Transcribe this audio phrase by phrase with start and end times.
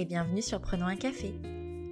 [0.00, 1.34] et bienvenue sur Prenons un café,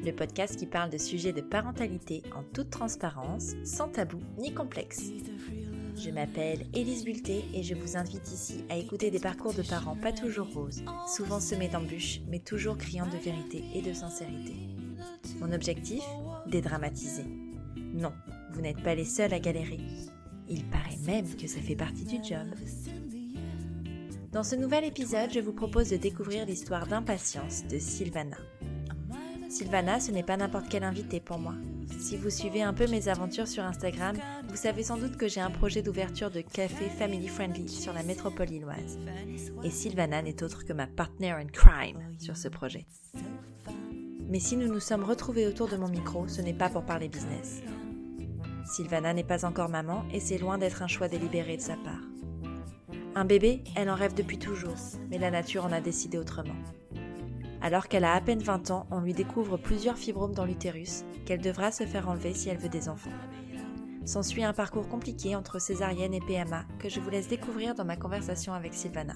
[0.02, 5.10] le podcast qui parle de sujets de parentalité en toute transparence, sans tabou ni complexe.
[5.94, 9.94] Je m'appelle Élise Bulté et je vous invite ici à écouter des parcours de parents
[9.94, 10.82] pas toujours roses,
[11.14, 14.54] souvent semés d'embûches, mais toujours criant de vérité et de sincérité.
[15.40, 16.02] Mon objectif?
[16.46, 17.26] Dédramatiser.
[17.76, 18.14] Non,
[18.52, 19.80] vous n'êtes pas les seuls à galérer.
[20.48, 22.46] Il paraît même que ça fait partie du job.
[24.32, 28.36] Dans ce nouvel épisode, je vous propose de découvrir l'histoire d'impatience de Sylvana.
[29.48, 31.54] Sylvana, ce n'est pas n'importe quelle invitée pour moi.
[31.98, 34.16] Si vous suivez un peu mes aventures sur Instagram,
[34.50, 38.02] vous savez sans doute que j'ai un projet d'ouverture de café family friendly sur la
[38.02, 38.98] métropole lilloise.
[39.64, 42.84] Et Sylvana n'est autre que ma partner in crime sur ce projet.
[44.28, 47.08] Mais si nous nous sommes retrouvés autour de mon micro, ce n'est pas pour parler
[47.08, 47.62] business.
[48.66, 52.02] Sylvana n'est pas encore maman et c'est loin d'être un choix délibéré de sa part.
[53.14, 54.76] Un bébé, elle en rêve depuis toujours,
[55.10, 56.54] mais la nature en a décidé autrement.
[57.60, 61.40] Alors qu'elle a à peine 20 ans, on lui découvre plusieurs fibromes dans l'utérus qu'elle
[61.40, 63.10] devra se faire enlever si elle veut des enfants.
[64.04, 67.96] S'ensuit un parcours compliqué entre césarienne et PMA que je vous laisse découvrir dans ma
[67.96, 69.14] conversation avec Sylvana.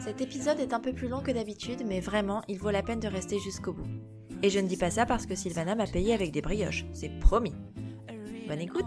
[0.00, 3.00] Cet épisode est un peu plus long que d'habitude, mais vraiment, il vaut la peine
[3.00, 3.88] de rester jusqu'au bout.
[4.42, 7.18] Et je ne dis pas ça parce que Sylvana m'a payé avec des brioches, c'est
[7.20, 7.54] promis.
[8.48, 8.84] Bonne écoute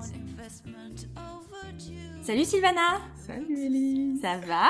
[2.30, 4.70] Salut Sylvana Salut Ellie Ça va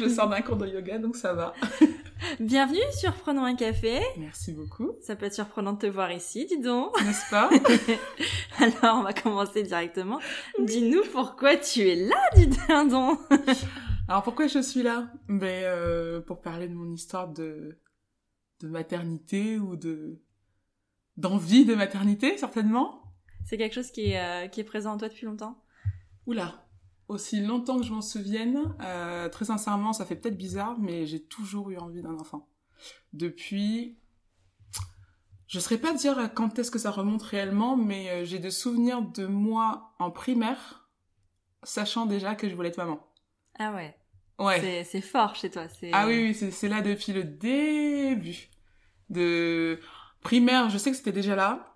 [0.00, 1.54] Je sors d'un cours de yoga, donc ça va.
[2.40, 4.00] Bienvenue sur Prenons un café.
[4.18, 4.96] Merci beaucoup.
[5.02, 7.00] Ça peut être surprenant de te voir ici, dis donc.
[7.00, 7.48] N'est-ce pas
[8.58, 10.18] Alors, on va commencer directement.
[10.58, 13.16] Dis-nous pourquoi tu es là, du dindon.
[14.08, 15.06] Alors, pourquoi je suis là?
[15.28, 17.78] Ben, euh, pour parler de mon histoire de,
[18.62, 20.20] de maternité ou de
[21.16, 23.00] d'envie de maternité, certainement.
[23.44, 25.63] C'est quelque chose qui est, euh, qui est présent en toi depuis longtemps?
[26.26, 26.64] Oula
[27.08, 31.22] aussi longtemps que je m'en souvienne, euh, très sincèrement, ça fait peut-être bizarre, mais j'ai
[31.22, 32.48] toujours eu envie d'un enfant.
[33.12, 33.98] Depuis,
[35.46, 38.50] je ne saurais pas dire quand est-ce que ça remonte réellement, mais euh, j'ai des
[38.50, 40.88] souvenirs de moi en primaire,
[41.62, 43.06] sachant déjà que je voulais être maman.
[43.58, 43.94] Ah ouais.
[44.38, 44.84] Ouais.
[44.84, 45.68] C'est fort chez toi.
[45.92, 48.48] Ah oui, oui, c'est là depuis le début
[49.08, 49.78] de
[50.22, 50.70] primaire.
[50.70, 51.73] Je sais que c'était déjà là.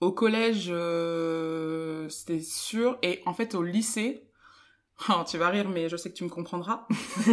[0.00, 2.98] Au collège, euh, c'était sûr.
[3.02, 4.30] Et en fait, au lycée,
[5.08, 6.86] Oh, tu vas rire, mais je sais que tu me comprendras.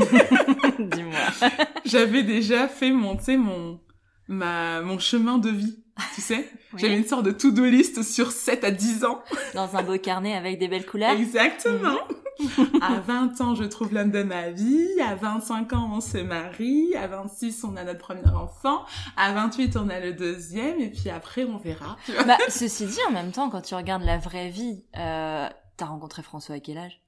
[0.80, 1.20] Dis-moi.
[1.86, 3.80] J'avais déjà fait mon, mon,
[4.28, 5.84] ma, mon chemin de vie,
[6.16, 6.50] tu sais.
[6.76, 9.22] J'avais une sorte de to-do list sur 7 à 10 ans.
[9.54, 11.12] Dans un beau carnet avec des belles couleurs.
[11.12, 11.94] Exactement.
[11.94, 12.18] Mhm.
[12.82, 14.88] à 20 ans, je trouve l'homme de ma vie.
[15.02, 16.96] À 25 ans, on se marie.
[16.96, 18.86] À 26, on a notre premier enfant.
[19.16, 20.80] À 28, on a le deuxième.
[20.80, 21.98] Et puis après, on verra.
[22.26, 26.22] Bah, ceci dit, en même temps, quand tu regardes la vraie vie, euh, t'as rencontré
[26.24, 27.02] François à quel âge?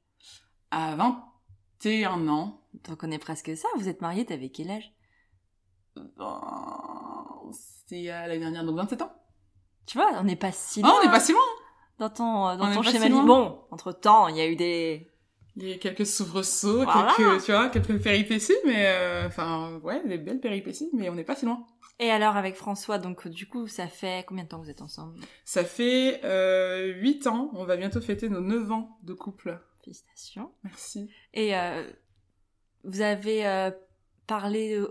[0.71, 2.61] À 21 ans.
[2.87, 3.67] Donc on est presque ça?
[3.77, 4.91] Vous êtes mariés, t'avais quel âge?
[5.95, 6.41] Ben,
[7.51, 9.11] C'était l'année dernière, donc 27 ans.
[9.85, 10.91] Tu vois, on n'est pas si loin.
[10.93, 11.41] Oh, on n'est pas si loin
[11.97, 15.08] Dans ton, dans ton schéma si Bon, entre-temps, il y a eu des...
[15.61, 18.87] Il y a quelques soubresauts, quelques, tu vois, quelques péripéties, mais...
[18.87, 21.65] Euh, enfin, ouais, des belles péripéties, mais on n'est pas si loin.
[21.99, 24.81] Et alors avec François, donc du coup, ça fait combien de temps que vous êtes
[24.81, 25.19] ensemble?
[25.43, 29.59] Ça fait euh, 8 ans, on va bientôt fêter nos 9 ans de couple.
[29.83, 30.51] Félicitations.
[30.63, 31.09] Merci.
[31.33, 31.85] Et euh,
[32.85, 33.71] vous avez euh,
[34.27, 34.81] parlé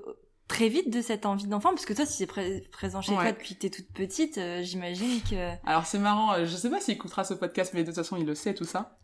[0.48, 3.54] très vite de cette envie d'enfant, parce que toi, si c'est présent chez toi depuis
[3.54, 5.54] que t'es toute petite, j'imagine que...
[5.66, 8.26] Alors c'est marrant, je sais pas s'il écoutera ce podcast, mais de toute façon, il
[8.26, 8.98] le sait, tout ça.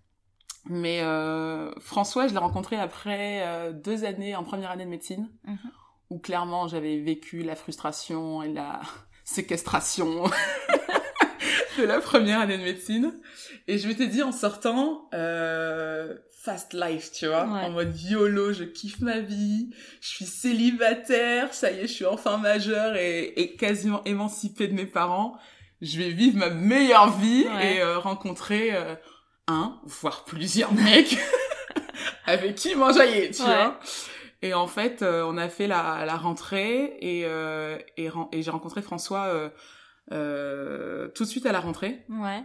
[0.67, 1.03] Mais
[1.79, 5.59] François, je l'ai rencontré après deux années en première année de médecine, mhm.
[6.11, 8.81] où clairement, j'avais vécu la frustration et la
[9.25, 10.25] séquestration
[11.79, 13.15] de la première année de médecine.
[13.67, 18.65] Et je m'étais dit en sortant, euh, fast life, tu vois, en mode YOLO, je
[18.65, 19.71] kiffe ma vie,
[20.01, 24.75] je suis célibataire, ça y est, je suis enfin majeure et, et quasiment émancipée de
[24.75, 25.37] mes parents.
[25.81, 28.95] Je vais vivre ma meilleure vie et euh, rencontrer euh,
[29.47, 31.19] un, voire plusieurs mecs
[32.27, 33.79] avec qui m'enjailler, tu vois.
[34.43, 37.21] Et en fait, euh, on a fait la, la rentrée et,
[37.97, 39.51] et, et j'ai rencontré François
[40.11, 42.05] tout de suite à la rentrée.
[42.09, 42.45] Ouais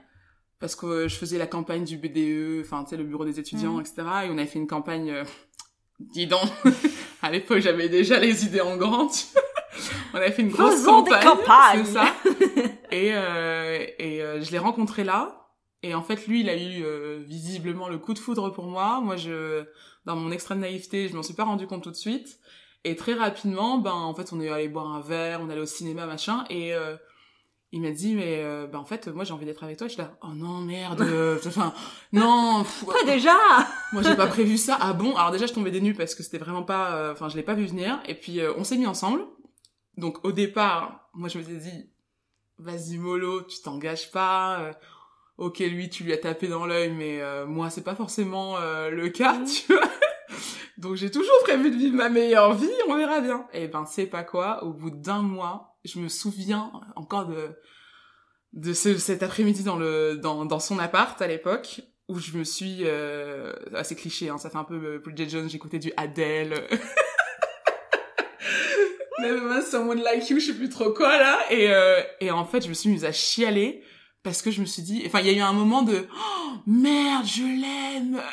[0.59, 3.77] parce que je faisais la campagne du BDE, enfin tu sais le bureau des étudiants,
[3.77, 3.81] mm.
[3.81, 3.95] etc.
[4.25, 5.23] Et on avait fait une campagne, euh,
[5.99, 6.49] dis donc,
[7.21, 9.09] à l'époque j'avais déjà les idées en grand.
[10.13, 12.13] on avait fait une grosse campagne, c'est ça.
[12.91, 15.35] et euh, et euh, je l'ai rencontré là.
[15.83, 18.99] Et en fait, lui, il a eu euh, visiblement le coup de foudre pour moi.
[19.01, 19.63] Moi, je,
[20.05, 22.39] dans mon extrême naïveté, je m'en suis pas rendu compte tout de suite.
[22.83, 25.61] Et très rapidement, ben, en fait, on est allé boire un verre, on est allé
[25.61, 26.43] au cinéma, machin.
[26.49, 26.73] Et
[27.71, 29.87] il m'a dit mais euh, bah en fait moi j'ai envie d'être avec toi.
[29.87, 31.01] Je suis là oh non merde.
[31.01, 31.73] Euh, enfin
[32.11, 33.35] non pas déjà
[33.93, 34.77] moi j'ai pas prévu ça.
[34.81, 35.15] Ah bon?
[35.15, 37.43] Alors déjà je tombais des nues parce que c'était vraiment pas euh, enfin je l'ai
[37.43, 37.99] pas vu venir.
[38.07, 39.21] Et puis on s'est mis ensemble.
[39.97, 41.89] Donc au départ moi je me suis dit
[42.57, 44.71] vas-y mollo tu t'engages pas
[45.39, 49.33] ok lui tu lui as tapé dans l'œil mais moi c'est pas forcément le cas
[49.33, 49.45] mmh.
[49.45, 49.81] tu vois.
[50.77, 53.47] Donc j'ai toujours prévu de vivre ma meilleure vie on verra bien.
[53.53, 54.63] Et ben c'est pas quoi.
[54.63, 57.50] Au bout d'un mois je me souviens encore de
[58.53, 62.44] de ce, cet après-midi dans le dans, dans son appart à l'époque où je me
[62.44, 66.56] suis euh, assez cliché hein, ça fait un peu euh, Bridget Jones j'écoutais du Adele.
[69.19, 71.39] Même Someone Like You je sais plus trop quoi là.
[71.51, 73.83] Et euh, et en fait je me suis mise à chialer
[74.24, 76.51] parce que je me suis dit enfin il y a eu un moment de oh,
[76.68, 78.21] merde je l'aime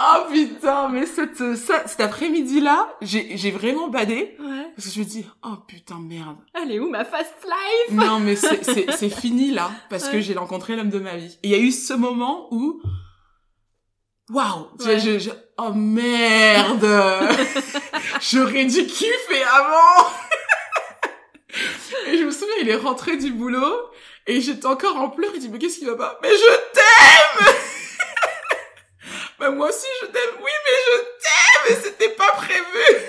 [0.00, 4.36] Oh putain, mais cette, cet après-midi-là, j'ai, j'ai vraiment badé.
[4.38, 4.70] Ouais.
[4.76, 6.36] Parce que je me dis, oh putain, merde.
[6.54, 7.96] Elle est où ma fast life?
[7.96, 11.38] Non, mais c'est, c'est, c'est fini là, parce que j'ai rencontré l'homme de ma vie.
[11.42, 12.80] Et il y a eu ce moment où,
[14.30, 16.86] waouh, je, je, oh merde,
[18.20, 20.06] j'aurais dû kiffer avant.
[22.06, 23.90] Et je me souviens, il est rentré du boulot,
[24.26, 26.18] et j'étais encore en pleurs, il dit, mais qu'est-ce qui va pas?
[26.22, 27.54] Mais je t'aime!
[29.38, 33.06] bah moi aussi je t'aime, oui mais je t'aime, mais c'était pas prévu.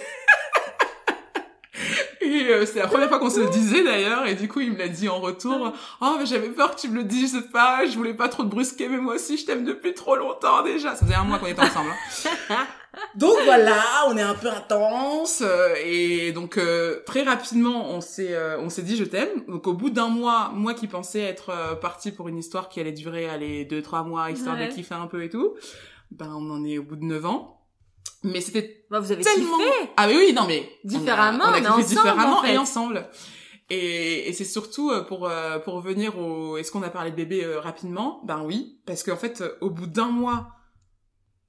[2.35, 4.73] Et euh, c'est la première fois qu'on se le disait d'ailleurs, et du coup il
[4.73, 7.85] me l'a dit en retour, oh mais j'avais peur que tu me le dises pas,
[7.85, 10.95] je voulais pas trop te brusquer, mais moi aussi je t'aime depuis trop longtemps déjà.
[10.95, 11.89] Ça faisait un mois qu'on était ensemble.
[12.49, 12.67] Hein.
[13.15, 18.35] donc voilà, on est un peu intense euh, et donc euh, très rapidement on s'est
[18.59, 19.43] on s'est dit je t'aime.
[19.47, 22.91] Donc au bout d'un mois, moi qui pensais être partie pour une histoire qui allait
[22.91, 25.55] durer allez deux trois mois histoire de kiffer un peu et tout,
[26.11, 27.58] ben on en est au bout de 9 ans.
[28.23, 29.57] Mais c'était bah, vous avez tellement...
[29.57, 33.07] kiffé Ah oui oui, non mais différemment, on a, on a kiffé différemment et ensemble.
[33.69, 37.15] Et, et c'est surtout euh, pour euh, pour revenir au est-ce qu'on a parlé de
[37.15, 38.21] bébé euh, rapidement?
[38.25, 40.49] Ben oui, parce qu'en fait au bout d'un mois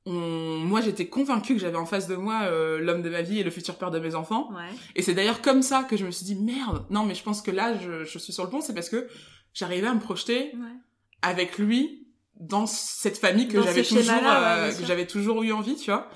[0.07, 0.13] on...
[0.13, 3.51] moi j'étais convaincue que j'avais en face de moi l'homme de ma vie et le
[3.51, 4.51] futur père de mes enfants.
[4.53, 4.71] Ouais.
[4.97, 6.85] Et c'est d'ailleurs comme ça que je me suis dit merde.
[6.91, 9.09] Non mais je pense que là je, je suis sur le pont, c'est parce que
[9.55, 10.77] j'arrivais à me projeter ouais.
[11.23, 12.07] avec lui
[12.39, 16.09] dans cette famille que j'avais toujours euh, que j'avais toujours eu envie tu vois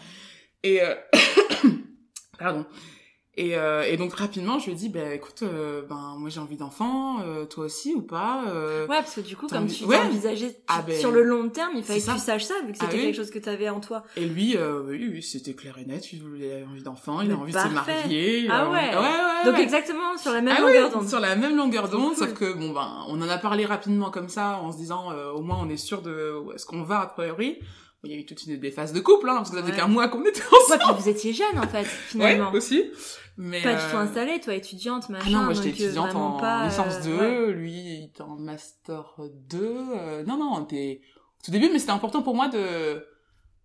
[0.65, 0.95] et euh...
[2.39, 2.67] pardon
[3.37, 6.39] et, euh, et donc rapidement, je lui ai dit, bah écoute, euh, ben moi j'ai
[6.39, 9.85] envie d'enfant, euh, toi aussi ou pas euh, Ouais, parce que du coup, comme tu
[9.85, 9.99] ouais.
[9.99, 12.79] envisagé ah, ben, sur le long terme, il fallait que tu saches ça, vu que
[12.79, 14.05] c'était ah quelque chose que tu avais en toi.
[14.17, 17.53] Et lui, oui, oui c'était clair et net, il voulait envie d'enfant, il a envie
[17.53, 18.47] de se marier.
[18.49, 18.91] Ah ouais.
[18.91, 21.09] ouais, ouais Donc exactement sur la même ah longueur d'onde.
[21.09, 24.29] Sur la même longueur d'onde, sauf que bon ben, on en a parlé rapidement comme
[24.29, 27.07] ça, en se disant, au moins on est sûr de où est-ce qu'on va a
[27.07, 27.59] priori
[28.05, 29.77] il y a eu toute une des phases de couple hein, parce que ça faisait
[29.77, 30.83] qu'un mois qu'on était ensemble.
[30.83, 32.51] Ouais, puis vous étiez jeune en fait finalement.
[32.51, 32.85] Ouais, aussi.
[33.37, 35.27] Mais pas du tout euh, installée, toi étudiante machin.
[35.29, 38.37] Ah non, moi j'étais euh, étudiante en pas, licence 2, euh, lui il était en
[38.37, 39.17] master
[39.49, 40.25] 2.
[40.27, 41.01] non non, on était
[41.45, 43.05] tout début mais c'était important pour moi de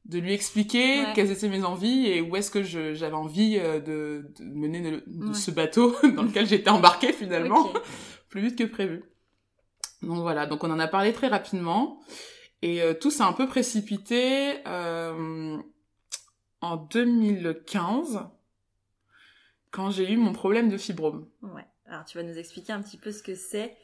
[0.06, 4.44] de lui expliquer quelles étaient mes envies et où est-ce que j'avais envie de, de
[4.44, 7.72] mener de, ce bateau dans lequel j'étais embarquée finalement
[8.30, 9.04] plus vite que prévu.
[10.02, 12.00] Donc voilà, donc on en a parlé très rapidement.
[12.62, 15.58] Et euh, tout s'est un peu précipité euh,
[16.62, 18.22] en 2015,
[19.72, 21.28] quand j'ai eu mon problème de fibrome.
[21.42, 21.66] Ouais.
[21.88, 23.76] Alors tu vas nous expliquer un petit peu ce que c'est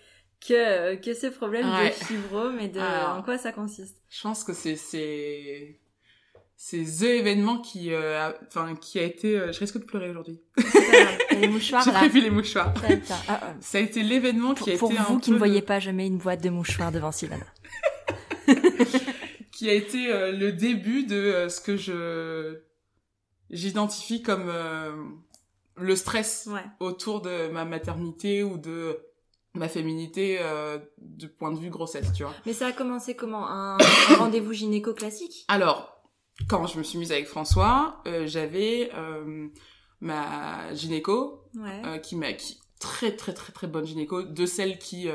[0.45, 3.97] que que ce problème de fibrome et de en quoi ça consiste.
[4.09, 5.79] Je pense que c'est c'est
[6.57, 10.39] c'est the événement qui euh, enfin qui a été euh, je risque de pleurer aujourd'hui.
[11.31, 12.73] les mouchoirs J'ai prévu les mouchoirs.
[13.03, 13.53] Ça, ah, ah.
[13.59, 16.07] ça a été l'événement qui a été Pour vous qui ne voyez pas, je mets
[16.07, 17.45] une boîte de mouchoirs devant Sylvana.
[19.55, 22.59] qui a été euh, le début de euh, ce que je
[23.49, 24.91] j'identifie comme euh,
[25.77, 28.99] le stress autour de ma maternité ou de
[29.53, 30.39] ma féminité
[30.97, 32.33] du point de vue grossesse, tu vois.
[32.45, 33.47] Mais ça a commencé comment?
[33.47, 33.77] Un,
[34.17, 36.01] rendez-vous gynéco classique Alors,
[36.49, 38.89] quand je me suis mise avec François, j'avais
[40.01, 41.43] ma gynéco
[42.03, 45.07] qui m'a qui très très très très bonne gynéco, de celles qui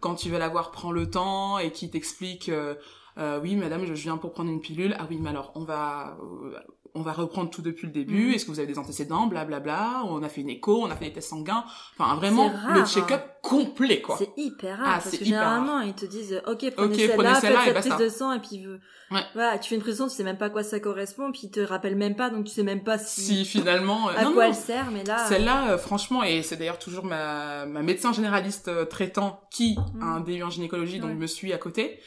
[0.00, 2.74] quand tu veux la voir prend le temps et qui t'explique euh,
[3.18, 4.94] euh, oui madame je viens pour prendre une pilule.
[4.98, 6.58] Ah oui mais alors on va euh,
[6.98, 8.26] on va reprendre tout depuis le début.
[8.26, 8.34] Mhm.
[8.34, 10.02] Est-ce que vous avez des antécédents, blablabla.
[10.04, 11.64] On a fait une écho, on a fait des tests sanguins.
[11.98, 14.16] Enfin, vraiment, le check-up complet, quoi.
[14.18, 14.86] C'est hyper rare.
[14.88, 18.32] Ah, parce que généralement, ils te disent, OK, prenez celle-là, faites cette prise de sang,
[18.32, 19.20] et puis, ouais.
[19.34, 21.30] voilà, tu fais une prise de sang, tu sais même pas à quoi ça correspond,
[21.32, 24.24] puis ils te rappellent même pas, donc tu sais même pas si, si finalement, à
[24.26, 25.26] quoi elle sert, mais là.
[25.26, 30.04] Celle-là, euh, franchement, et c'est d'ailleurs toujours ma, ma médecin généraliste euh, traitant qui a
[30.04, 30.20] un.
[30.20, 32.00] DU en gynécologie, donc me suit à côté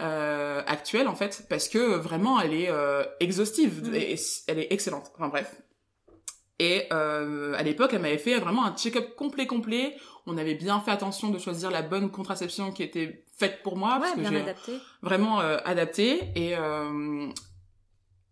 [0.00, 3.94] euh, actuelle en fait parce que vraiment elle est euh, exhaustive mm.
[3.94, 5.56] et elle est excellente enfin bref
[6.58, 9.96] Et euh, à l'époque, elle m'avait fait vraiment un check-up complet, complet.
[10.26, 13.94] On avait bien fait attention de choisir la bonne contraception qui était faite pour moi.
[13.94, 14.72] Ouais, parce que bien adapté.
[15.02, 16.32] vraiment euh, adapté.
[16.34, 17.28] Et euh,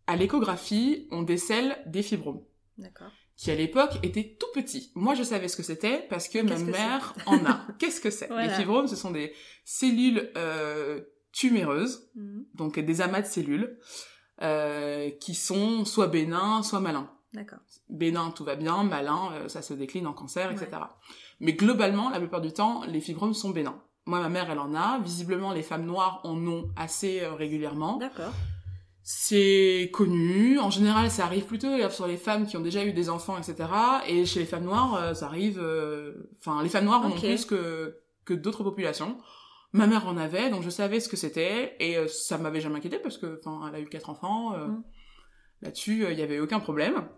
[0.06, 2.42] à l'échographie, on décèle des fibromes
[2.78, 3.12] D'accord.
[3.36, 4.90] qui à l'époque étaient tout petits.
[4.96, 7.64] Moi, je savais ce que c'était parce que ma que mère en a.
[7.78, 8.26] Qu'est-ce que c'est?
[8.30, 8.48] Voilà.
[8.48, 9.32] Les fibromes, ce sont des
[9.64, 11.00] cellules euh,
[11.36, 12.46] tuméreuses, Mhm.
[12.54, 13.78] donc des amas de cellules,
[14.42, 17.10] euh, qui sont soit bénins, soit malins.
[17.34, 17.58] D'accord.
[17.90, 20.68] Bénin, tout va bien, malin, euh, ça se décline en cancer, etc.
[21.40, 23.78] Mais globalement, la plupart du temps, les fibromes sont bénins.
[24.06, 24.98] Moi, ma mère, elle en a.
[25.00, 27.98] Visiblement, les femmes noires en ont assez euh, régulièrement.
[27.98, 28.32] D'accord.
[29.02, 30.58] C'est connu.
[30.58, 33.68] En général, ça arrive plutôt sur les femmes qui ont déjà eu des enfants, etc.
[34.08, 35.60] Et chez les femmes noires, ça arrive...
[36.40, 39.18] Enfin, les femmes noires en ont plus que, que d'autres populations.
[39.72, 41.76] Ma mère en avait, donc je savais ce que c'était.
[41.80, 44.54] Et euh, ça m'avait jamais inquiété parce que, enfin, elle a eu quatre enfants.
[44.54, 44.84] euh, Mm.
[45.62, 47.08] Là-dessus, euh, il y avait aucun problème.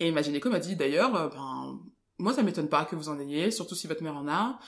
[0.00, 1.78] Et ma gynéco m'a dit d'ailleurs, euh, ben,
[2.18, 4.58] moi ça m'étonne pas que vous en ayez, surtout si votre mère en a.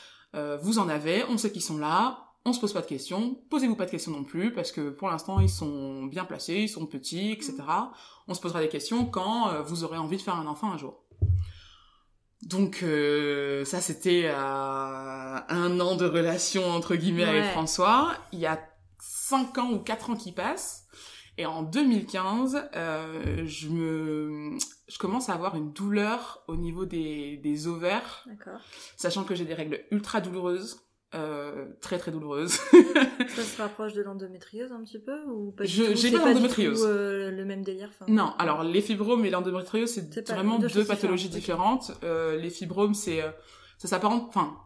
[0.62, 3.76] Vous en avez, on sait qu'ils sont là, on se pose pas de questions, posez-vous
[3.76, 6.86] pas de questions non plus, parce que pour l'instant ils sont bien placés, ils sont
[6.86, 7.56] petits, etc.
[8.28, 11.01] On se posera des questions quand vous aurez envie de faire un enfant un jour.
[12.42, 17.44] Donc euh, ça c'était à un an de relation entre guillemets avec.
[17.52, 18.16] François.
[18.32, 18.58] Il y a
[18.98, 20.86] cinq ans ou quatre ans qui passent.
[21.38, 27.38] Et en 2015, euh, je me, je commence à avoir une douleur au niveau des,
[27.38, 28.60] des ovaires, D'accord.
[28.98, 30.80] sachant que j'ai des règles ultra douloureuses,
[31.14, 32.52] euh, très très douloureuses.
[33.28, 36.18] Ça se rapproche de l'endométriose un petit peu ou pas du Je- tout j'ai pas
[36.18, 36.80] du d'endométriose.
[36.80, 37.88] tout, euh, le même délire.
[37.90, 42.04] enfin, non, alors les fibromes et l'endométriose, c'est pas- vraiment deux pathologies différentes, différentes.
[42.04, 43.30] Euh, les fibromes, c'est, euh,
[43.78, 44.56] ça s'apparente, enfin,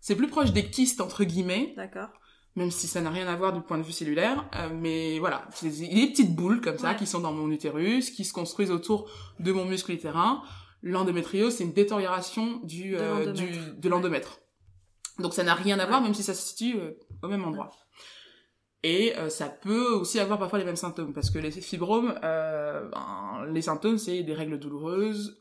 [0.00, 2.08] c'est plus proche des kystes entre guillemets, D'accord.
[2.56, 4.44] même si ça n'a rien à voir du point de vue cellulaire.
[4.56, 6.96] euh, mais voilà, c'est des, des petites boules comme ça Ouais.
[6.96, 9.08] qui sont dans mon utérus, qui se construisent autour
[9.40, 10.42] de mon muscle utérin.
[10.82, 13.32] L'endométriose, c'est une détérioration du, De euh,
[13.88, 14.38] l'endomètre.
[15.18, 17.70] Donc ça n'a rien à voir, même si ça se situe euh, au même endroit.
[18.82, 22.88] Et euh, ça peut aussi avoir parfois les mêmes symptômes, parce que les fibromes, euh,
[22.90, 25.38] ben, les symptômes, c'est des règles douloureuses,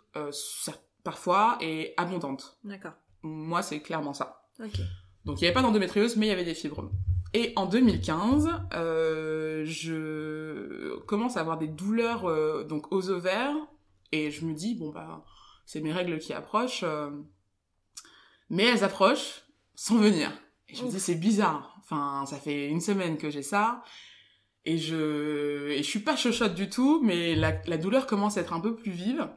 [1.04, 2.58] parfois, et abondantes.
[2.64, 2.94] D'accord.
[3.24, 4.46] Moi, c'est clairement ça.
[4.64, 4.80] Ok.
[5.26, 6.92] Donc il n'y avait pas d'endométriose, mais il y avait des fibromes.
[7.34, 13.56] Et en 2015, euh, je commence à avoir des douleurs donc aux ovaires
[14.12, 15.24] et je me dis bon bah
[15.66, 16.84] c'est mes règles qui approchent,
[18.50, 19.44] mais elles approchent
[19.76, 20.32] sans venir.
[20.70, 21.76] Et je me dis c'est bizarre.
[21.82, 23.84] Enfin ça fait une semaine que j'ai ça
[24.66, 28.42] et je et je suis pas chochotte du tout, mais la, la douleur commence à
[28.42, 29.28] être un peu plus vive.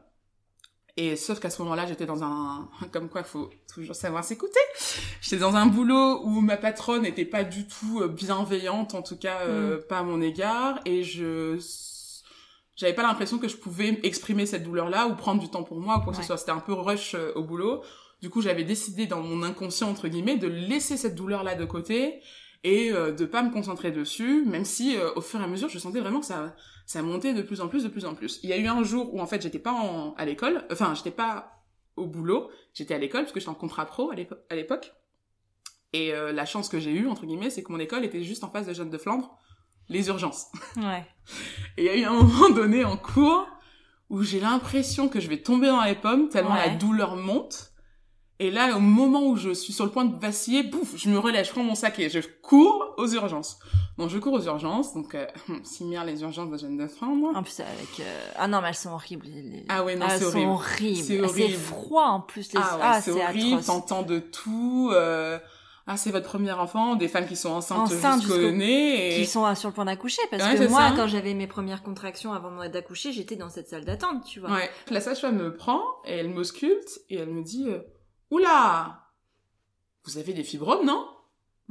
[0.99, 4.59] Et sauf qu'à ce moment-là, j'étais dans un, comme quoi, faut toujours savoir s'écouter.
[5.21, 9.40] J'étais dans un boulot où ma patronne n'était pas du tout bienveillante, en tout cas
[9.43, 11.59] euh, pas à mon égard, et je,
[12.76, 15.99] j'avais pas l'impression que je pouvais exprimer cette douleur-là ou prendre du temps pour moi
[15.99, 16.23] ou quoi que Ouais.
[16.23, 16.38] ce soit.
[16.38, 17.83] C'était un peu rush euh, au boulot.
[18.26, 22.21] Du coup, j'avais décidé dans mon inconscient entre guillemets de laisser cette douleur-là de côté
[22.64, 25.68] et euh, de pas me concentrer dessus, même si euh, au fur et à mesure,
[25.68, 26.56] je sentais vraiment que ça
[26.87, 28.40] ça montait de plus en plus, de plus en plus.
[28.42, 30.92] Il y a eu un jour où en fait j'étais pas en, à l'école, enfin
[30.97, 31.62] j'étais pas
[31.95, 34.92] au boulot, j'étais à l'école parce que j'étais en contrat pro à l'épo- à l'époque.
[35.92, 38.42] Et euh, la chance que j'ai eue, entre guillemets, c'est que mon école était juste
[38.42, 39.38] en face de Jeanne de Flandre,
[39.88, 40.47] les urgences.
[40.78, 41.06] Ouais.
[41.76, 43.47] Et il y a eu un moment donné en cours
[44.11, 46.66] où j'ai l'impression que je vais tomber dans les pommes tellement Ouais.
[46.71, 47.71] la douleur monte.
[48.38, 51.19] Et là, au moment où je suis sur le point de vaciller, bouf, je me
[51.19, 53.59] relève, je prends mon sac et je cours aux urgences.
[53.97, 55.26] Donc je cours aux urgences, donc euh,
[55.62, 57.28] Simir, les urgences de Jeanne de Flandre.
[57.35, 58.00] En plus, avec.
[58.00, 59.26] euh, Ah non, mais elles sont horribles.
[59.26, 60.50] les- Ah ouais, non, Ah, elles c'est sont horrible.
[60.50, 61.02] horribles.
[61.05, 61.55] C'est Ah, horrible.
[61.59, 62.52] froid en plus.
[62.52, 62.61] Les...
[62.62, 64.90] Ah ouais, c'est horrible, t'entends de tout.
[64.93, 65.38] euh,
[65.88, 69.14] Ah, c'est votre premier enfant, des femmes qui sont enceintes, Enceintes jusqu'au nez.
[69.14, 69.21] Et...
[69.23, 70.21] Qui sont euh, sur le point d'accoucher.
[70.33, 70.95] Parce Ouais, que c'est moi, ça.
[70.97, 74.50] quand j'avais mes premières contractions avant moi d'accoucher, j'étais dans cette salle d'attente, tu vois.
[74.50, 74.69] Ouais.
[74.90, 77.78] La sage-femme me prend et elle m'ausculte et elle me dit euh,
[78.37, 79.09] Oula!
[80.05, 81.09] Vous avez des fibromes, non?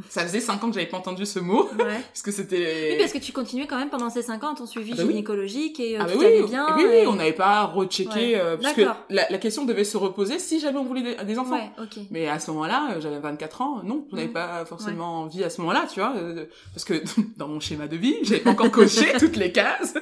[0.09, 1.85] Ça faisait 5 ans que j'avais pas entendu ce mot, Ouais.
[2.11, 2.89] parce que c'était...
[2.91, 5.03] Oui, parce que tu continuais quand même pendant ces 5 ans ton suivi Ah bah
[5.05, 5.09] oui.
[5.11, 6.67] gynécologique et euh, Ah bah tout oui, bien.
[6.77, 8.35] oui, oui, on n'avait pas rechecké, Ouais.
[8.35, 8.95] euh, parce que la,
[9.29, 11.55] la question devait se reposer si jamais on voulait des, des enfants.
[11.55, 12.03] Ouais, ok.
[12.11, 15.49] Mais à ce moment-là, euh, j'avais 24 ans, non, on n'avait pas forcément envie à
[15.49, 16.95] ce moment-là, tu vois, euh, parce que
[17.37, 19.93] dans mon schéma de vie, j'avais pas encore coché toutes les cases,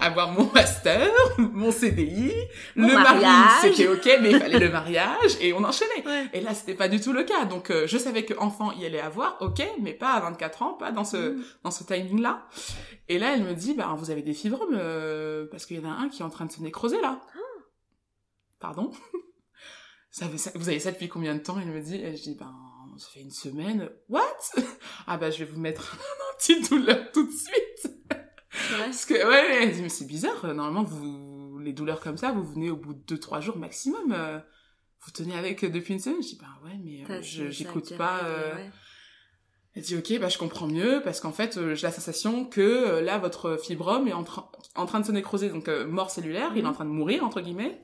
[0.00, 2.32] avoir mon master, mon CDI,
[2.76, 3.50] Mon le mari, mariage.
[3.62, 6.04] c'était ok, mais il fallait le mariage, et on enchaînait.
[6.32, 8.84] Et là, c'était pas du tout le cas, donc euh, je savais que enfant il
[8.86, 11.44] allait avoir, ok, mais pas à 24 ans, pas dans ce Mm.
[11.64, 12.46] dans ce timing-là.
[13.08, 15.90] Et là, elle me dit, bah, vous avez des fibromes, euh, parce qu'il y en
[15.90, 17.20] a un qui est en train de se nécroser, là.
[18.60, 18.90] Pardon?
[20.10, 21.58] Ça, fait ça- Vous avez ça depuis combien de temps?
[21.60, 22.54] Elle me dit, et je dis, ben,
[22.98, 23.90] ça fait une semaine.
[24.08, 24.22] What?
[25.08, 27.92] Ah bah, je vais vous mettre un antidouleur tout de suite.
[28.78, 32.30] Parce que, ouais, elle dit, mais c'est bizarre, euh, normalement, vous les douleurs comme ça,
[32.30, 34.12] vous venez au bout de 2-3 jours maximum.
[34.12, 34.38] euh,
[35.00, 36.22] vous tenez avec depuis une semaine.
[36.22, 38.20] Je dis, bah ouais, mais euh, j'écoute pas.
[38.24, 38.70] euh, ouais.
[39.76, 42.60] Elle dit, ok, bah je comprends mieux parce qu'en fait, euh, j'ai la sensation que
[42.60, 46.10] euh, là, votre fibrome est en, train en train de se nécroser, donc euh, mort
[46.10, 46.74] cellulaire, il est en Mhm.
[46.74, 47.80] train de mourir, entre guillemets.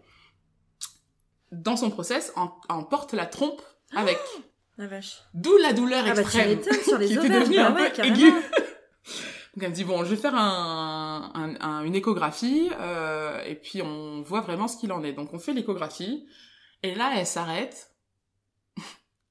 [1.53, 3.61] Dans son process, en, emporte la trompe
[3.97, 4.19] avec.
[4.79, 5.19] La vache.
[5.35, 6.49] D'où la douleur Ah bah tu extrême.
[6.51, 8.17] m'étonnes sur les qui était devenue bah un ouais, peu carrément.
[8.17, 8.31] aiguë.
[9.57, 12.71] Donc elle me dit bon, je vais faire un, un- un- une échographie
[13.47, 15.13] et puis on voit vraiment ce qu'il en est.
[15.13, 16.25] Donc on fait l'échographie
[16.85, 17.90] et là elle s'arrête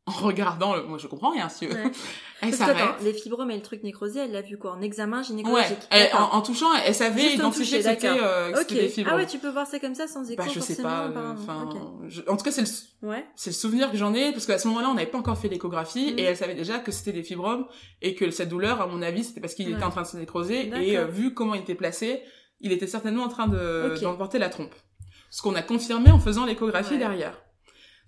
[0.09, 0.83] en regardant le.
[0.83, 1.67] Moi je comprends rien si.
[1.67, 1.73] Ouais.
[2.41, 3.01] Elle s'arrête.
[3.03, 5.23] les fibromes et le truc nécrosé, elle l'a vu quoi En examen Ouais.
[5.25, 6.29] gynécologique Elle- D'accord.
[6.33, 8.65] en, en touchant, elle savait identifier que c'était euh, que Ok.
[8.69, 9.09] c'était des fibres.
[9.13, 11.07] Ah ouais, tu peux voir ça comme ça sans écho bah je sais pas.
[11.07, 11.33] euh.
[11.33, 11.67] Enfin,
[12.07, 13.25] je- en tout cas c'est le Ouais.
[13.35, 15.49] c'est le souvenir que j'en ai parce qu'à ce moment-là on n'avait pas encore fait
[15.49, 16.19] l'échographie Mhm.
[16.19, 17.65] et elle savait déjà que c'était des fibromes
[18.01, 19.73] et que cette douleur à mon avis c'était parce qu'il Ouais.
[19.73, 22.21] était en train de se nécroser et euh, vu comment il était placé
[22.61, 24.01] il était certainement en train de Ok.
[24.01, 24.73] d'emporter la trompe
[25.29, 26.99] ce qu'on a confirmé en faisant l'échographie Ouais.
[26.99, 27.37] derrière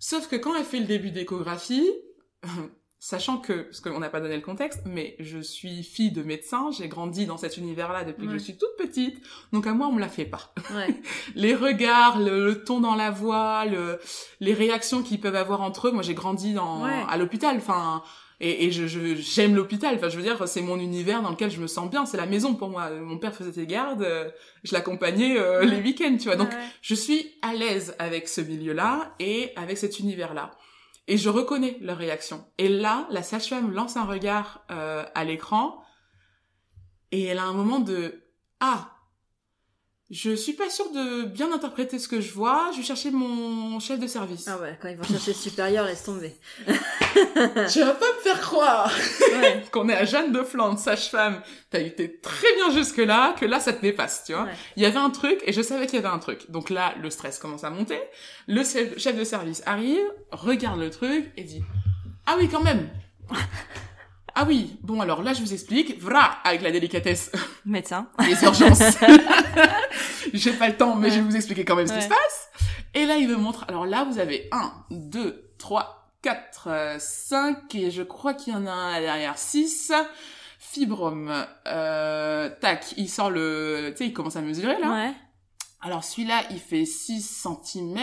[0.02, 1.90] sauf que quand elle fait le début d'échographie
[3.00, 6.70] sachant que parce qu'on n'a pas donné le contexte mais je suis fille de médecin
[6.72, 9.88] j'ai grandi dans cet univers là depuis que je suis toute petite donc à moi
[9.88, 11.02] on me la fait pas Ouais.
[11.36, 14.00] les regards, le, le ton dans la voix, le,
[14.40, 15.92] les réactions qu'ils peuvent avoir entre eux.
[15.92, 17.04] Moi, j'ai grandi dans, Ouais.
[17.10, 18.04] à l'hôpital, enfin,
[18.44, 19.96] et, et je, je- j'aime l'hôpital.
[19.96, 22.06] Enfin, je veux dire, c'est mon univers dans lequel je me sens bien.
[22.06, 22.90] C'est la maison pour moi.
[22.90, 24.30] Mon père faisait ses gardes, euh,
[24.64, 26.36] je l'accompagnais euh, les week-ends, tu vois.
[26.36, 30.52] Donc, Ouais, je suis à l'aise avec ce milieu-là et avec cet univers-là.
[31.08, 32.46] Et je reconnais leurs réactions.
[32.58, 35.82] Et là, la sage-femme lance un regard euh, à l'écran
[37.12, 38.24] et elle a un moment de
[38.60, 38.92] ah
[40.12, 42.70] je suis pas sûre de bien interpréter ce que je vois.
[42.74, 44.46] Je vais chercher mon chef de service.
[44.48, 46.36] Ah ouais, quand ils vont chercher le supérieur, laisse tomber.
[47.72, 48.92] Tu vas pas me faire croire
[49.34, 49.64] Ouais.
[49.72, 51.42] qu'on est à Jeanne de Flandre, sage-femme.
[51.70, 54.44] T'as été très bien jusque-là, que là ça te dépasse, tu vois.
[54.44, 54.54] Ouais.
[54.76, 56.52] Il y avait un truc et je savais qu'il y avait un truc.
[56.52, 58.00] Donc là, le stress commence à monter.
[58.48, 61.64] Le chef chef de service arrive, regarde le truc et dit
[62.26, 62.90] Ah oui, quand même
[64.36, 67.32] Ah oui, bon alors là je vous explique, vra, avec la délicatesse
[67.66, 68.08] Médecin.
[68.20, 68.82] les urgences.
[70.34, 72.50] J'ai pas le temps, mais je vais vous expliquer quand même ce qui se passe.
[72.94, 73.66] Et là, il me montre.
[73.68, 78.68] Alors là, vous avez 1, 2, 3, 4, 5, et je crois qu'il y en
[78.68, 79.94] a un derrière 6.
[80.60, 81.46] Fibrome.
[81.68, 83.92] Euh, tac, il sort le...
[83.92, 84.92] Tu sais, il commence à mesurer, là.
[84.92, 85.14] Ouais.
[85.84, 87.22] Alors celui-là, il fait 6
[87.64, 87.98] cm.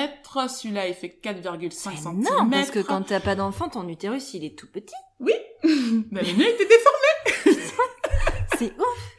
[0.49, 2.21] Celui-là, il fait 4,5 cm.
[2.21, 4.95] Non, parce que quand t'as pas d'enfant, ton utérus, il est tout petit.
[6.13, 7.57] Bah, le nez était déformé.
[8.59, 9.15] C'est ouf.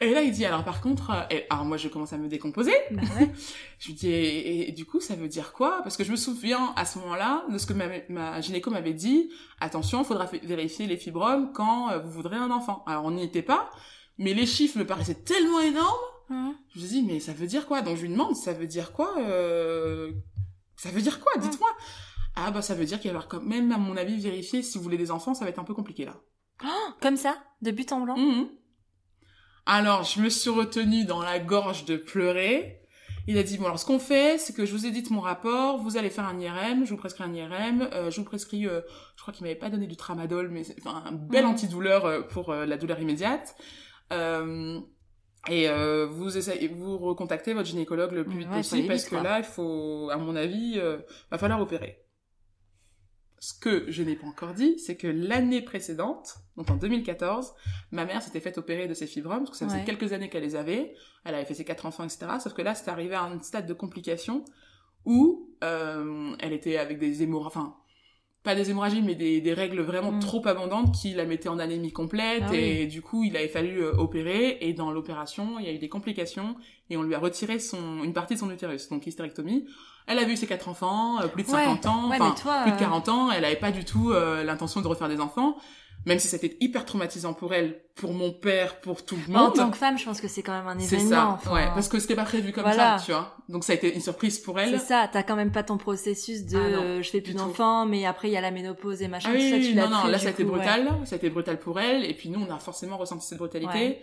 [0.00, 1.10] Et là, il dit, alors par contre...
[1.10, 2.74] euh, et- alors moi, je commence à me décomposer.
[2.90, 3.30] Bah ouais.
[3.78, 5.80] Je lui dis, et, et- et du coup, ça veut dire quoi?
[5.82, 8.92] Parce que je me souviens à ce moment-là de ce que ma, ma gynéco m'avait
[8.94, 9.30] dit.
[9.60, 12.84] Attention, il faudra vérifier les fibromes quand euh, vous voudrez un enfant.
[12.86, 13.70] Alors, on n'y était pas,
[14.18, 15.96] mais les chiffres me paraissaient tellement énormes.
[16.30, 16.54] Hum.
[16.74, 17.82] Je me dis, mais ça veut dire quoi?
[17.82, 20.12] Donc, je lui demande, ça veut dire quoi euh...
[20.76, 21.32] Ça veut dire quoi?
[21.40, 21.68] Dites-moi.
[22.34, 24.62] Ah, bah, ça veut dire qu'il va y avoir quand même, à mon avis, vérifier
[24.62, 26.16] si vous voulez des enfants, ça va être un peu compliqué, là.
[27.00, 28.16] Comme ça, de but en blanc?
[28.16, 28.48] Mhm.
[29.66, 32.80] Alors, je me suis retenue dans la gorge de pleurer.
[33.28, 35.78] Il a dit, bon, alors, ce qu'on fait, c'est que je vous édite mon rapport,
[35.78, 38.82] vous allez faire un IRM, je vous prescris un IRM, euh, je vous prescris, euh,
[39.16, 41.50] je crois qu'il m'avait pas donné du tramadol, mais c'est enfin, un bel Mhm.
[41.50, 43.56] antidouleur euh, pour la douleur immédiate.
[44.12, 44.78] Euh,
[45.48, 49.10] et euh, vous essayez, vous recontactez votre gynécologue le plus vite Ouais, possible parce vite,
[49.10, 50.98] que là, il faut, à mon avis, euh,
[51.30, 52.02] va falloir opérer.
[53.38, 57.52] Ce que je n'ai pas encore dit, c'est que l'année précédente, donc en 2014,
[57.92, 59.84] ma mère s'était faite opérer de ses fibromes, parce que ça faisait Ouais.
[59.84, 62.26] quelques années qu'elle les avait, elle avait fait ses quatre enfants, etc.
[62.42, 64.42] Sauf que là, c'était arrivé à un stade de complication
[65.04, 67.76] où euh, elle était avec des hémorragies, enfin,
[68.46, 70.20] pas des hémorragies, mais des, des règles vraiment Mm.
[70.20, 73.82] trop abondantes qui la mettaient en anémie complète, Ah et du coup, il avait fallu
[73.82, 76.56] euh, opérer, et dans l'opération, il y a eu des complications,
[76.88, 79.66] et on lui a retiré son, une partie de son utérus, donc hystérectomie.
[80.06, 81.64] Elle avait eu ses quatre enfants, euh, plus de Ouais.
[81.64, 84.44] 50 ans, Ouais, toi, plus de euh, 40 ans, elle avait pas du tout euh,
[84.44, 85.56] l'intention de refaire des enfants,
[86.06, 89.54] même si c'était hyper traumatisant pour elle, pour mon père, pour tout le En monde.
[89.56, 91.10] tant que femme, je pense que c'est quand même un C'est événement.
[91.10, 92.96] ça, enfin, ouais, parce que c'était pas prévu comme Voilà.
[92.98, 93.36] ça, tu vois.
[93.48, 94.70] Donc ça a été une surprise pour elle.
[94.78, 97.32] C'est ça, t'as quand même pas ton processus de Ah non, euh, je fais plus
[97.34, 97.38] tout.
[97.38, 99.68] d'enfants, mais après il y a la ménopause et machin, Ah tout oui, ça, oui,
[99.68, 100.56] tu l'as non, non, là ça a été coup, ouais.
[100.58, 103.38] brutal, ça a été brutal pour elle, et puis nous on a forcément ressenti cette
[103.38, 103.72] brutalité.
[103.78, 104.02] Ouais.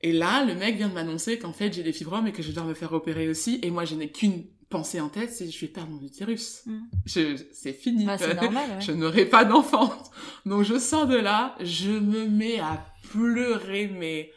[0.00, 2.52] Et là, le mec vient de m'annoncer qu'en fait j'ai des fibromes et que je
[2.52, 5.60] dois me faire opérer aussi, et moi je n'ai qu'une pensée en tête, c'est je
[5.60, 6.62] vais perdre mon utérus.
[6.66, 6.78] Mm.
[7.06, 8.06] Je, c'est fini.
[8.06, 8.80] Bah, c'est normal, ouais.
[8.84, 9.94] Je n'aurai pas d'enfant.
[10.46, 14.32] Donc je sors de là, je me mets à pleurer, mais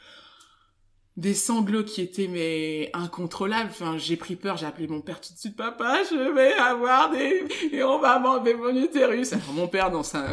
[1.15, 3.71] des sanglots qui étaient mais incontrôlables.
[3.71, 7.09] Enfin, j'ai pris peur, j'ai appelé mon père tout de suite, papa, je vais avoir
[7.09, 9.33] des et on va m'enlever mon utérus.
[9.33, 10.27] Alors mon père dans sa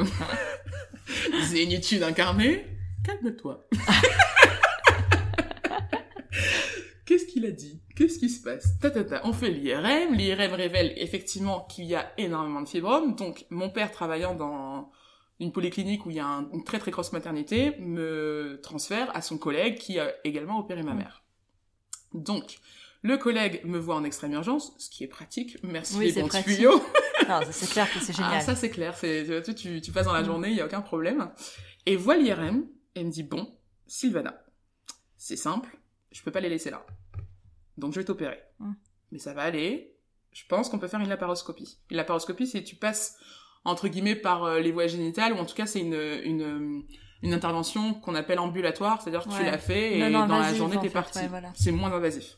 [1.45, 2.67] zénitude incarnée,
[3.05, 3.67] calme-toi.
[7.07, 7.84] Qu'est-ce qu'il a dit?
[7.97, 8.79] Qu'est-ce qui se passe?
[8.81, 9.21] Ta, ta, ta.
[9.27, 10.15] On fait l'IRM.
[10.15, 13.15] L'IRM révèle effectivement qu'il y a énormément de fibromes.
[13.15, 14.91] Donc, mon père travaillant dans
[15.41, 19.23] une polyclinique où il y a un- une très très grosse maternité me transfère à
[19.23, 21.23] son collègue qui a également opéré ma mère.
[22.15, 22.59] Donc,
[23.03, 25.59] le collègue me voit en extrême urgence, ce qui est pratique.
[25.63, 26.57] Merci Oui, les c'est bons pratique.
[26.57, 26.83] tuyaux.
[27.29, 28.33] Non, c'est clair que c'est génial.
[28.35, 30.27] Ah, ça c'est clair, tu, tu, tu passes dans la Mm.
[30.27, 31.31] journée, il y a aucun problème.
[31.87, 34.45] Et voit l'IRM et me dit bon, Sylvana,
[35.17, 35.79] c'est simple,
[36.13, 36.85] je peux pas les laisser là.
[37.79, 38.41] Donc je vais t'opérer.
[38.61, 38.73] Mm.
[39.13, 39.95] Mais ça va aller.
[40.33, 41.79] Je pense qu'on peut faire une laparoscopie.
[41.91, 43.17] Une laparoscopie, c'est tu passes
[43.65, 46.85] entre guillemets par euh, les voies génitales ou en tout cas c'est une une
[47.23, 50.53] une intervention qu'on appelle ambulatoire, c'est-à-dire que tu l'as fait et Non, non, dans la
[50.53, 51.21] journée t'es parti.
[51.21, 51.53] ouais, voilà.
[51.55, 52.37] C'est moins invasif.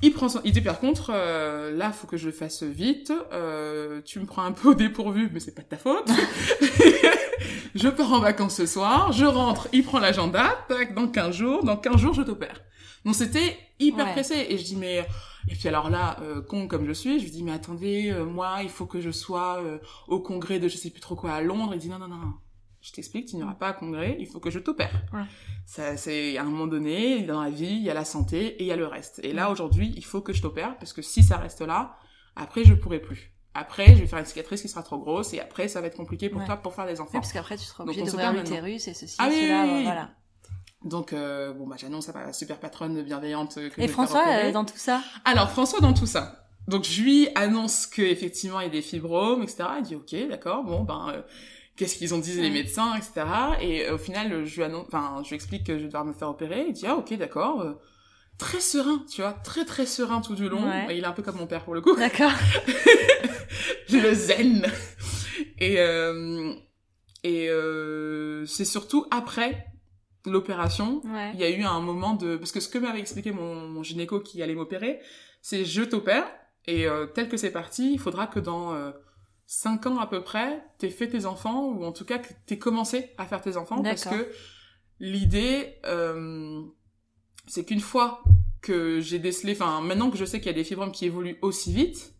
[0.00, 0.40] Il prend son...
[0.44, 3.12] Il dit par contre, euh, là, faut que je le fasse vite.
[3.32, 6.08] Euh, tu me prends un peu au dépourvu, mais c'est pas de ta faute.
[7.74, 11.64] je pars en vacances ce soir, je rentre, il prend l'agenda, tac, dans 15 jours,
[11.64, 12.62] dans 15 jours, je t'opère.
[13.04, 14.12] Donc c'était hyper Ouais.
[14.12, 14.46] pressé.
[14.48, 15.06] Et je dis, mais...
[15.50, 18.24] Et puis alors là, euh, con comme je suis, je lui dis, mais attendez, euh,
[18.24, 21.32] moi, il faut que je sois euh, au congrès de je sais plus trop quoi
[21.32, 21.72] à Londres.
[21.74, 22.34] Il dit, non, non, non, non.
[22.80, 25.02] Je t'explique, tu n'iras pas à congrès, il faut que je t'opère.
[25.12, 25.22] Ouais.
[25.66, 28.62] Ça, c'est à un moment donné, dans la vie, il y a la santé et
[28.62, 29.20] il y a le reste.
[29.24, 31.96] Et là, aujourd'hui, il faut que je t'opère parce que si ça reste là,
[32.36, 33.32] après, je pourrai plus.
[33.54, 35.96] Après, je vais faire une cicatrice qui sera trop grosse et après, ça va être
[35.96, 36.46] compliqué pour Ouais.
[36.46, 37.18] toi pour faire des enfants.
[37.18, 39.82] Parce qu'après, tu seras obligé d'ouvrir l'utérus et ceci, Ah oui, cela, oui, oui, oui.
[39.84, 40.10] voilà.
[40.84, 44.64] Donc, euh, bon, bah, j'annonce à ma super patronne bienveillante que Et François, euh, dans
[44.64, 45.02] tout ça?
[45.24, 46.48] Alors, François, dans tout ça.
[46.68, 49.64] Donc, je lui annonce que effectivement il y a des fibromes, etc.
[49.78, 51.22] Il dit, ok, d'accord, bon, ben, euh,
[51.76, 53.26] qu'est-ce qu'ils ont dit les médecins, etc.
[53.60, 56.04] Et euh, au final, je lui annonce, enfin, je lui explique que je vais devoir
[56.04, 56.66] me faire opérer.
[56.68, 57.62] Il dit, ah, ok, d'accord.
[57.62, 57.72] euh,
[58.38, 60.64] très serein, tu vois, très très serein tout du long.
[60.64, 60.86] Ouais.
[60.94, 61.96] Et il est un peu comme mon père pour le coup.
[61.96, 62.32] D'accord.
[63.90, 64.66] le zen.
[65.58, 66.54] Et euh,
[67.24, 69.66] et euh, c'est surtout après
[70.30, 71.30] l'opération Ouais.
[71.34, 73.82] il y a eu un moment de parce que ce que m'avait expliqué mon, mon
[73.82, 75.00] gynéco qui allait m'opérer
[75.42, 76.24] c'est je t'opère
[76.66, 78.90] et euh, tel que c'est parti il faudra que dans euh,
[79.46, 82.58] 5 ans à peu près t'aies fait tes enfants ou en tout cas que t'aies
[82.58, 84.30] commencé à faire tes enfants parce que
[85.00, 86.62] l'idée euh,
[87.46, 88.22] c'est qu'une fois
[88.60, 91.38] que j'ai décelé enfin maintenant que je sais qu'il y a des fibromes qui évoluent
[91.42, 92.14] aussi vite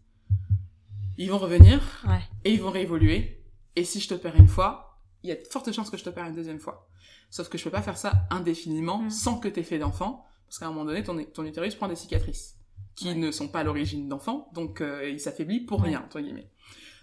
[1.17, 2.21] ils vont revenir Ouais.
[2.45, 3.45] et ils vont réévoluer
[3.77, 6.25] et si je t'opère une fois il y a de fortes chances que je t'opère
[6.27, 6.89] une deuxième fois
[7.31, 9.11] Sauf que je peux pas faire ça indéfiniment Mm.
[9.11, 11.97] sans que t'aies fait d'enfant, parce qu'à un moment donné, ton, ton utérus prend des
[11.97, 12.55] cicatrices
[12.97, 13.15] qui Ouais.
[13.15, 15.89] ne sont pas à l'origine d'enfant, donc euh, il s'affaiblit pour Ouais.
[15.89, 16.49] rien, entre guillemets.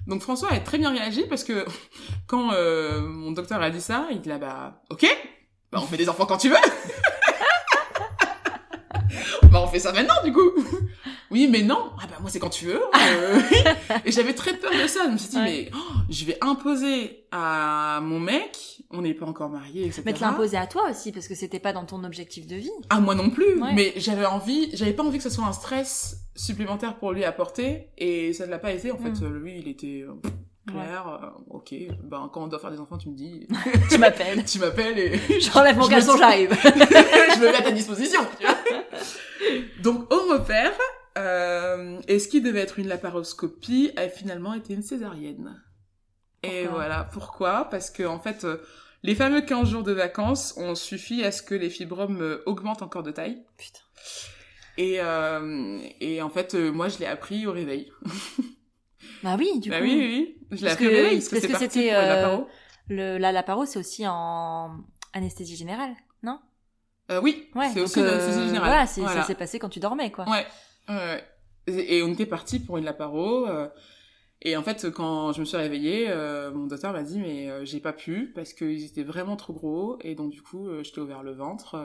[0.08, 1.66] Donc François a très bien réagi parce que
[2.28, 5.06] quand euh, mon docteur a dit ça, il dit là bah ok,
[5.72, 6.56] bah on fait des enfants quand tu veux.
[9.52, 10.52] bah on fait ça maintenant du coup.
[11.32, 12.82] Oui mais non, ah bah moi c'est quand tu veux.
[12.82, 13.42] Euh,
[14.06, 15.44] et j'avais très peur de ça, je me suis dit Ouais.
[15.44, 15.78] mais oh,
[16.10, 20.02] je vais imposer à mon mec, on n'est pas encore mariés, etc.
[20.06, 22.72] Mais te l'imposer à toi aussi, parce que c'était pas dans ton objectif de vie.
[22.90, 23.74] Ah moi non plus, Ouais.
[23.74, 27.32] mais j'avais envie, j'avais pas envie que ce soit un stress supplémentaire pour lui à
[27.32, 29.12] porter et ça ne l'a pas été en fait.
[29.12, 29.24] Mm.
[29.26, 30.14] Euh, Lui il était euh,
[30.68, 33.48] clair, euh, ok, ben quand on doit faire des enfants tu me dis,
[33.90, 34.44] Tu m'appelles.
[34.52, 36.52] tu m'appelles et J'enlève mon caleçon, j'arrive.
[36.64, 38.20] je me mets à ta disposition.
[38.40, 38.56] tu vois.
[39.82, 40.74] Donc on repère
[41.18, 45.62] euh, et ce qui devait être une laparoscopie a finalement été une césarienne.
[46.44, 47.66] Et voilà pourquoi?
[47.72, 48.58] Parce que en fait euh,
[49.06, 52.82] les fameux 15 jours de vacances ont suffi à ce que les fibromes euh, augmentent
[52.82, 53.44] encore de taille.
[53.56, 53.80] Putain.
[54.78, 57.92] Et, euh, et en fait, euh, moi, je l'ai appris au réveil.
[59.24, 59.86] Bah oui, du bah coup.
[59.86, 60.58] oui, oui, oui.
[60.58, 62.38] Je l'ai appris au réveil parce que parce c'était, euh.
[62.90, 64.78] Le, la laparo, c'est aussi en
[65.14, 66.40] anesthésie générale, non?
[67.24, 67.70] Oui, Ouais.
[67.74, 68.68] c'est aussi une anesthésie générale.
[68.70, 69.22] Voilà, Voilà.
[69.22, 70.26] ça s'est passé quand tu dormais, quoi.
[70.30, 70.46] Ouais,
[71.68, 73.48] et on était parti pour une laparo.
[74.42, 77.66] Et en fait, quand je me suis réveillée, euh, mon docteur m'a dit mais euh,
[77.66, 80.92] j'ai pas pu parce qu'ils étaient vraiment trop gros et donc du coup, euh, je
[80.92, 81.78] t'ai ouvert le ventre.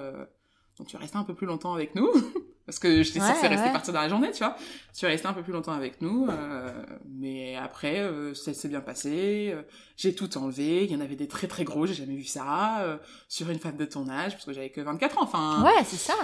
[0.79, 2.11] donc tu es resté un peu plus longtemps avec nous
[2.67, 3.73] parce que j'étais Ouais, censée rester ouais.
[3.73, 4.57] partir dans la journée, tu vois.
[4.97, 6.29] Tu es resté un peu plus longtemps avec nous,
[7.09, 9.55] mais après ça s'est bien passé.
[9.97, 10.85] j'ai tout enlevé.
[10.85, 13.77] Il y en avait des très très gros, j'ai jamais vu ça sur une femme
[13.77, 15.23] de ton âge parce que j'avais que 24 ans.
[15.25, 16.15] Enfin, Ouais, c'est ça.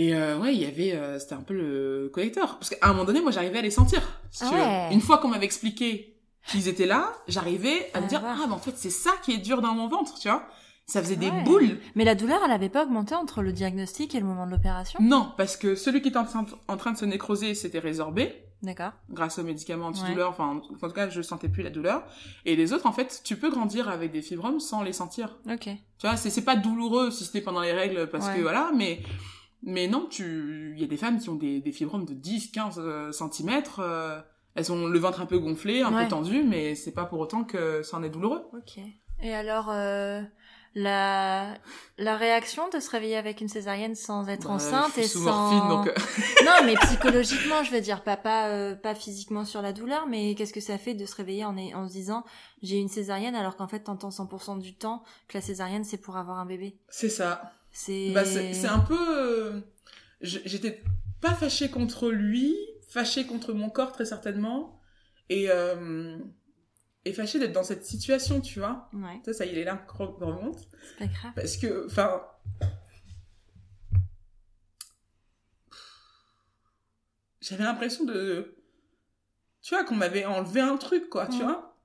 [0.00, 2.58] Et euh, ouais, il y avait, euh, c'était un peu le collecteur.
[2.58, 4.00] Parce qu'à un moment donné, moi, j'arrivais à les sentir.
[4.30, 4.60] si Ah tu veux.
[4.62, 4.88] ouais.
[4.92, 6.14] Une fois qu'on m'avait expliqué
[6.46, 8.38] qu'ils étaient là, j'arrivais à Ah, me dire, voir.
[8.40, 10.44] ah, mais en fait, c'est ça qui est dur dans mon ventre, tu vois.
[10.86, 11.42] Ça faisait des Ouais.
[11.42, 11.78] boules.
[11.96, 14.98] Mais la douleur, elle avait pas augmenté entre le diagnostic et le moment de l'opération?
[15.02, 18.32] Non, parce que celui qui était en train, en train de se nécroser, c'était résorbé
[18.62, 18.92] D'accord.
[19.10, 20.30] grâce aux médicaments antidouleurs.
[20.30, 22.04] Enfin, en tout cas, je sentais plus la douleur.
[22.46, 25.36] Et les autres, en fait, tu peux grandir avec des fibromes sans les sentir.
[25.50, 25.64] Ok.
[25.64, 29.00] Tu vois, c'est c'est pas douloureux si c'était pendant les règles parce que voilà, mais
[29.62, 32.50] mais non, tu il y a des femmes qui ont des, des fibromes de 10
[32.52, 32.80] 15
[33.12, 33.62] cm
[34.54, 36.04] elles ont le ventre un peu gonflé, un Ouais.
[36.04, 38.42] peu tendu, mais c'est pas pour autant que ça en est douloureux.
[38.54, 38.82] Ok.
[39.22, 40.20] Et alors, euh,
[40.74, 41.54] la
[41.96, 45.68] la réaction de se réveiller avec une césarienne sans être bah, enceinte et sans morphine,
[45.68, 45.86] donc...
[45.88, 45.94] Euh.
[46.44, 50.34] non mais psychologiquement je veux dire pas pas, euh, pas physiquement sur la douleur mais
[50.34, 52.22] qu'est-ce que ça fait de se réveiller en, en se disant
[52.62, 56.16] j'ai une césarienne alors qu'en fait t'entends 100% du temps que la césarienne c'est pour
[56.16, 56.76] avoir un bébé?
[56.88, 59.60] C'est ça c'est bah, c'est un peu euh,
[60.20, 60.82] j'étais
[61.20, 62.56] pas fâchée contre lui
[62.88, 64.80] fâchée contre mon corps très certainement
[65.28, 65.50] et
[67.08, 68.88] et fâché d'être dans cette situation, tu vois.
[68.92, 69.20] Ouais.
[69.24, 70.68] Ça, ça il est là, remonte.
[70.82, 71.32] C'est pas grave.
[71.34, 72.22] Parce que, enfin.
[77.40, 78.56] J'avais l'impression de.
[79.62, 81.76] Tu vois, qu'on m'avait enlevé un truc, quoi, tu vois.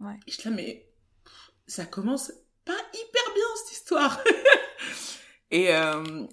[0.00, 0.18] Ouais.
[0.26, 0.90] Et je là, mais.
[1.66, 2.32] Ça commence
[2.64, 4.20] pas hyper bien, cette histoire.
[5.50, 5.74] et.
[5.74, 6.26] Euh,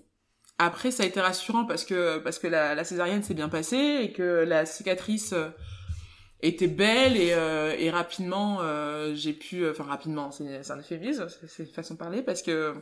[0.57, 3.99] après, ça a été rassurant parce que, parce que la, la césarienne s'est bien passée
[4.03, 5.49] et que la cicatrice euh,
[6.41, 11.27] était belle et, euh, et rapidement euh, j'ai pu euh, enfin rapidement c'est un euphémisme
[11.47, 12.73] c'est façon de parler parce que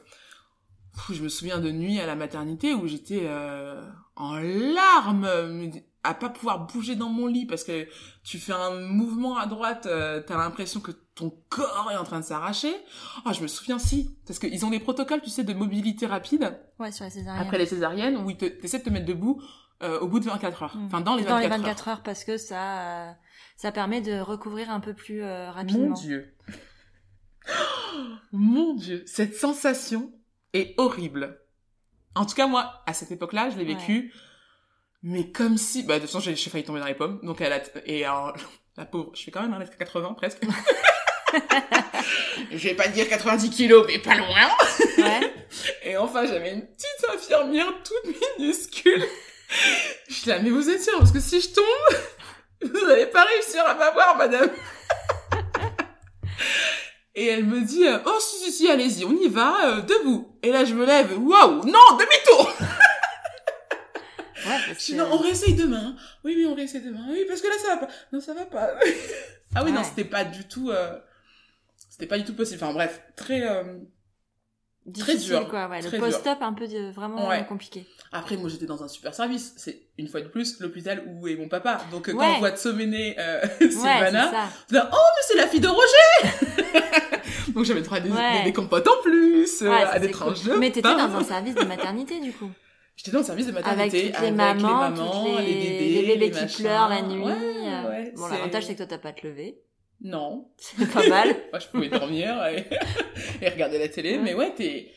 [1.12, 3.28] je me souviens de nuit à la maternité où j'étais
[4.15, 5.28] en larmes
[6.04, 7.88] à pas pouvoir bouger dans mon lit parce que
[8.24, 12.26] tu fais un mouvement à droite t'as l'impression que ton corps est en train de
[12.26, 12.73] s'arracher
[13.26, 16.60] oh je me souviens si parce qu'ils ont des protocoles tu sais de mobilité rapide
[16.80, 19.41] ouais sur la césarienne après les césariennes où ils te, essaient de te mettre debout
[19.99, 20.78] au bout de 24 heures.
[20.86, 21.49] Enfin, dans les 24 heures.
[21.49, 22.04] Dans les 24 heures.
[22.04, 23.17] parce que ça,
[23.56, 25.89] ça permet de recouvrir un peu plus euh, rapidement.
[25.89, 26.36] Mon Dieu.
[28.32, 30.12] mon Dieu, cette sensation
[30.54, 31.39] est horrible.
[32.15, 34.13] En tout cas, moi, à cette époque-là, je l'ai vécu,
[35.02, 35.84] mais comme si...
[35.84, 37.19] Bah, de toute façon, j'ai failli tomber dans les pommes.
[37.23, 37.62] Donc, elle a...
[37.86, 38.36] Et alors,
[38.78, 40.45] la pauvre, je fais quand même 1m80 presque.
[42.52, 44.50] je vais pas dire 90 kilos, mais pas loin.
[44.98, 45.34] Ouais.
[45.84, 49.04] Et enfin, j'avais une petite infirmière toute minuscule.
[50.08, 51.98] Je suis là, mais vous êtes sûre Parce que si je tombe,
[52.74, 54.50] vous n'allez pas réussir à m'avoir, madame.
[57.15, 60.36] Et elle me dit, euh, oh si, si, si, allez-y, on y va, euh, debout.
[60.41, 62.52] Et là, je me lève, waouh, non, demi-tour
[64.46, 64.93] Ouais, parce que...
[64.93, 65.96] non, on réessaye demain.
[66.24, 67.06] Oui, oui, on réessaye demain.
[67.10, 67.93] Oui, parce que là, ça va pas.
[68.12, 68.72] Non, ça va pas.
[69.56, 70.72] ah oui, non, c'était pas du tout...
[70.72, 70.98] Euh...
[72.04, 72.62] C'était pas du tout possible.
[72.62, 73.48] Enfin, bref, très...
[73.48, 73.78] Euh,
[74.94, 75.48] très dur.
[75.48, 75.80] quoi, ouais.
[75.82, 77.86] le post-op un peu de, vraiment compliqué.
[78.12, 79.54] Après, moi, j'étais dans un super service.
[79.56, 81.80] C'est, une fois de plus, l'hôpital où est mon papa.
[81.92, 85.70] Donc, quand on voit de sommener euh, Sylvana, ouais, oh, mais c'est la fille de
[85.70, 86.82] Roger
[87.54, 88.12] Donc, j'avais droit à des,
[88.44, 91.63] des, compotes en plus, euh, à des tranches de Mais t'étais dans un service de
[91.63, 92.52] maternité, du coup
[92.98, 94.89] J'étais dans un service de maternité avec, toutes les, mamans,
[95.39, 97.24] les, les, bébés, les bébés qui pleurent la nuit.
[98.18, 99.63] bon, l'avantage c'est que toi t'as pas te lever.
[100.04, 100.50] Non.
[100.58, 101.30] C'est pas mal.
[101.52, 102.68] Moi, je pouvais dormir et,
[103.42, 104.92] et regarder la télé, mais ouais, t'es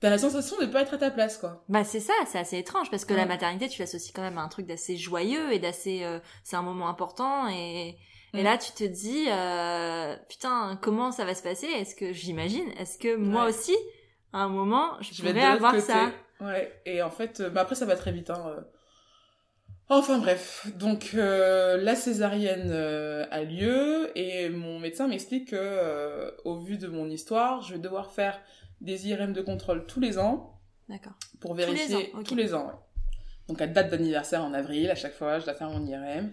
[0.00, 1.64] t'as la sensation de pas être à ta place, quoi.
[1.70, 4.42] Bah c'est ça, c'est assez étrange parce que la maternité, tu l'associes quand même à
[4.42, 7.96] un truc d'assez joyeux et d'assez, euh, c'est un moment important et
[8.34, 11.68] et là tu te dis euh, putain comment ça va se passer?
[11.68, 13.74] Est-ce que j'imagine Est-ce que moi aussi
[14.34, 16.12] à un moment je, je pourrais avoir ça?
[16.40, 16.70] Ouais.
[16.84, 18.28] Et en fait, euh, bah après ça va très vite.
[18.28, 18.56] Hein.
[19.90, 26.30] Enfin bref, donc euh, la césarienne euh, a lieu et mon médecin m'explique que euh,
[26.44, 28.40] au vu de mon histoire, je vais devoir faire
[28.80, 30.58] des IRM de contrôle tous les ans.
[30.88, 31.12] D'accord.
[31.38, 32.72] Pour vérifier tous les ans.
[33.48, 36.32] Donc à date d'anniversaire en avril, à chaque fois, je dois faire mon IRM.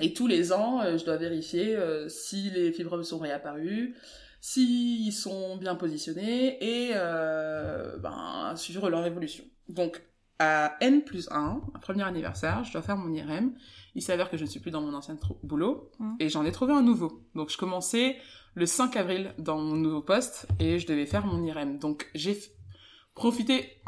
[0.00, 1.76] Et tous les ans, je dois vérifier
[2.08, 3.94] si les fibromes sont réapparus,
[4.40, 9.44] s'ils sont bien positionnés et ben, suivre leur évolution.
[9.68, 10.00] Donc
[10.38, 13.52] à N plus 1, un premier anniversaire, je dois faire mon IRM.
[13.94, 16.14] Il s'avère que je ne suis plus dans mon ancien boulot mmh.
[16.20, 17.24] et j'en ai trouvé un nouveau.
[17.34, 18.16] Donc je commençais
[18.54, 21.78] le 5 avril dans mon nouveau poste et je devais faire mon IRM.
[21.78, 22.38] Donc j'ai
[23.14, 23.82] profité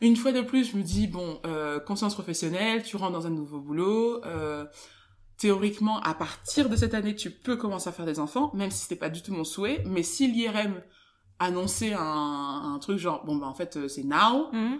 [0.00, 3.30] une fois de plus, je me dis bon, euh, conscience professionnelle, tu rentres dans un
[3.30, 4.22] nouveau boulot.
[4.26, 4.66] Euh,
[5.38, 8.82] théoriquement, à partir de cette année, tu peux commencer à faire des enfants, même si
[8.82, 9.82] c'était pas du tout mon souhait.
[9.86, 10.82] Mais si l'IRM
[11.38, 14.52] annonçait un, un, truc genre bon bah en fait euh, c'est now.
[14.52, 14.76] Mmh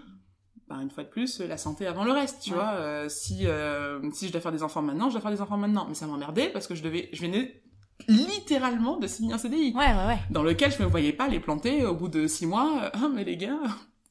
[0.68, 2.72] bah, une fois de plus, la santé avant le reste, tu vois.
[2.74, 5.58] Euh, si, euh, si je dois faire des enfants maintenant, je dois faire des enfants
[5.58, 5.86] maintenant.
[5.88, 7.62] Mais ça m'emmerdait parce que je devais, je venais
[8.08, 9.72] littéralement de signer un CDI.
[9.74, 10.18] Ouais, ouais, ouais.
[10.30, 12.90] Dans lequel je me voyais pas les planter au bout de six mois.
[12.94, 13.60] Ah, mais les gars,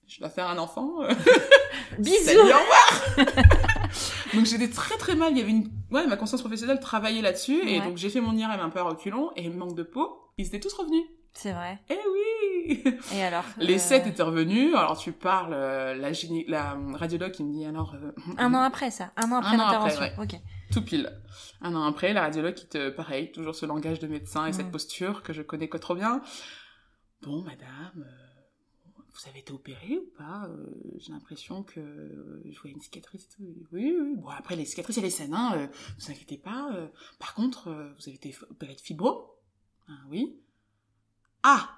[0.08, 1.00] je dois faire un enfant.
[2.00, 2.24] Bisous!
[2.24, 3.16] Salut, au revoir!
[4.36, 5.32] donc j'étais très très mal.
[5.32, 7.68] Il y avait une, ouais, ma conscience professionnelle travaillait là-dessus.
[7.68, 10.46] Et donc j'ai fait mon IRM un peu à reculons et manque de peau, ils
[10.46, 11.04] étaient tous revenus.
[11.34, 11.80] C'est vrai.
[11.90, 13.80] Eh oui Et alors Les euh...
[13.80, 14.76] sept étaient revenus.
[14.76, 16.46] Alors tu parles, euh, la, gyné...
[16.48, 17.96] la radiologue qui me dit alors...
[17.96, 20.40] Euh, un an après ça Un an après l'intervention Ok.
[20.72, 21.12] Tout pile.
[21.62, 22.90] Un an après, la radiologue qui te...
[22.90, 24.72] Pareil, toujours ce langage de médecin et cette mm.
[24.72, 26.22] posture que je connais que trop bien.
[27.24, 30.48] Bon, madame, euh, vous avez été opérée ou pas?
[30.98, 33.44] J'ai l'impression que je vois une cicatrice et tout.
[33.72, 34.16] Oui, oui.
[34.18, 35.56] Bon, après, les cicatrices, elle est saine, hein.
[35.58, 35.68] ne
[36.00, 36.70] vous inquiétez pas.
[37.20, 39.40] Par contre, vous avez été opérée de fibro?
[39.88, 40.38] Ah oui.
[41.44, 41.70] Ah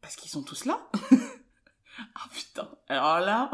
[0.00, 0.78] parce qu'ils sont tous là?
[2.14, 2.66] Ah putain.
[2.88, 3.50] Alors là,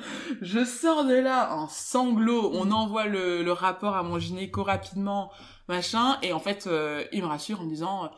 [0.40, 2.50] je sors de là en sanglots.
[2.54, 5.30] On envoie le, le rapport à mon gynéco rapidement,
[5.68, 6.18] machin.
[6.22, 8.08] Et en fait, euh, il me rassure en me disant, euh,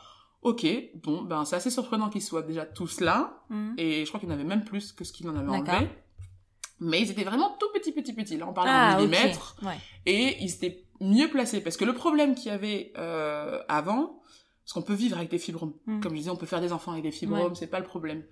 [0.42, 0.64] ok,
[1.02, 3.42] bon, ben c'est assez surprenant qu'ils soient déjà tous là.
[3.50, 3.74] Mhm.
[3.76, 5.90] Et je crois qu'il y en avait même plus que ce qu'il en avait enlevé.
[6.78, 8.36] Mais ils étaient vraiment tout petits, petits, petits.
[8.36, 8.98] Là, on parle Ah, en ok.
[9.00, 9.56] millimètres.
[9.62, 9.78] Ouais.
[10.06, 11.60] Et ils étaient mieux placés.
[11.60, 14.21] Parce que le problème qu'il y avait euh, avant,
[14.64, 15.74] parce qu'on peut vivre avec des fibromes.
[15.86, 16.00] Mm.
[16.00, 17.54] Comme je disais, on peut faire des enfants avec des fibromes, Ouais.
[17.54, 18.22] c'est pas le problème.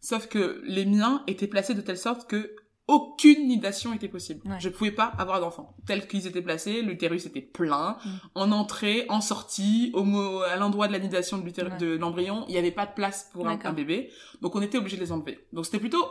[0.00, 2.54] Sauf que les miens étaient placés de telle sorte que
[2.88, 4.40] aucune nidation était possible.
[4.44, 4.56] Ouais.
[4.58, 5.76] Je pouvais pas avoir d'enfants.
[5.86, 7.96] Tels qu'ils étaient placés, l'utérus était plein.
[8.04, 8.08] Mm.
[8.34, 11.98] En entrée, en sortie, au mo- à l'endroit de la nidation de Ouais.
[11.98, 14.10] l'embryon, il n'y avait pas de place pour un bébé.
[14.40, 15.38] Donc on était obligé de les enlever.
[15.52, 16.04] Donc c'était plutôt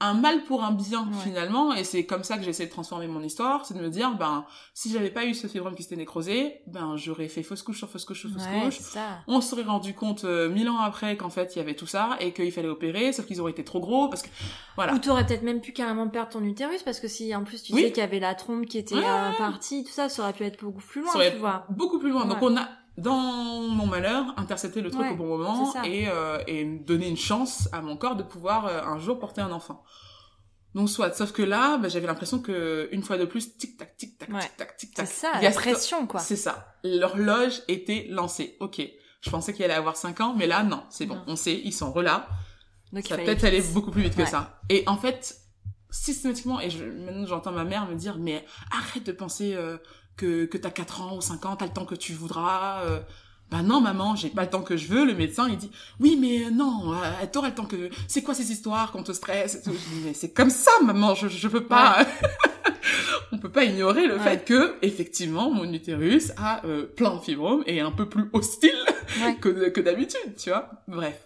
[0.00, 1.16] un mal pour un bien Ouais.
[1.24, 3.88] finalement et c'est comme ça que j'ai essayé de transformer mon histoire c'est de me
[3.88, 7.62] dire ben si j'avais pas eu ce fibrome qui s'était nécrosé ben j'aurais fait fausse
[7.62, 9.20] couche sur fausse couche sur fausse Ouais, couche ça.
[9.26, 11.86] on se serait rendu compte euh, mille ans après qu'en fait il y avait tout
[11.86, 14.28] ça et qu'il fallait opérer sauf qu'ils auraient été trop gros parce que
[14.74, 17.62] voilà Ou t'aurais peut-être même pu carrément perdre ton utérus parce que si en plus
[17.62, 17.80] tu Oui.
[17.82, 20.34] sais qu'il y avait la trompe qui était Ouais, euh, partie, tout ça, ça aurait
[20.34, 21.64] pu être beaucoup plus loin, tu vois.
[21.70, 25.26] beaucoup plus loin donc on a dans mon malheur intercepté le truc Ouais, au bon
[25.38, 25.86] moment c'est ça.
[25.86, 29.40] et euh, et donner une chance à mon corps de pouvoir euh, un jour porter
[29.42, 29.82] un enfant
[30.74, 33.96] donc soit sauf que là ben, j'avais l'impression que une fois de plus tic tac
[33.96, 34.40] tic tac Ouais.
[34.40, 36.20] tic tac tic C'est tac ça, il y a la pression, quoi.
[36.20, 36.74] C'est ça.
[36.84, 38.56] L'horloge était lancée.
[38.60, 38.82] Ok.
[39.22, 40.82] Je pensais qu'il allait avoir 5 ans, mais là, non.
[40.90, 41.14] C'est bon.
[41.16, 41.24] Non.
[41.28, 42.28] On sait, ils sont relâs.
[42.92, 44.60] Donc Ça peut-être aller beaucoup plus vite que ça.
[44.68, 45.36] Et en fait,
[45.90, 49.78] systématiquement, et je, maintenant j'entends ma mère me dire, mais arrête de penser euh,
[50.16, 52.82] que, que t'as 4 ans ou 5 ans, t'as le temps que tu voudras.
[52.84, 53.00] Euh,
[53.50, 55.04] bah non maman, j'ai pas le temps que je veux.
[55.04, 57.90] Le médecin il dit oui mais euh, non, euh, t'auras le temps que.
[58.08, 59.72] C'est quoi ces histoires qu'on te stresse et tout.
[59.72, 62.04] Je dis mais c'est comme ça maman, je je peux pas.
[63.32, 64.22] On peut pas ignorer le Ouais.
[64.22, 68.30] fait que effectivement mon utérus a euh, plein de fibromes et est un peu plus
[68.32, 68.74] hostile
[69.22, 69.36] Ouais.
[69.36, 70.70] que, que d'habitude, tu vois.
[70.88, 71.20] Bref.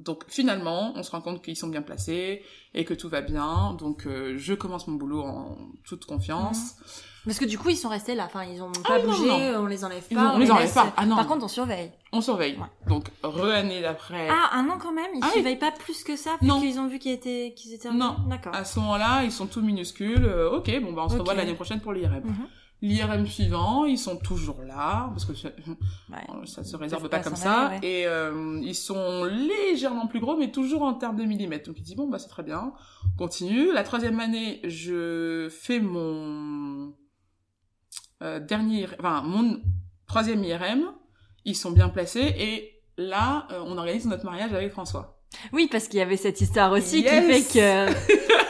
[0.00, 2.42] Donc finalement, on se rend compte qu'ils sont bien placés
[2.74, 3.74] et que tout va bien.
[3.78, 6.74] Donc euh, je commence mon boulot en toute confiance.
[7.24, 8.24] Parce que du coup, ils sont restés là.
[8.26, 9.60] Enfin, ils ont pas non, bougé, non.
[9.62, 10.32] on les enlève Ils pas.
[10.32, 10.74] ont- on les enlève laisse.
[10.74, 10.92] pas.
[10.96, 11.16] Ah non.
[11.16, 11.90] Par contre, on surveille.
[12.12, 12.56] On surveille.
[12.58, 12.66] Ouais.
[12.88, 14.28] Donc re-année d'après.
[14.30, 15.32] Ah, un an quand même Ils Ah oui.
[15.34, 16.60] surveillent pas plus que ça Non.
[16.60, 18.16] qu'ils ont vu qu'ils étaient, qu'ils étaient Non.
[18.28, 18.54] D'accord.
[18.54, 20.24] À ce moment-là, ils sont tout minuscules.
[20.24, 21.20] Euh, ok, bon bah on se Ok.
[21.20, 22.20] revoit l'année prochaine pour l'IRM.
[22.24, 22.46] Mhm.
[22.82, 26.16] L'IRM suivant, ils sont toujours là parce que ça, Ouais.
[26.46, 27.68] ça se réserve pas pas comme ça.
[27.68, 27.88] aller, ouais.
[28.02, 31.66] Et euh, ils sont légèrement plus gros, mais toujours en termes de millimètres.
[31.66, 32.74] Donc il dit bon bah c'est très bien,
[33.16, 33.72] continue.
[33.72, 36.92] La troisième année, je fais mon
[38.24, 39.60] euh, dernier, enfin mon
[40.06, 40.92] troisième IRM.
[41.44, 45.20] Ils sont bien placés et là, euh, on organise notre mariage avec François.
[45.52, 47.46] Oui, parce qu'il y avait cette histoire aussi Yes.
[47.48, 48.34] qui fait que.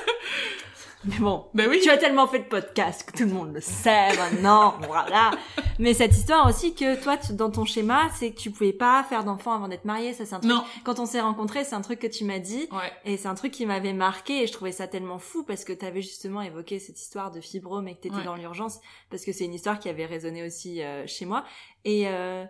[1.07, 1.81] Mais bon, Ben oui.
[1.83, 5.33] tu as tellement fait de podcasts que tout le monde le sait maintenant, voilà.
[5.79, 9.03] Mais cette histoire aussi que toi, tu- dans ton schéma, c'est que tu pouvais pas
[9.05, 10.13] faire d'enfant avant d'être marié.
[10.15, 10.51] Ça, c'est un truc.
[10.53, 10.65] Non.
[10.85, 12.69] Quand on s'est rencontrés, c'est un truc que tu m'as dit.
[12.73, 12.93] Ouais.
[13.05, 15.73] Et c'est un truc qui m'avait marqué et je trouvais ça tellement fou parce que
[15.73, 18.25] tu avais justement évoqué cette histoire de fibrome et que t'étais Ouais.
[18.25, 18.79] dans l'urgence
[19.11, 21.45] parce que c'est une histoire qui avait résonné aussi euh, chez moi.
[21.85, 22.45] Et, euh,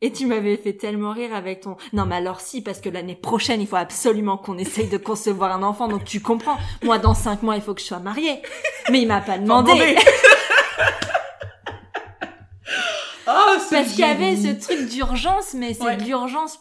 [0.00, 3.14] et tu m'avais fait tellement rire avec ton non mais alors si parce que l'année
[3.14, 6.58] prochaine il faut absolument qu'on essaye de concevoir un enfant donc tu comprends.
[6.82, 8.42] Moi dans cinq mois il faut que je sois mariée.
[8.90, 9.72] Mais il m'a pas demandé.
[13.68, 15.96] c'est parce qu'il y avait ce truc d'urgence mais c'est Ouais.
[15.96, 16.58] de l'urgence.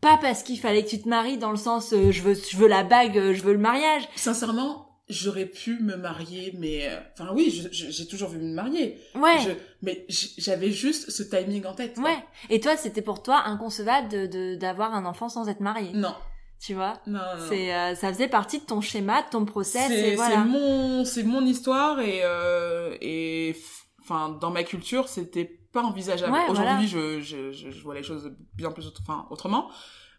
[0.00, 2.56] Pas parce qu'il fallait que tu te maries dans le sens euh, je veux je
[2.56, 4.02] veux la bague euh, je veux le mariage.
[4.16, 8.98] Sincèrement, j'aurais pu me marier, mais euh, enfin oui, j'ai toujours vu me marier.
[9.14, 9.50] ouais Je-
[9.82, 10.06] mais
[10.38, 11.94] j'avais juste ce timing en tête.
[11.94, 12.04] quoi.
[12.04, 12.18] Ouais.
[12.50, 15.92] Et toi, c'était pour toi inconcevable de d'avoir un enfant sans être marié.
[15.92, 16.14] Non,
[16.60, 17.00] Tu vois?
[17.06, 17.20] Non.
[17.48, 20.38] C'est euh, ça faisait partie de ton schéma, de ton process c'est voilà.
[20.38, 23.54] mon c'est mon histoire et euh, et
[24.00, 26.32] enfin dans ma culture c'était pas envisageable.
[26.32, 29.70] Ouais, Aujourd'hui je, je, je je vois les choses bien plus autre- enfin autrement,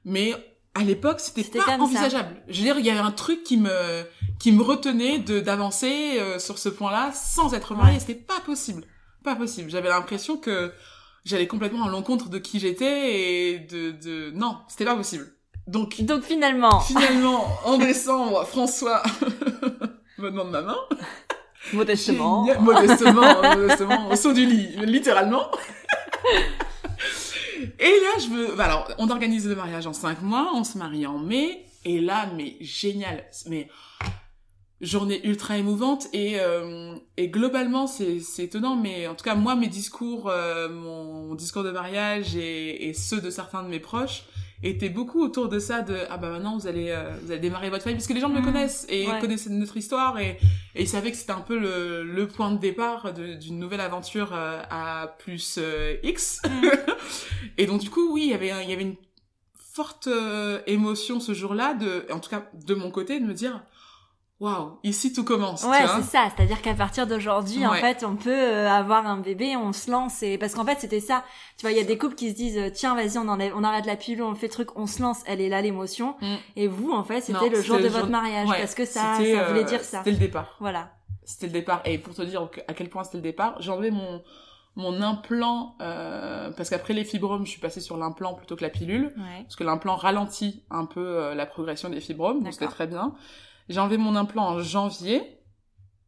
[0.04, 0.34] mais
[0.76, 1.78] à l'époque c'était pas ça.
[1.80, 2.36] envisageable.
[2.48, 4.04] Je veux dire il y avait un truc qui me
[4.40, 8.00] qui me retenait de d'avancer euh, sur ce point-là sans être mariée, Ouais.
[8.00, 8.84] c'était pas possible,
[9.24, 9.70] pas possible.
[9.70, 10.72] J'avais l'impression que
[11.26, 15.32] j'allais complètement à l'encontre de qui j'étais et de de non c'était pas possible.
[15.68, 19.02] Donc Donc finalement, Finalement, en décembre, François
[20.18, 20.78] me demande ma main.
[21.72, 22.46] modestement.
[22.60, 25.50] Modestement, modestement, au saut du lit, littéralement.
[27.80, 28.56] Et là, je veux...
[28.56, 32.00] bah alors, on organise le mariage en cinq mois, on se marie en mai, et
[32.00, 33.70] là, mais génial, mais
[34.82, 39.56] journée ultra émouvante, et, euh, et globalement, c'est c'est étonnant, mais en tout cas, moi,
[39.56, 44.24] mes discours, euh, mon discours de mariage et, et ceux de certains de mes proches,
[44.64, 47.70] étaient beaucoup autour de ça, de ah bah maintenant vous allez euh, vous allez démarrer
[47.70, 48.46] votre famille parce que les gens me Mhm.
[48.46, 49.20] connaissent et Ouais.
[49.20, 50.38] connaissent notre histoire et,
[50.76, 54.32] et ils savaient que c'était un peu le, le point de départ d'une nouvelle aventure
[54.34, 56.42] euh, à plus euh, X.
[56.46, 56.72] Mhm.
[57.58, 58.96] et donc du coup oui il y avait il y avait une
[59.56, 63.64] forte euh, émotion ce jour-là, de, en tout cas de mon côté, de me dire,
[64.40, 65.64] waouh, ici tout commence.
[65.64, 66.28] Ouais, c'est ça.
[66.36, 70.22] C'est-à-dire qu'à partir d'aujourd'hui, en fait, on peut euh, avoir un bébé, on se lance.
[70.24, 71.24] Et parce qu'en fait, c'était ça.
[71.58, 73.54] Tu vois, il y a des couples qui se disent, euh, tiens, vas-y, on enlève,
[73.56, 75.22] on arrête la pilule, on fait le truc, on se lance.
[75.26, 76.16] Elle est là l'émotion.
[76.22, 76.36] Mm.
[76.58, 79.64] Et vous, en fait, c'était le jour de votre mariage, parce que ça, ça voulait
[79.64, 80.00] dire ça.
[80.00, 80.58] C'était le départ.
[80.60, 80.92] Voilà.
[81.24, 81.82] C'était le départ.
[81.86, 84.22] Et pour te dire à quel point c'était le départ, j'ai enlevé mon
[84.76, 88.72] mon implant euh, parce qu'après les fibromes je suis passée sur l'implant plutôt que la
[88.72, 89.14] pilule
[89.44, 93.14] parce que l'implant ralentit un peu la progression des fibromes donc c'était très bien
[93.70, 95.40] j'ai enlevé mon implant en janvier.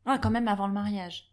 [0.05, 1.31] Ouais, quand même avant le mariage.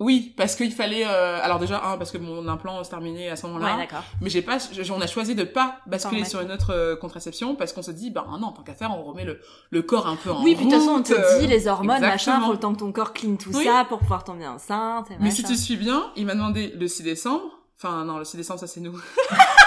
[0.00, 1.04] Oui, parce qu'il fallait.
[1.04, 1.42] Euh...
[1.42, 3.74] Alors déjà, un, parce que mon implant se terminait à ce moment-là.
[3.74, 4.04] Ouais, d'accord.
[4.20, 4.58] Mais j'ai pas.
[4.92, 8.10] On a choisi de pas basculer sur une autre euh, contraception parce qu'on se dit,
[8.10, 9.40] bah non, tant qu'à faire, on remet le,
[9.70, 12.00] le corps un peu en Oui, puis de toute façon, on te dit les hormones,
[12.00, 15.10] machin, faut le temps que ton corps clean tout ça pour pouvoir tomber enceinte.
[15.10, 17.44] Et Mais si tu suis bien, il m'a demandé le 6 décembre.
[17.76, 18.98] Enfin non, le 6 décembre, ça c'est nous.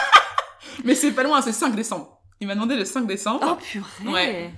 [0.85, 2.21] Mais c'est pas loin, c'est 5 décembre.
[2.39, 3.45] Il m'a demandé le 5 décembre.
[3.45, 4.11] Oh purée.
[4.11, 4.53] Ouais.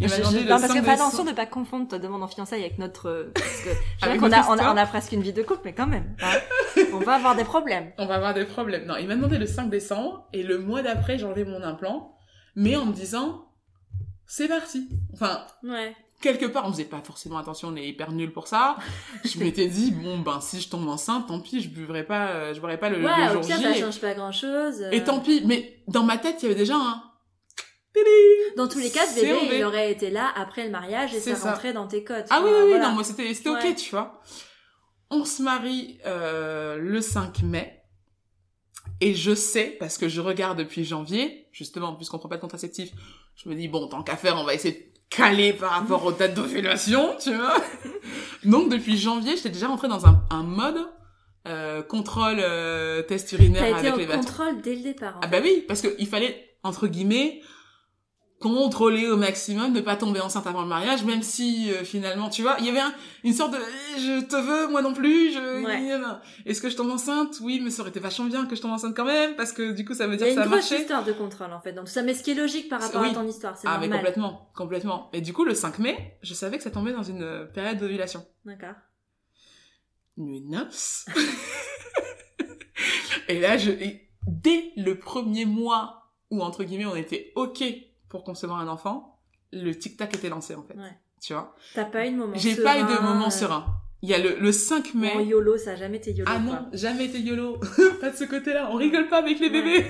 [0.00, 2.62] Il je, je, non, parce que fais attention de pas confondre ta demande en fiançailles
[2.62, 3.70] avec notre, euh, parce que
[4.02, 6.14] je qu'on a, on a, on a, presque une vie de couple, mais quand même,
[6.22, 6.38] hein.
[6.92, 7.92] on va avoir des problèmes.
[7.98, 8.86] On va avoir des problèmes.
[8.86, 12.16] Non, il m'a demandé le 5 décembre, et le mois d'après, j'ai enlevé mon implant,
[12.56, 13.48] mais en me disant,
[14.26, 14.88] c'est parti.
[15.12, 15.94] Enfin, ouais.
[16.20, 18.76] quelque part, on faisait pas forcément attention, on est hyper nul pour ça.
[19.24, 22.54] je m'étais dit, bon, ben, si je tombe enceinte, tant pis, je buvrai pas, euh,
[22.54, 24.82] je boirai pas le, ouais, le jour au pire, ça change pas grand chose.
[24.90, 27.02] Et tant pis, mais dans ma tête, il y avait déjà un,
[28.56, 31.34] dans tous les cas, ce bébé, il aurait été là après le mariage et ça,
[31.34, 32.24] rentrait dans tes codes.
[32.30, 34.20] Ah oui, oui, oui, non, moi c'était c'était ok, tu vois.
[35.10, 37.80] On se marie euh, le 5 mai.
[39.00, 42.90] Et je sais, parce que je regarde depuis janvier, justement, puisqu'on prend pas de contraceptif,
[43.34, 46.12] je me dis, bon, tant qu'à faire, on va essayer de caler par rapport aux
[46.12, 47.56] dates d'ovulation, tu vois.
[48.44, 50.78] Donc, depuis janvier, j'étais déjà rentrée dans un, un mode
[51.46, 55.20] euh, contrôle euh, test urinaire avec les contrôle dès le départ.
[55.22, 57.42] Ah bah oui, parce qu'il fallait, entre guillemets,
[58.44, 62.42] contrôler au maximum, ne pas tomber enceinte avant le mariage, même si euh, finalement, tu
[62.42, 62.82] vois, il y avait
[63.24, 66.90] une sorte de eh, je te veux, moi non plus, je est-ce que je tombe
[66.90, 67.38] enceinte?
[67.40, 69.72] Oui, mais ça aurait été vachement bien que je tombe enceinte quand même, parce que
[69.72, 70.66] du coup ça veut dire que ça a marché.
[70.66, 72.34] Il y a une histoire de contrôle en fait, donc ça, mais ce qui est
[72.34, 73.88] logique par rapport à ton histoire, c'est ah, normal.
[73.88, 75.10] mais complètement, complètement.
[75.14, 77.78] Et du coup, le 5 mai, je savais que ça tombait dans une euh, période
[77.78, 78.26] d'ovulation.
[78.44, 78.74] D'accord.
[80.18, 81.06] Nuit noce.
[83.28, 83.70] et là, je,
[84.26, 87.64] dès le premier mois où entre guillemets on était ok
[88.14, 89.18] pour concevoir un enfant,
[89.52, 90.74] le tic-tac était lancé en fait.
[90.74, 90.96] Ouais.
[91.20, 91.56] Tu vois?
[91.74, 93.66] T'as pas eu de moment J'ai pas eu de moment euh, serein.
[94.02, 95.10] Il y a le, le 5 mai.
[95.16, 96.30] En YOLO, ça a jamais été YOLO.
[96.32, 97.58] Ah non, jamais été YOLO.
[98.00, 98.68] pas de ce côté-là.
[98.70, 99.84] On rigole pas avec les bébés.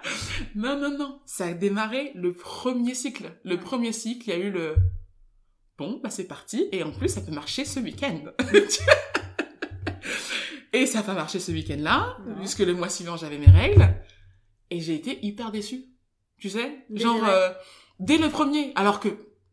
[0.54, 1.20] non, non, non.
[1.26, 3.38] Ça a démarré le premier cycle.
[3.44, 4.74] Le premier cycle, il y a eu le...
[5.76, 6.70] Bon, bah c'est parti.
[6.72, 8.32] Et en plus, ça peut marcher ce week-end.
[10.72, 13.94] et ça n'a pas marché ce week-end-là, puisque le mois suivant, j'avais mes règles.
[14.70, 15.84] Et j'ai été hyper déçue
[16.38, 17.50] tu sais genre euh,
[18.00, 18.72] dès le premier.
[18.76, 19.08] Alors que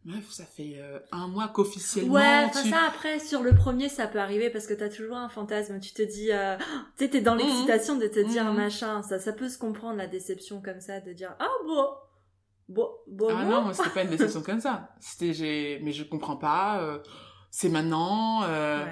[0.06, 4.06] meuf ça fait euh, un mois qu'officiellement ouais enfin ça après sur le premier ça
[4.06, 5.80] peut arriver parce que t'as toujours un fantasme.
[5.80, 6.58] Tu te dis euh,
[6.98, 7.42] tu sais t'es dans mhm.
[7.42, 8.56] l'excitation de te dire mhm.
[8.56, 9.02] machin.
[9.02, 11.88] Ça ça peut se comprendre la déception comme ça de dire ah bon.
[12.68, 14.90] Bon bon ah non c'était pas une déception comme ça.
[15.00, 17.00] C'était j'ai mais je comprends pas euh,
[17.52, 18.86] c'est maintenant ouais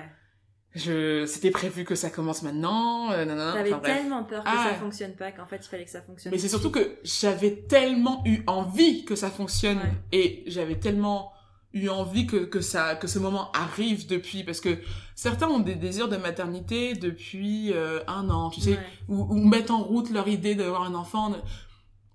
[0.75, 4.75] je c'était prévu que ça commence maintenant euh, t'avais tellement peur que ça ah.
[4.75, 6.33] fonctionne pas qu'en fait il fallait que ça fonctionne.
[6.33, 9.79] Mais c'est surtout que j'avais tellement eu envie que ça fonctionne
[10.11, 11.31] et j'avais tellement
[11.73, 14.43] eu envie que que ça que ce moment arrive depuis.
[14.43, 14.77] Parce que
[15.15, 19.71] certains ont des désirs de maternité depuis euh, un an tu sais ou, ou, mettent
[19.71, 21.35] en route leur idée d'avoir un enfant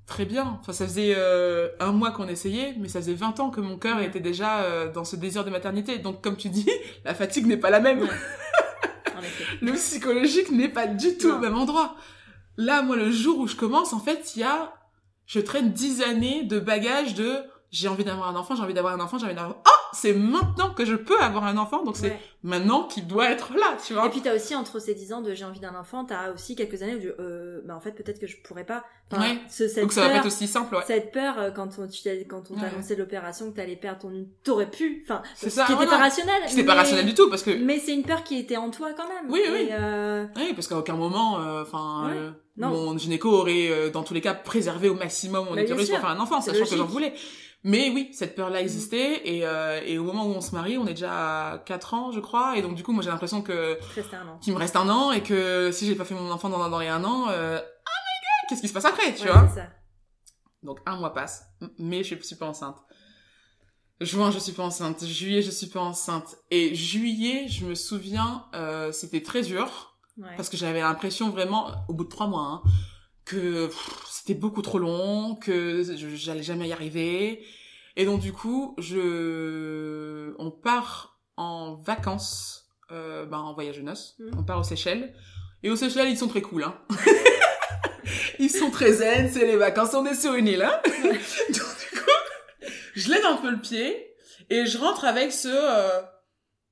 [0.08, 0.58] très bien.
[0.60, 3.78] Enfin ça faisait euh, un mois qu'on essayait mais ça faisait 20 ans que mon
[3.78, 5.98] cœur était déjà euh, dans ce désir de maternité.
[5.98, 6.68] Donc comme tu dis
[7.04, 8.08] la fatigue n'est pas la même.
[9.60, 11.96] Le psychologique n'est pas du tout au même endroit.
[12.56, 14.72] Là, moi, le jour où je commence, en fait, il y a,
[15.26, 17.36] je traîne dix années de bagages de
[17.70, 19.56] j'ai envie d'avoir un enfant, j'ai envie d'avoir un enfant, j'ai envie d'avoir...
[19.66, 23.52] Oh c'est maintenant que je peux avoir un enfant, donc c'est maintenant qu'il doit être
[23.54, 24.06] là, tu vois.
[24.06, 26.54] Et puis t'as aussi, entre ces 10 ans de j'ai envie d'un enfant, t'as aussi
[26.56, 28.84] quelques années où tu, euh, bah en fait peut-être que je pourrais pas.
[29.12, 29.40] ouais.
[29.80, 30.82] donc ça va pas être aussi simple, ouais.
[30.86, 34.26] Cette peur, euh, quand on, tu quand on t'a annoncé l'opération que t'allais perdre ton
[34.44, 35.64] t'aurais pu, enfin, c'est ça.
[35.64, 36.42] Qui était pas rationnel.
[36.46, 37.50] C'était pas rationnel du tout, parce que.
[37.50, 39.30] Mais c'est une peur qui était en toi quand même.
[39.30, 39.68] Oui, oui.
[39.72, 40.26] Euh...
[40.36, 44.34] Oui, parce qu'à aucun moment, euh, enfin, euh, mon gynéco aurait, dans tous les cas,
[44.34, 47.14] préservé au maximum mon bah, utérus pour faire un enfant, sachant que j'en voulais.
[47.64, 50.86] Mais oui, cette peur-là existait et, euh, et au moment où on se marie, on
[50.86, 53.78] est déjà à 4 ans, je crois, et donc du coup, moi j'ai l'impression que
[54.40, 56.78] qu'il me reste un an et que si j'ai pas fait mon enfant dans, dans
[56.78, 59.66] les un an, euh, oh my god, qu'est-ce qui se passe après, tu vois ça.
[60.62, 61.46] Donc un mois passe,
[61.78, 62.76] mais je suis pas enceinte.
[64.00, 65.04] Juin, je suis pas enceinte.
[65.04, 66.36] Juillet, je suis pas enceinte.
[66.52, 69.96] Et juillet, je me souviens, euh, c'était très dur
[70.36, 72.62] parce que j'avais l'impression vraiment, au bout de trois mois, hein,
[73.28, 73.70] que
[74.10, 77.44] c'était beaucoup trop long, que j'allais jamais y arriver.
[77.96, 84.16] Et donc du coup, je, on part en vacances, euh, ben, en voyage de noces.
[84.18, 84.38] Mm.
[84.38, 85.14] On part aux Seychelles.
[85.62, 86.80] Et aux Seychelles, ils sont très cool, hein.
[88.38, 90.80] ils sont très zen, c'est les vacances, on est sur une île, hein.
[90.86, 91.12] donc
[91.50, 94.14] du coup, je lève un peu le pied
[94.50, 96.00] et je rentre avec ce, euh,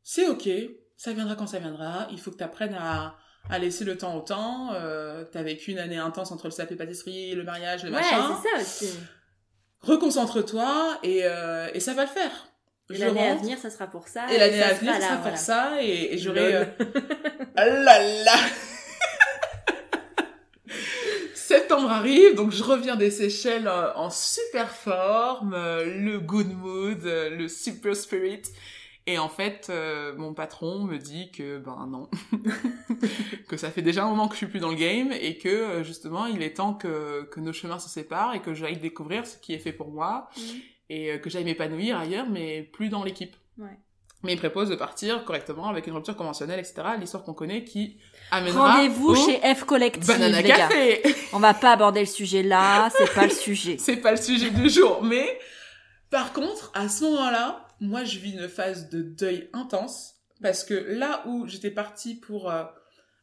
[0.03, 0.49] c'est ok,
[0.97, 2.07] ça viendra quand ça viendra.
[2.13, 3.17] Il faut que tu apprennes à
[3.51, 4.71] à laisser le temps au temps.
[4.75, 8.29] Euh, T'as vécu une année intense entre le sapé pâtisserie, le mariage, le ouais, machin.
[8.29, 8.99] Ouais, c'est ça aussi.
[9.81, 12.49] Reconcentre-toi et, euh, et ça va le faire.
[12.91, 14.33] Et l'année à venir, ça sera pour ça.
[14.33, 15.83] Et, l'année à venir, ça sera pour ça.
[15.83, 16.55] Et, et j'aurai...
[16.55, 16.65] Euh...
[17.57, 18.37] ah là là
[21.47, 27.05] Septembre arrive, donc je reviens des Seychelles euh, en super forme, euh, le good mood,
[27.05, 28.43] euh, le super spirit.
[29.09, 32.11] Et en fait, euh, mon patron me dit que ben non,
[33.49, 35.49] que ça fait déjà un moment que je suis plus dans le game et que
[35.49, 39.25] euh, justement il est temps que, que nos chemins se séparent et que j'aille découvrir
[39.25, 40.41] ce qui est fait pour moi mmh.
[40.91, 43.37] et euh, que j'aille m'épanouir ailleurs mais plus dans l'équipe.
[43.59, 43.79] Ouais.
[44.25, 46.83] Mais il propose de partir correctement avec une rupture conventionnelle, etc.
[46.99, 47.99] L'histoire qu'on connaît qui
[48.33, 51.03] amènera Rendez-vous chez F Collective, Banana les Café.
[51.05, 51.11] Gars.
[51.33, 53.77] On va pas aborder le sujet là, c'est pas le sujet.
[53.79, 55.39] c'est pas le sujet du jour, mais
[56.11, 60.75] par contre, à ce moment-là, moi, je vis une phase de deuil intense parce que
[60.75, 62.65] là où j'étais partie pour euh,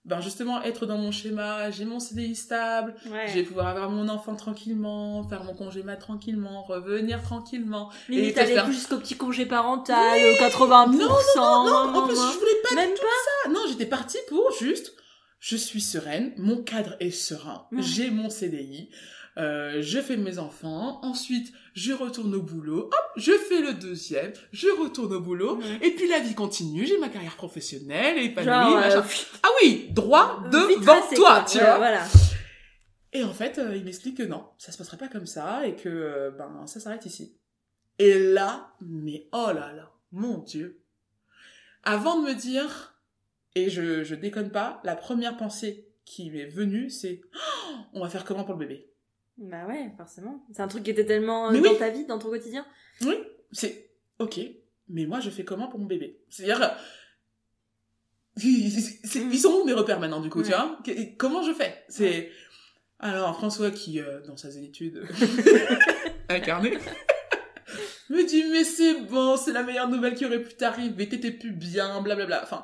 [0.06, 3.28] ben justement être dans mon schéma, j'ai mon CDI stable, ouais.
[3.28, 7.89] je vais pouvoir avoir mon enfant tranquillement, faire mon congé mat tranquillement, revenir tranquillement.
[8.10, 8.70] Et t'allais faire...
[8.72, 10.68] jusqu'au petit congé parental, oui 80%.
[10.68, 13.43] Non, non, non, non, en plus, je voulais pas Même tout pas.
[13.43, 13.49] ça.
[13.49, 14.93] Non, j'étais partie pour juste,
[15.39, 18.89] je suis sereine, mon cadre est serein, j'ai mon CDI,
[19.38, 24.31] euh, je fais mes enfants, ensuite je retourne au boulot, hop, je fais le deuxième,
[24.51, 28.75] je retourne au boulot, et puis la vie continue, j'ai ma carrière professionnelle, épanouie, Genre,
[28.79, 28.99] machin.
[28.99, 31.77] euh, Ah oui, droit vite devant toi, tu Ouais, vois.
[31.77, 32.03] Voilà.
[33.11, 35.75] Et en fait, euh, il m'explique que non, ça se passera pas comme ça, et
[35.75, 37.36] que, euh, ben, ça s'arrête ici.
[37.99, 40.79] Et là, mais oh là là, mon Dieu.
[41.84, 42.95] Avant de me dire,
[43.55, 48.09] et je, je déconne pas, la première pensée qui m'est venue, c'est, Oh, on va
[48.09, 48.89] faire comment pour le bébé?
[49.38, 50.45] Bah ouais, forcément.
[50.51, 51.77] C'est un truc qui était tellement euh, Mais dans oui.
[51.79, 52.65] ta vie, dans ton quotidien.
[53.01, 53.15] Oui,
[53.51, 54.39] c'est ok,
[54.89, 56.21] mais moi je fais comment pour mon bébé?
[56.29, 56.71] C'est-à-dire,
[58.38, 60.77] c'est- c'est- ils sont où mes repères maintenant du coup, tu vois?
[61.17, 61.84] Comment je fais?
[61.89, 62.31] C'est
[62.99, 65.03] alors François qui, euh, dans sa zénitude
[66.29, 66.77] incarnée,
[68.09, 71.51] me dit mais c'est bon, c'est la meilleure nouvelle qui aurait pu t'arriver, t'étais plus
[71.51, 72.43] bien, blablabla.
[72.43, 72.63] Enfin,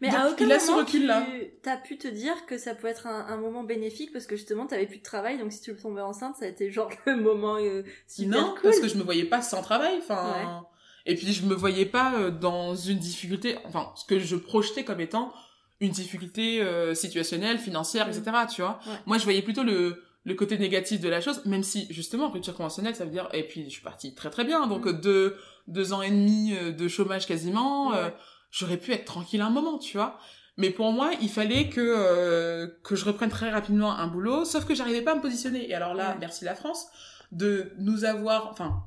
[0.00, 1.26] Mais Donc, à aucun ce moment recul-là.
[1.26, 4.36] tu t'as pu te dire que ça pouvait être un, un moment bénéfique parce que
[4.36, 7.16] justement t'avais plus de travail donc si tu tombais enceinte ça a été genre le
[7.16, 8.62] moment euh, super non, cool.
[8.62, 9.94] parce que je me voyais pas sans travail.
[9.98, 10.66] Enfin,
[11.06, 13.56] et puis je me voyais pas euh, dans une difficulté.
[13.64, 15.32] Enfin, ce que je projetais comme étant
[15.80, 18.10] une difficulté euh, situationnelle, financière, Mm.
[18.10, 18.22] etc.
[18.54, 18.78] Tu vois.
[18.86, 18.92] Ouais.
[19.06, 22.54] Moi, je voyais plutôt le le côté négatif de la chose, même si justement rupture
[22.56, 23.28] conventionnelle, ça veut dire.
[23.34, 25.00] Et puis je suis partie très très bien, donc Mm.
[25.00, 25.36] deux
[25.68, 27.90] deux ans et demi euh, de chômage quasiment.
[27.90, 27.96] Ouais.
[27.98, 28.10] euh,
[28.56, 30.18] J'aurais pu être tranquille un moment, tu vois.
[30.56, 34.64] Mais pour moi, il fallait que euh, que je reprenne très rapidement un boulot, sauf
[34.64, 35.68] que j'arrivais pas à me positionner.
[35.68, 36.16] Et alors là, Ouais.
[36.20, 36.86] merci la France
[37.32, 38.84] de nous avoir, enfin,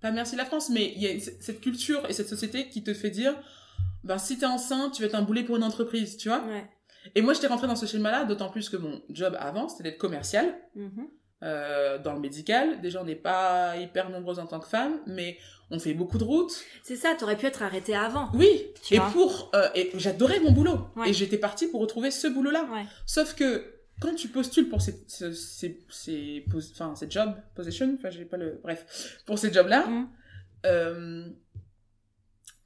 [0.00, 2.94] pas merci la France, mais il y a cette culture et cette société qui te
[2.94, 3.34] fait dire,
[4.04, 6.44] ben si t'es enceinte, tu vas être un boulet pour une entreprise, tu vois.
[6.44, 6.70] Ouais.
[7.16, 9.98] Et moi, j'étais rentrée dans ce schéma-là, d'autant plus que mon job avant, c'était d'être
[9.98, 11.08] commercial Mhm.
[11.42, 12.80] euh, dans le médical.
[12.80, 15.38] Déjà, on n'est pas hyper nombreuses en tant que femme, mais
[15.70, 16.64] on fait beaucoup de routes.
[16.82, 18.30] C'est ça, t'aurais pu être arrêtée avant.
[18.34, 18.48] Oui,
[18.82, 19.10] Tu et vois.
[19.10, 21.10] pour euh, et j'adorais mon boulot Ouais.
[21.10, 22.64] et j'étais partie pour retrouver ce boulot-là.
[22.72, 22.84] Ouais.
[23.06, 23.64] Sauf que
[24.00, 28.58] quand tu postules pour ces ces ces, enfin ces job position, enfin j'ai pas le
[28.62, 30.08] bref pour ces jobs-là, Mhm.
[30.66, 31.26] euh,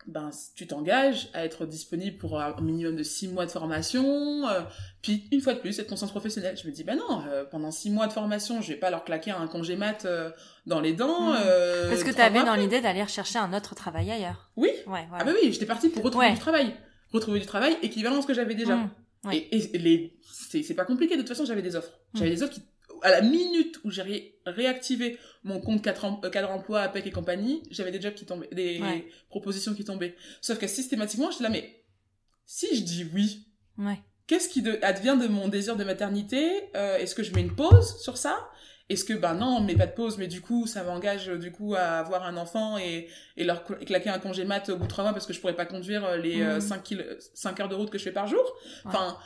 [0.06, 4.60] ben tu t'engages à être disponible pour un minimum de six mois de formation, euh,
[5.02, 6.56] puis une fois de plus cette conscience professionnelle.
[6.60, 9.04] Je me dis ben non, euh, pendant six mois de formation, je vais pas leur
[9.04, 10.30] claquer un congé mat euh,
[10.66, 11.30] dans les dents.
[11.32, 11.36] Mhm.
[11.44, 14.50] euh, Parce que t'avais mois dans l'idée d'aller rechercher un autre travail ailleurs?
[14.56, 14.70] Oui.
[14.86, 15.24] Ouais, Ah voilà.
[15.24, 16.32] bah oui, j'étais partie pour retrouver Ouais.
[16.32, 16.74] du travail.
[17.12, 18.78] Retrouver du travail équivalent à ce que j'avais déjà.
[19.24, 19.36] Ouais.
[19.52, 20.18] Et, et les,
[20.50, 21.92] c'est, c'est pas compliqué, de toute façon j'avais des offres.
[22.14, 22.34] J'avais Mm.
[22.34, 22.62] des offres qui,
[23.02, 27.06] à la minute où j'ai ré- réactivé mon compte 4 em- euh, cadre emploi, APEC
[27.06, 29.06] et compagnie, j'avais des jobs qui tombaient, des Ouais.
[29.28, 30.14] propositions qui tombaient.
[30.40, 31.84] Sauf que systématiquement, j'étais là, mais
[32.46, 33.46] si je dis oui,
[33.78, 33.98] Ouais.
[34.26, 37.54] qu'est-ce qui de- advient de mon désir de maternité Euh, Est-ce que je mets une
[37.54, 38.48] pause sur ça?
[38.88, 41.50] Est-ce que, ben non, mais pas de pause, mais du coup, ça m'engage euh, du
[41.50, 44.84] coup à avoir un enfant et, et leur cla- claquer un congé mat au bout
[44.84, 46.60] de trois mois parce que je pourrais pas conduire les Mhm.
[46.60, 48.44] 5, heures de route que je fais par jour?
[48.84, 49.16] Enfin,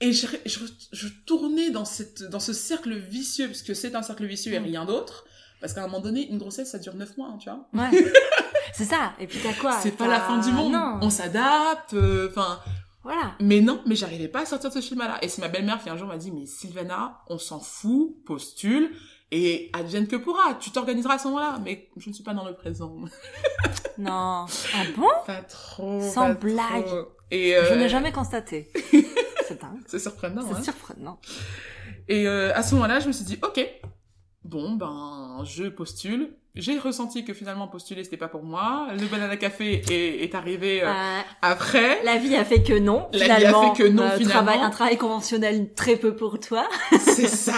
[0.00, 0.58] et je, je,
[0.92, 4.60] je tournais dans, cette, dans ce cercle vicieux, parce que c'est un cercle vicieux et
[4.60, 4.64] Mm.
[4.64, 5.24] rien d'autre.
[5.60, 7.68] Parce qu'à un moment donné, une grossesse, ça dure 9 mois, hein, tu vois.
[7.74, 7.90] Ouais.
[8.72, 9.12] c'est ça.
[9.20, 9.78] Et puis t'as quoi?
[9.82, 10.72] C'est pas la fin du monde.
[10.72, 10.98] Non.
[11.02, 12.60] On s'adapte, euh, enfin...
[13.02, 13.32] Voilà.
[13.40, 15.18] Mais non, mais j'arrivais pas à sortir de ce schéma-là.
[15.22, 18.90] Et c'est ma belle-mère qui un jour m'a dit, mais Sylvana, on s'en fout, postule,
[19.30, 21.58] et advienne que pourra, tu t'organiseras à ce moment-là.
[21.64, 22.94] Mais je ne suis pas dans le présent.
[23.98, 24.46] non.
[24.74, 25.08] Ah bon?
[25.26, 26.00] Pas trop.
[26.10, 26.84] Sans pas blague.
[26.86, 27.08] trop.
[27.30, 28.70] Et euh, Je n'ai jamais constaté.
[29.50, 29.80] c'est dingue.
[29.86, 30.62] C'est surprenant, C'est hein.
[30.62, 31.20] surprenant.
[32.08, 33.60] Et euh, à ce moment-là, je me suis dit, ok,
[34.44, 36.34] bon, ben, je postule.
[36.56, 38.88] J'ai ressenti que finalement postuler, c'était pas pour moi.
[38.98, 42.02] Le banana café est, est arrivé euh, Euh, après.
[42.02, 43.08] la vie a fait que non.
[43.12, 44.42] La vie a fait que non, euh, finalement.
[44.46, 46.68] Travail, un travail conventionnel très peu pour toi.
[46.98, 47.54] C'est ça.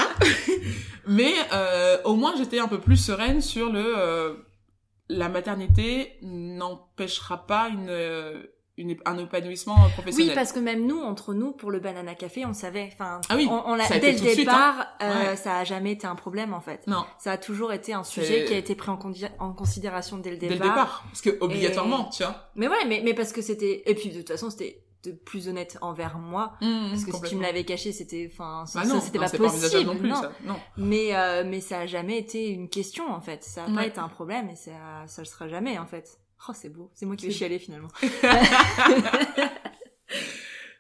[1.06, 3.82] Mais euh, au moins, j'étais un peu plus sereine sur le...
[3.96, 4.34] euh,
[5.08, 7.90] la maternité n'empêchera pas une,
[8.78, 10.30] une, un épanouissement professionnel.
[10.30, 12.88] Oui, parce que même nous, entre nous, pour le banana café, on savait.
[12.92, 14.86] Enfin, Ah oui, on, on ça a dès le suite, départ.
[15.02, 15.36] euh, Ouais.
[15.36, 16.86] Ça a jamais été un problème en fait.
[16.86, 20.36] Non, Ça a toujours été un sujet qui a été pris en, considération dès le
[20.38, 20.66] dès départ.
[20.66, 21.04] le départ.
[21.06, 22.50] Parce que obligatoirement, tu vois.
[22.54, 23.82] Mais ouais, mais, mais parce que c'était.
[23.86, 26.52] Et puis de toute façon, c'était de plus honnête envers moi.
[26.60, 28.30] Mmh, Parce que si tu me l'avais caché, c'était.
[28.32, 29.84] Enfin, ça, Bah non, c'était pas possible.
[29.90, 30.14] non plus, non.
[30.14, 30.32] ça.
[30.44, 30.54] Non.
[30.76, 33.42] Mais, euh, mais ça a jamais été une question en fait.
[33.44, 34.70] Ça a pas été un problème et ça,
[35.08, 36.18] ça le sera jamais en fait.
[36.48, 36.90] Oh, c'est beau.
[36.94, 37.88] C'est moi qui vais chialer finalement.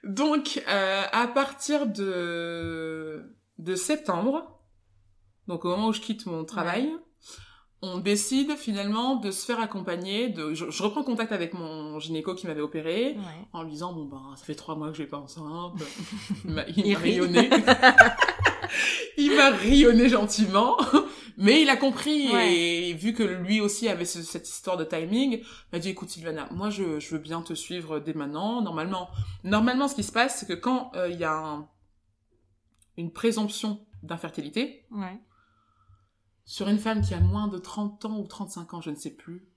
[0.04, 3.22] Donc, euh, à partir de,
[3.58, 4.58] de septembre,
[5.46, 6.92] donc au moment où je quitte mon travail,
[7.82, 10.28] on décide finalement de se faire accompagner.
[10.28, 13.46] De, je, je reprends contact avec mon gynéco qui m'avait opéré Ouais.
[13.52, 15.74] en lui disant bon ben ça fait trois mois que je vais pas enceinte.
[16.44, 16.64] Il m'a
[16.98, 17.48] rayonné.
[19.16, 20.76] il m'a rayonné gentiment,
[21.36, 25.38] mais il a compris et vu que lui aussi avait ce- cette histoire de timing,
[25.40, 28.62] il m'a dit écoute Sylvana, moi je, je veux bien te suivre dès maintenant.
[28.62, 29.08] Normalement,
[29.44, 31.68] normalement ce qui se passe c'est que quand euh, il y a un-
[32.96, 35.18] une présomption d'infertilité Ouais.
[36.44, 39.14] sur une femme qui a moins de 30 ans ou 35 ans, je ne sais
[39.14, 39.48] plus.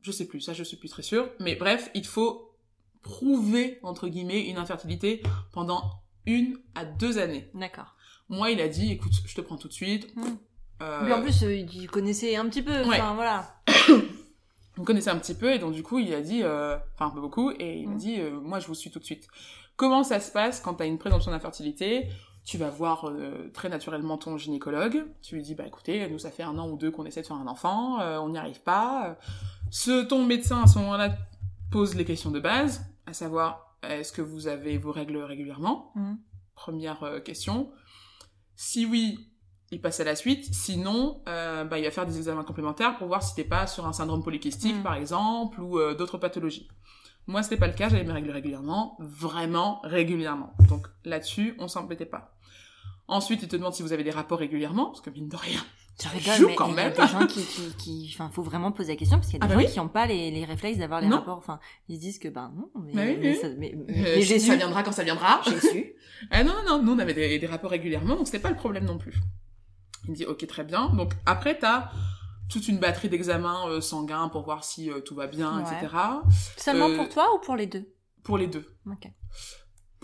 [0.00, 1.28] Je sais plus, ça je suis plus très sûre.
[1.40, 2.50] Mais bref, il faut
[3.02, 5.22] prouver, entre guillemets, une infertilité
[5.52, 5.82] pendant
[6.26, 7.50] une à deux années.
[7.54, 7.96] D'accord.
[8.36, 10.14] Moi, il a dit, écoute, je te prends tout de suite.
[10.16, 10.22] Mm.
[10.82, 12.72] Euh, Mais en plus, euh, il connaissait un petit peu.
[12.82, 12.98] Ouais.
[13.00, 13.54] Enfin, voilà.
[14.76, 17.10] me connaissait un petit peu, et donc du coup, il a dit, euh, enfin un
[17.10, 17.98] peu beaucoup, et il m'a Mm.
[17.98, 19.28] dit, euh, moi je vous suis tout de suite.
[19.76, 22.08] Comment ça se passe quand t'as une présomption d'infertilité?
[22.44, 26.30] Tu vas voir euh, très naturellement ton gynécologue, tu lui dis, bah écoutez, nous ça
[26.30, 28.60] fait un an ou deux qu'on essaie de faire un enfant, euh, on n'y arrive
[28.62, 29.16] pas.
[29.70, 31.16] Ce, ton médecin à ce moment-là
[31.70, 35.92] pose les questions de base, à savoir, est-ce que vous avez vos règles régulièrement?
[35.94, 36.14] Mm.
[36.54, 37.70] Première euh, question.
[38.56, 39.28] Si oui,
[39.70, 40.44] il passe à la suite.
[40.54, 43.86] Sinon, euh, bah, il va faire des examens complémentaires pour voir si t'es pas sur
[43.86, 44.82] un syndrome polykystique, Mm.
[44.82, 46.68] par exemple, ou euh, d'autres pathologies.
[47.26, 50.52] Moi, c'était pas le cas, j'avais mes règles régulièrement, vraiment régulièrement.
[50.68, 52.36] Donc là-dessus, on s'embêtait pas.
[53.08, 55.60] Ensuite, il te demande si vous avez des rapports régulièrement, parce que mine de rien,
[55.98, 56.92] Tu ça rigoles, joue mais quand il y a même.
[56.92, 59.44] des gens qui, qui, qui, enfin, faut vraiment poser la question parce qu'il y a
[59.44, 59.72] Ah des bah gens oui.
[59.72, 61.18] qui n'ont pas les, les réflexes d'avoir les Non.
[61.18, 61.38] rapports.
[61.38, 63.38] Enfin, ils se disent que ben non, mais, Bah oui, mais, oui.
[63.40, 65.40] ça- mais- Euh, mais ça viendra quand ça viendra.
[65.46, 65.92] j'ai su.
[66.32, 68.56] Ah non, non, non, nous on avait des, des rapports régulièrement, donc c'était pas le
[68.56, 69.14] problème non plus.
[70.06, 70.88] Il me dit, ok, très bien.
[70.90, 71.90] Donc après, t'as
[72.50, 75.62] toute une batterie d'examens euh, sanguins pour voir si euh, tout va bien, Ouais.
[75.80, 75.94] etc.
[76.56, 77.88] Seulement pour toi ou pour les deux?
[78.24, 78.66] Pour les deux.
[78.90, 79.08] Ok.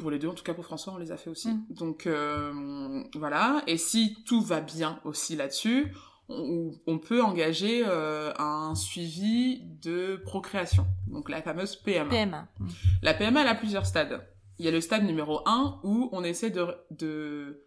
[0.00, 1.48] Pour les deux, en tout cas pour François, on les a fait aussi.
[1.48, 1.64] Mm.
[1.70, 3.62] Donc euh, voilà.
[3.66, 5.92] Et si tout va bien aussi là-dessus,
[6.28, 10.86] on, on peut engager euh, un suivi de procréation.
[11.06, 12.08] Donc la fameuse PMA.
[12.08, 12.48] PMA.
[12.58, 12.68] Mm.
[13.02, 14.26] La PMA, elle a plusieurs stades.
[14.58, 17.64] Il y a le stade numéro 1 où on essaie de, de,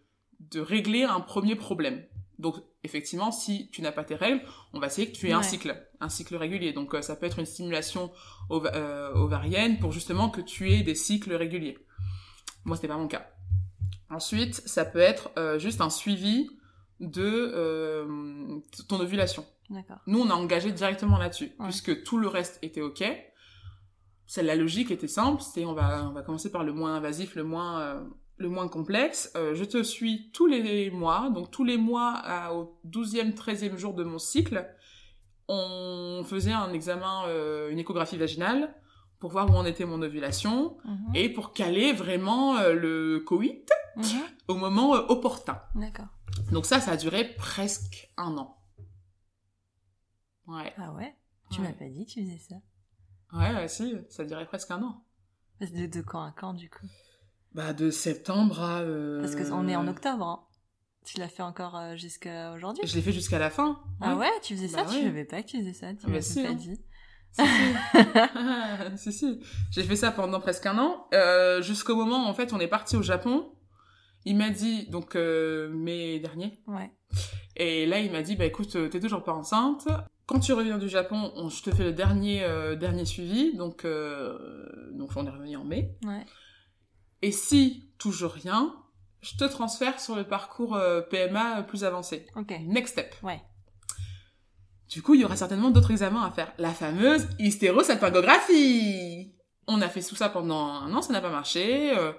[0.50, 2.04] de régler un premier problème.
[2.38, 5.42] Donc, effectivement, si tu n'as pas tes règles, on va essayer que tu aies un
[5.42, 6.72] cycle, un cycle régulier.
[6.72, 8.10] Donc, euh, ça peut être une stimulation
[8.50, 11.78] ova- euh, ovarienne pour justement que tu aies des cycles réguliers.
[12.64, 13.26] Moi, c'était pas mon cas.
[14.10, 16.48] Ensuite, ça peut être euh, juste un suivi
[17.00, 17.22] de
[17.54, 18.58] euh,
[18.88, 19.44] ton ovulation.
[20.06, 21.66] Nous, on a engagé directement là-dessus, Ouais.
[21.66, 23.02] puisque tout le reste était OK.
[24.26, 27.34] C'est la logique était simple, c'est on va on va commencer par le moins invasif,
[27.34, 28.00] le moins euh,
[28.38, 29.32] le moins complexe.
[29.34, 33.94] Je te suis tous les mois, donc tous les mois à- au 12e, 13e jour
[33.94, 34.66] de mon cycle,
[35.48, 37.24] on faisait un examen,
[37.70, 38.74] une échographie vaginale
[39.24, 41.12] pour voir où en était mon ovulation Mhm.
[41.16, 43.66] et pour caler vraiment euh, le coït
[43.96, 44.04] Mhm.
[44.48, 45.62] au moment euh, opportun.
[45.74, 46.08] D'accord.
[46.52, 48.54] Donc ça, ça a duré presque un an.
[50.46, 50.74] Ouais.
[50.76, 51.16] Ah ouais?
[51.50, 51.68] Tu Ouais.
[51.68, 52.56] m'as pas dit que tu faisais ça.
[53.32, 55.02] Ouais, ouais, si, ça durait presque un an.
[55.62, 56.86] De, de quand à quand du coup?
[57.54, 58.80] Bah, de septembre à...
[58.80, 60.22] euh, Parce qu'on est en octobre.
[60.26, 60.44] Hein.
[61.06, 63.80] Tu l'as fait encore jusqu'à aujourd'hui Je l'ai fait jusqu'à la fin.
[64.02, 64.84] Ah ouais Tu faisais ça?
[64.84, 65.02] Bah Tu ouais.
[65.04, 66.54] savais pas que tu faisais ça Tu Ah bah m'as pas hein.
[66.54, 66.78] dit.
[67.34, 68.96] Si, si.
[68.96, 69.40] si, si.
[69.70, 72.68] J'ai fait ça pendant presque un an, euh, jusqu'au moment où, en fait, on est
[72.68, 73.50] parti au Japon.
[74.24, 76.90] Il m'a dit, donc, euh, mai dernier, Ouais.
[77.56, 79.86] et là, il m'a dit, bah écoute, euh, t'es toujours pas enceinte.
[80.26, 83.86] Quand tu reviens du Japon, on, je te fais le dernier, euh, dernier suivi, donc,
[84.92, 85.94] donc on est revenu en mai.
[86.06, 86.24] Ouais.
[87.20, 88.74] Et si toujours rien,
[89.20, 90.78] je te transfère sur le parcours
[91.10, 92.24] PMA plus avancé.
[92.36, 92.54] Ok.
[92.66, 93.14] Next step.
[93.22, 93.42] Ouais.
[94.88, 96.52] Du coup, il y aura certainement d'autres examens à faire.
[96.58, 99.32] La fameuse hystérosalpingographie.
[99.66, 101.96] On a fait tout ça pendant un an, ça n'a pas marché.
[101.96, 102.12] euh,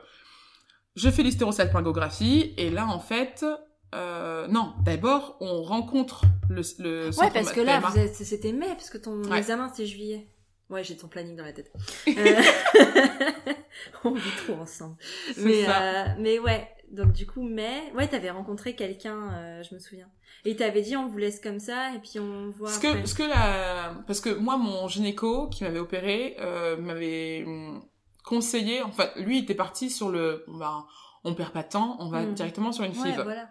[0.95, 3.45] je fais l'hystérosalpingographie et là, en fait,
[3.93, 7.81] euh, non, d'abord, on rencontre le, le Ouais, parce que là,
[8.13, 9.37] c'était mai, parce que ton Ouais.
[9.37, 10.27] examen, c'est juillet.
[10.69, 11.71] Ouais, j'ai ton planning dans la tête.
[12.17, 12.41] Euh,
[14.03, 14.95] On vit trop ensemble.
[15.37, 15.81] Mais, ça.
[15.81, 20.09] euh, mais ouais, donc du coup, mai, ouais, t'avais rencontré quelqu'un, euh, je me souviens.
[20.45, 22.69] Et t'avais dit, on vous laisse comme ça, et puis on voit.
[22.69, 23.01] Ce après.
[23.01, 23.95] que, ce que la...
[24.07, 27.83] Parce que moi, mon gynéco qui m'avait opéré euh, m'avait hum,
[28.23, 28.81] conseillé...
[28.83, 30.43] Enfin, lui, il était parti sur le...
[30.47, 30.85] Bah,
[31.23, 32.33] on perd pas de temps, on va Mhm.
[32.35, 33.23] directement sur une Ouais, FIV.
[33.23, 33.49] voilà.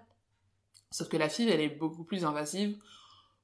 [0.93, 2.77] Sauf que la FIV, elle est beaucoup plus invasive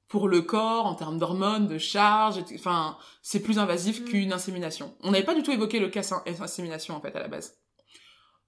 [0.07, 4.07] pour le corps, en termes d'hormones, de charge, enfin, c'est plus invasif Mhm.
[4.07, 4.95] qu'une insémination.
[5.03, 7.57] On n'avait pas du tout évoqué le cas insémination, en fait, à la base.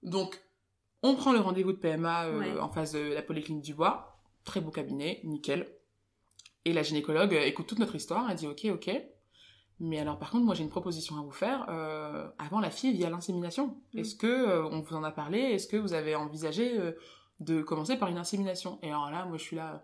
[0.03, 0.41] Donc,
[1.03, 2.59] on prend le rendez-vous de PMA euh, Ouais.
[2.59, 4.17] en face de la polyclinique du Bois.
[4.45, 5.67] Très beau cabinet, nickel.
[6.65, 8.89] Et la gynécologue euh, écoute toute notre histoire, elle dit ok, ok.
[9.79, 11.65] Mais alors par contre, moi j'ai une proposition à vous faire.
[11.69, 13.75] Euh, avant la fille, il y a l'insémination.
[13.93, 13.99] Mm.
[13.99, 15.39] Est-ce que euh, on vous en a parlé?
[15.39, 16.93] Est-ce que vous avez envisagé euh,
[17.39, 18.79] de commencer par une insémination?
[18.81, 19.83] Et alors là, moi je suis là,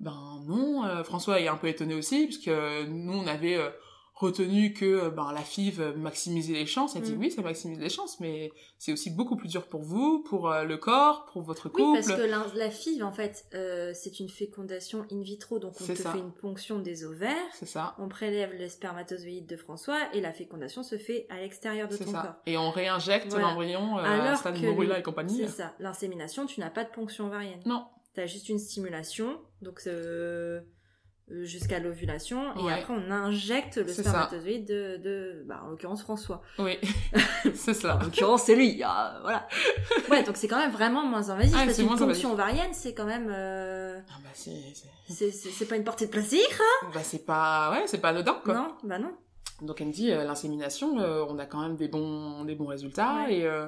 [0.00, 1.04] ben non.
[1.04, 3.58] François est un peu étonné aussi, puisque nous on avait
[4.18, 6.96] retenu que ben la FIV euh, maximisait les chances.
[6.96, 7.20] Elle dit Mm.
[7.20, 10.64] oui, ça maximise les chances, mais c'est aussi beaucoup plus dur pour vous, pour euh,
[10.64, 11.98] le corps, pour votre Oui, couple.
[11.98, 15.86] parce que la, la FIV, en fait, euh, c'est une fécondation in vitro, donc on
[15.86, 16.12] te ça.
[16.12, 17.94] fait une ponction des ovaires, C'est ça.
[17.98, 22.04] on prélève les spermatozoïdes de François, et la fécondation se fait à l'extérieur de ton
[22.06, 22.14] corps.
[22.22, 22.42] ça.
[22.46, 23.48] Et on réinjecte Voilà.
[23.48, 25.36] l'embryon euh, à morula le- et compagnie.
[25.36, 25.74] C'est ça.
[25.78, 27.60] L'insémination, tu n'as pas de ponction ovarienne.
[27.66, 27.84] Non.
[28.14, 30.62] Tu as juste une stimulation, donc euh,
[31.28, 36.40] jusqu'à l'ovulation, et après on injecte le spermatozoïde de, de bah, en l'occurrence François.
[36.60, 36.78] Oui,
[37.54, 37.96] c'est ça.
[37.96, 39.46] En l'occurrence c'est lui, ah, voilà.
[40.08, 42.94] Ouais, donc c'est quand même vraiment moins invasif, Ah, parce qu'une moins ponction ovarienne, c'est
[42.94, 43.28] quand même...
[43.34, 44.52] euh, Ah bah c'est,
[45.08, 46.46] c'est- pas une portée de plaisir,
[46.94, 48.54] bah c'est pas, ouais, c'est pas anodin quoi.
[48.54, 49.12] non Bah non.
[49.62, 52.66] Donc elle me dit euh, l'insémination, euh, on a quand même des bons, des bons
[52.66, 53.38] résultats Ouais.
[53.38, 53.66] et euh,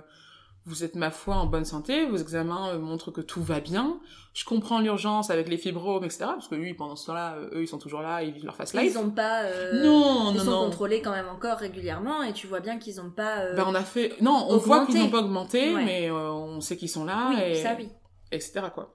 [0.68, 3.98] vous êtes ma foi en bonne santé, vos examens euh, montrent que tout va bien.
[4.34, 6.26] Je comprends l'urgence avec les fibromes, etc.
[6.26, 8.54] Parce que lui, pendant ce temps-là, euh, eux, ils sont toujours là, ils vivent leur
[8.54, 8.92] fast life.
[8.94, 9.42] Ils ont pas...
[9.44, 10.64] euh, Non, ils non, sont non.
[10.66, 13.38] contrôlés quand même encore régulièrement, et tu vois bien qu'ils ont pas...
[13.40, 15.84] euh, Ben, on a fait, non, on voit qu'ils n'ont pas augmenté, Ouais.
[15.84, 17.88] mais on sait qu'ils sont là oui, et ça oui.
[18.30, 18.60] etc.
[18.74, 18.94] quoi.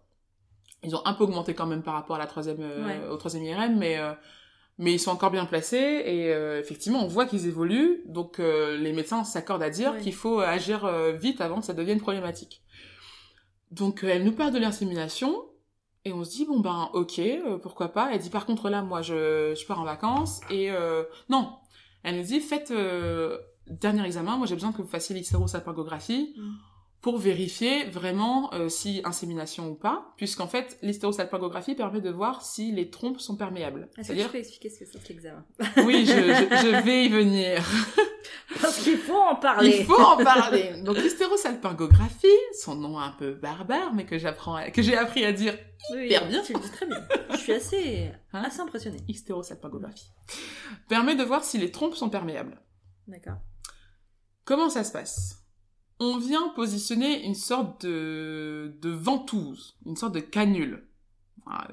[0.83, 3.07] Ils ont un peu augmenté quand même par rapport à la troisième, euh, Ouais.
[3.09, 4.13] au troisième IRM, mais euh,
[4.77, 8.01] mais ils sont encore bien placés et euh, effectivement on voit qu'ils évoluent.
[8.05, 11.73] Donc euh, les médecins s'accordent à dire qu'il faut agir euh, vite avant que ça
[11.73, 12.63] devienne problématique.
[13.71, 15.35] Donc elle nous parle de l'insémination
[16.05, 17.21] et on se dit bon ben ok
[17.61, 18.09] pourquoi pas.
[18.11, 20.69] Elle dit par contre là moi je je pars en vacances et
[21.29, 21.53] non
[22.03, 22.73] elle nous dit faites
[23.67, 26.51] dernier examen moi j'ai besoin que vous fassiez l'hystérosalpingographie Mm.
[27.03, 32.71] Pour vérifier vraiment euh, si insémination ou pas, puisqu'en fait, l'hystérosalpingographie permet de voir si
[32.71, 33.89] les trompes sont perméables.
[33.97, 35.45] Est-ce que tu peux expliquer ce que c'est que l'examen
[35.85, 37.61] oui, je, je, je vais y venir.
[38.61, 39.79] Parce qu'il faut en parler.
[39.79, 40.81] Il faut en parler.
[40.81, 42.27] Donc, l'hystérosalpingographie,
[42.57, 45.57] son nom un peu barbare, mais que j'apprends, que j'ai appris à dire
[45.93, 46.41] Oui, hyper bien.
[46.41, 47.05] Tu le dis très bien.
[47.31, 48.99] Je suis assez, Hein assez impressionnée.
[49.09, 50.07] hystérosalpingographie,
[50.87, 52.61] permet de voir si les trompes sont perméables.
[53.09, 53.39] D'accord.
[54.45, 55.42] Comment ça se passe?
[56.05, 60.85] On vient positionner une sorte de, de ventouse, une sorte de canule.
[61.45, 61.67] Voilà,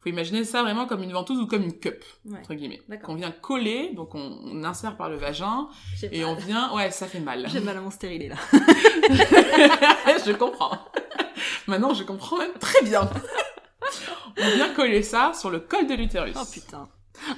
[0.00, 2.38] faut imaginer ça vraiment comme une ventouse ou comme une cup, Ouais.
[2.38, 2.80] entre guillemets.
[3.04, 5.68] Qu'on vient coller, donc on, on insère par le vagin,
[6.12, 6.28] et mal.
[6.28, 6.74] on vient...
[6.74, 7.46] Ouais, ça fait mal.
[7.48, 8.36] J'ai mal à mon stérilet là.
[10.26, 10.78] je comprends.
[11.66, 13.08] Maintenant, je comprends même très bien.
[14.38, 16.36] on vient coller ça sur le col de l'utérus.
[16.40, 16.88] Oh putain.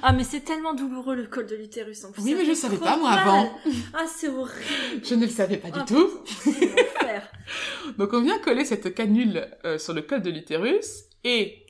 [0.03, 2.21] Ah mais c'est tellement douloureux le col de l'utérus en plus.
[2.23, 3.19] Oui, mais je fait savais pas, moi, mal.
[3.27, 3.51] avant.
[3.93, 5.03] Ah c'est horrible.
[5.03, 6.09] Je ne le savais pas du Ah, tout.
[7.97, 11.65] Donc on vient coller cette canule euh, sur le col de l'utérus et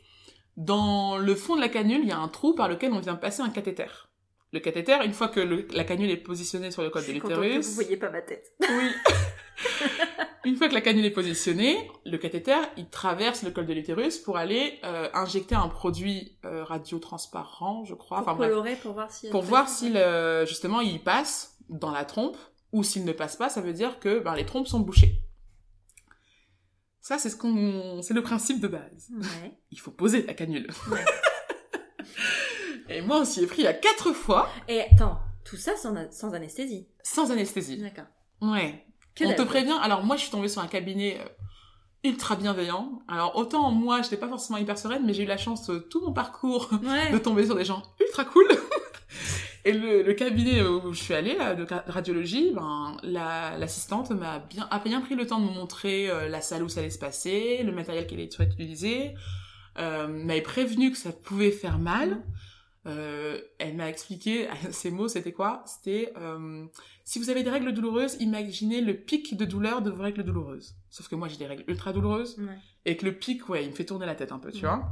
[0.57, 3.15] dans le fond de la canule, il y a un trou par lequel on vient
[3.15, 3.85] passer un cathéter.
[4.51, 7.67] Le cathéter, une fois que le- la canule est positionnée sur le col de l'utérus,
[7.67, 8.51] vous voyez pas ma tête.
[8.61, 8.67] oui.
[10.45, 14.17] une fois que la canule est positionnée, le cathéter, il traverse le col de l'utérus
[14.17, 18.19] pour aller euh, injecter un produit euh, radiotransparent, je crois.
[18.19, 19.29] Pour Enfin bref, colorer, pour voir si.
[19.29, 22.37] pour voir si le- justement il passe dans la trompe
[22.71, 25.21] ou s'il ne passe pas, ça veut dire que ben, les trompes sont bouchées.
[27.01, 29.09] Ça, c'est ce qu'on, c'est le principe de base.
[29.11, 29.57] Ouais.
[29.71, 30.67] Il faut poser la canule.
[30.91, 31.05] Ouais.
[32.89, 36.33] Et moi, on s'y est pris à quatre fois, Et attends, tout ça sans, sans
[36.33, 36.87] anesthésie.
[37.03, 37.77] sans anesthésie.
[37.77, 38.05] D'accord.
[38.41, 38.85] Ouais.
[39.15, 39.77] Que on te prévient.
[39.81, 41.27] Alors moi, je suis tombée sur un cabinet euh,
[42.09, 43.01] ultra bienveillant.
[43.07, 46.01] Alors autant moi, j'étais pas forcément hyper sereine, mais j'ai eu la chance euh, tout
[46.01, 47.11] mon parcours Ouais.
[47.11, 48.47] de tomber sur des gens ultra cool.
[49.65, 54.79] Et le, cabinet où je suis allée, là, de radiologie, ben, l'assistante m'a bien, a
[54.79, 57.61] bien pris le temps de me montrer euh, la salle où ça allait se passer,
[57.63, 59.15] le matériel qu'elle allait utiliser,
[59.77, 62.21] euh, m'avait prévenu que ça pouvait faire mal.
[62.89, 65.63] Euh, elle m'a expliqué, ces mots, c'était quoi?
[65.65, 66.65] C'était euh,
[67.03, 70.75] si vous avez des règles douloureuses, imaginez le pic de douleur de vos règles douloureuses.
[70.89, 72.37] Sauf que moi, j'ai des règles ultra douloureuses.
[72.85, 74.83] Et que le pic, ouais, il me fait tourner la tête un peu, tu vois?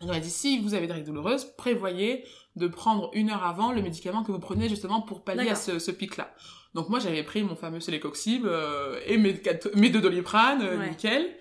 [0.00, 2.24] Elle m'a dit, si vous avez des règles douloureuses, prévoyez
[2.56, 5.90] de prendre une heure avant le médicament que vous prenez justement pour pallier à ce,
[5.90, 6.34] pic-là.
[6.74, 9.40] Donc moi, j'avais pris mon fameux Celecoxib euh, et mes,
[9.74, 11.36] mes deux doliprane, nickel.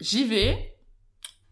[0.00, 0.71] J'y vais,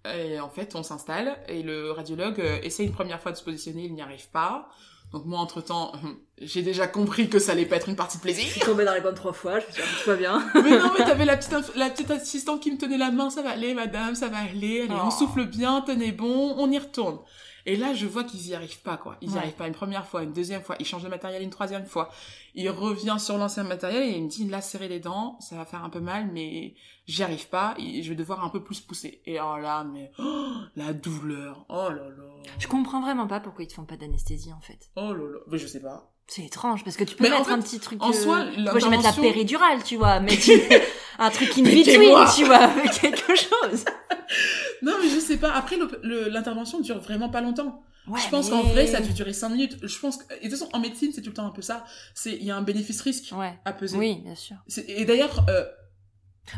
[0.05, 3.45] et en fait, on s'installe et le radiologue euh, essaie une première fois de se
[3.45, 4.69] positionner, il n'y arrive pas.
[5.13, 5.93] Donc moi, entre-temps,
[6.39, 8.45] j'ai déjà compris que ça allait pas être une partie de plaisir.
[8.47, 10.43] Je suis tombée dans les pommes trois fois, je me suis dit, tout va bien.
[10.55, 13.43] mais non, mais t'avais la petite, la petite assistante qui me tenait la main, ça
[13.43, 15.11] va aller, madame, ça va aller, allez, on oh.
[15.11, 17.19] souffle bien, tenez bon, on y retourne.
[17.67, 19.17] Et là, je vois qu'ils y arrivent pas, quoi.
[19.21, 21.51] Ils y arrivent pas une première fois, une deuxième fois, ils changent de matériel une
[21.51, 22.11] troisième fois.
[22.55, 25.67] Il revient sur l'ancien matériel et il me dit, là, serrer les dents, ça va
[25.67, 26.75] faire un peu mal, mais
[27.11, 29.21] j'y arrive pas, je vais devoir un peu plus pousser.
[29.27, 32.43] Et oh là, mais, oh, la douleur, oh là là.
[32.59, 34.91] Je comprends vraiment pas pourquoi ils te font pas d'anesthésie, en fait.
[34.97, 36.13] Oh là là, mais je sais pas.
[36.29, 38.01] C'est étrange parce que tu peux mettre un petit truc.
[38.01, 40.39] En soi, moi je vais mettre la péridurale, tu vois, mais
[41.19, 42.69] un truc in between, tu vois,
[43.01, 43.85] quelque chose.
[44.83, 45.53] non, mais je sais pas.
[45.53, 47.83] Après, l'intervention dure vraiment pas longtemps.
[48.07, 49.79] je pense qu'en vrai, ça a dû durer 5 minutes.
[49.83, 51.63] Je pense que, et de toute façon, en médecine, c'est tout le temps un peu
[51.63, 51.85] ça.
[52.15, 53.35] C'est, il y a un bénéfice-risque
[53.65, 53.99] à peser.
[53.99, 54.57] Oui, bien sûr.
[54.87, 55.65] Et d'ailleurs, euh...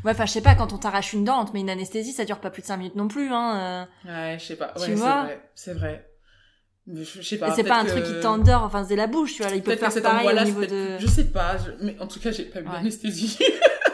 [0.04, 2.40] Ouais, enfin, je sais pas, quand on t'arrache une dent, mais une anesthésie, ça dure
[2.40, 3.86] pas plus de 5 minutes non plus, hein.
[4.06, 4.32] Euh.
[4.32, 4.72] Ouais, je sais pas.
[4.78, 5.50] Ouais, c'est vrai.
[5.54, 6.08] C'est vrai.
[6.92, 7.54] Je, sais pas.
[7.54, 9.52] c'est pas un truc qui t'endort, enfin c'est la bouche, tu vois.
[9.52, 10.98] Il peut faire pareil au niveau de.
[10.98, 13.38] Je sais pas, mais en tout cas j'ai pas eu d'anesthésie.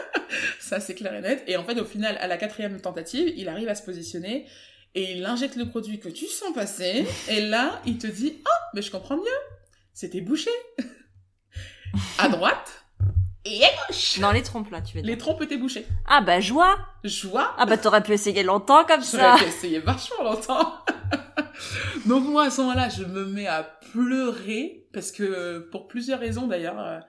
[0.58, 1.44] ça c'est clair et net.
[1.46, 4.46] Et en fait au final, à la quatrième tentative, il arrive à se positionner
[4.94, 7.06] et il injecte le produit que tu sens passer.
[7.28, 9.40] et là, il te dit, oh, mais je comprends mieux.
[9.92, 10.50] C'était bouché.
[12.18, 12.86] à droite
[13.48, 14.18] et à gauche.
[14.20, 15.10] Dans les trompes là, tu veux dire.
[15.10, 15.86] Les trompes étaient bouchées.
[16.06, 16.78] Ah bah joie.
[17.04, 17.54] Joie.
[17.58, 19.36] Ah bah t'aurais pu essayer longtemps comme ça.
[19.36, 20.74] J'aurais pu essayer vachement longtemps.
[22.06, 26.46] Donc moi, à ce moment-là, je me mets à pleurer, parce que pour plusieurs raisons
[26.46, 27.00] d'ailleurs, euh,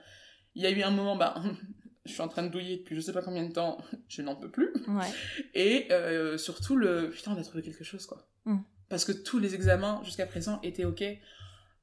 [0.54, 1.34] il y a eu un moment, bah,
[2.04, 3.78] je suis en train de douiller depuis je sais pas combien de temps,
[4.08, 4.72] je n'en peux plus.
[4.88, 5.10] Ouais.
[5.54, 8.26] Et euh, surtout le, putain, on a trouvé quelque chose, quoi.
[8.44, 8.58] Mm.
[8.88, 11.04] Parce que tous les examens jusqu'à présent étaient ok.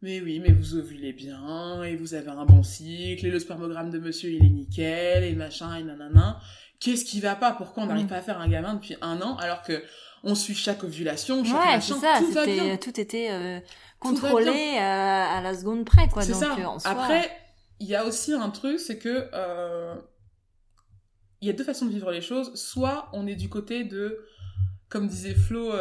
[0.01, 3.89] Mais oui, mais vous ovulez bien, et vous avez un bon cycle, et le spermogramme
[3.89, 6.39] de monsieur il est nickel, et machin, et nanana.
[6.79, 7.53] Qu'est-ce qui va pas?
[7.53, 8.09] Pourquoi on n'arrive mm.
[8.09, 9.83] pas à faire un gamin depuis un an alors que
[10.23, 12.77] on suit chaque ovulation, chaque ouais, machin, ça, tout, va bien.
[12.77, 13.59] tout était euh,
[13.99, 16.21] contrôlé euh, à la seconde près, quoi.
[16.21, 16.55] C'est ça.
[16.57, 17.31] Euh, Après,
[17.79, 19.29] il y a aussi un truc, c'est que
[21.41, 22.53] il y a deux façons de vivre les choses.
[22.55, 24.19] Soit on est du côté de
[24.89, 25.71] comme disait Flo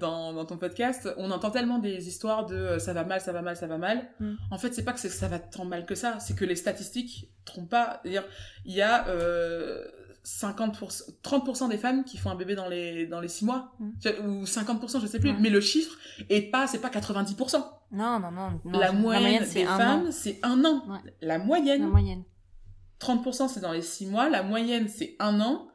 [0.00, 3.42] dans, dans, ton podcast, on entend tellement des histoires de ça va mal, ça va
[3.42, 4.08] mal, ça va mal.
[4.20, 4.34] Mm.
[4.50, 7.30] En fait, c'est pas que ça va tant mal que ça, c'est que les statistiques
[7.44, 8.00] trompent pas.
[8.02, 8.24] C'est-à-dire,
[8.64, 9.04] il y a
[10.24, 13.72] 50%, 30% des femmes qui font un bébé dans les, dans les 6 mois.
[13.78, 13.90] Mm.
[14.26, 15.34] Ou 50%, je sais plus.
[15.34, 15.96] Mais le chiffre
[16.30, 17.62] est pas, c'est pas 90%.
[17.92, 18.60] Non, non, non.
[18.72, 20.82] la, moyenne des femmes, c'est un an.
[21.20, 21.82] La moyenne.
[21.82, 22.24] La moyenne.
[23.00, 24.30] 30% c'est dans les 6 mois.
[24.30, 25.68] La moyenne, c'est un an.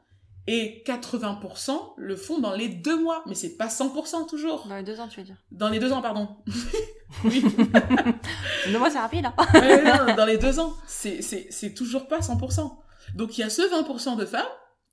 [0.51, 3.23] Et 80% le font dans les 2 mois.
[3.27, 4.65] Mais c'est pas 100% toujours.
[4.67, 5.37] Dans les 2 ans, tu veux dire.
[5.51, 6.37] Dans les 2 ans, pardon.
[7.23, 7.43] oui.
[8.67, 10.15] 2 mois, c'est rapide, hein.
[10.15, 10.73] dans les 2 ans.
[10.87, 12.79] C'est toujours pas 100%.
[13.15, 14.45] Donc il y a ce 20% de femmes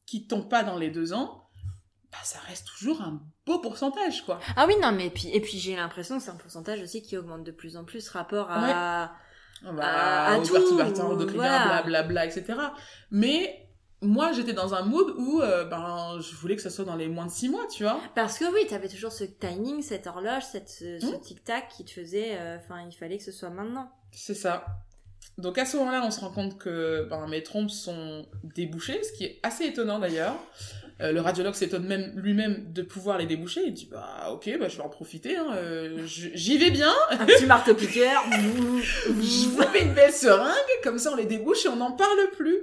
[0.07, 1.49] qui tombent pas dans les deux ans,
[2.13, 4.39] bah, ça reste toujours un beau pourcentage, quoi.
[4.57, 7.17] Ah oui, non, mais puis, et puis j'ai l'impression que c'est un pourcentage aussi qui
[7.17, 9.13] augmente de plus en plus rapport à...
[9.65, 12.55] Ah bah, à, à, tout, blablabla, etc.
[13.11, 13.66] Mais
[14.03, 17.09] moi, j'étais dans un mood où euh, ben, je voulais que ça soit dans les
[17.09, 18.01] moins de six mois, tu vois.
[18.15, 21.21] Parce que oui, tu avais toujours ce timing, cette horloge, cette, ce, mmh.
[21.21, 22.37] tic-tac qui te faisait...
[22.37, 23.91] Euh, enfin, il fallait que ce soit maintenant.
[24.13, 24.67] C'est ça.
[25.39, 29.13] Donc à ce moment-là, on se rend compte que ben, mes trompes sont débouchées, ce
[29.13, 30.37] qui est assez étonnant d'ailleurs.
[31.01, 33.63] Euh, le radiologue s'étonne même lui-même de pouvoir les déboucher.
[33.67, 35.37] Il dit bah ok, bah, je vais en profiter.
[35.37, 36.93] Hein, euh, j'y vais bien.
[37.11, 38.23] Un petit marteau-piqueur.
[38.31, 42.31] je vous fais une belle seringue, comme ça on les débouche et on n'en parle
[42.33, 42.63] plus.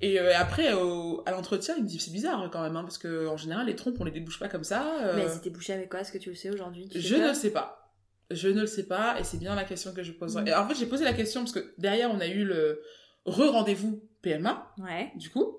[0.00, 3.26] Et euh, après, à l'entretien, il me dit c'est bizarre quand même, hein, parce que
[3.26, 4.84] en général les trompes on les débouche pas comme ça.
[5.16, 6.00] Mais c'était bouché avec quoi?
[6.00, 6.88] Est-ce que tu le sais aujourd'hui?
[6.94, 7.82] Je ne sais pas.
[8.30, 10.42] Je ne le sais pas, et c'est bien la question que je poserai.
[10.42, 10.48] Mm.
[10.48, 12.82] Et en fait, j'ai posé la question parce que derrière, on a eu le
[13.24, 14.74] re-rendez-vous PMA.
[14.78, 15.12] Ouais.
[15.16, 15.58] Du coup.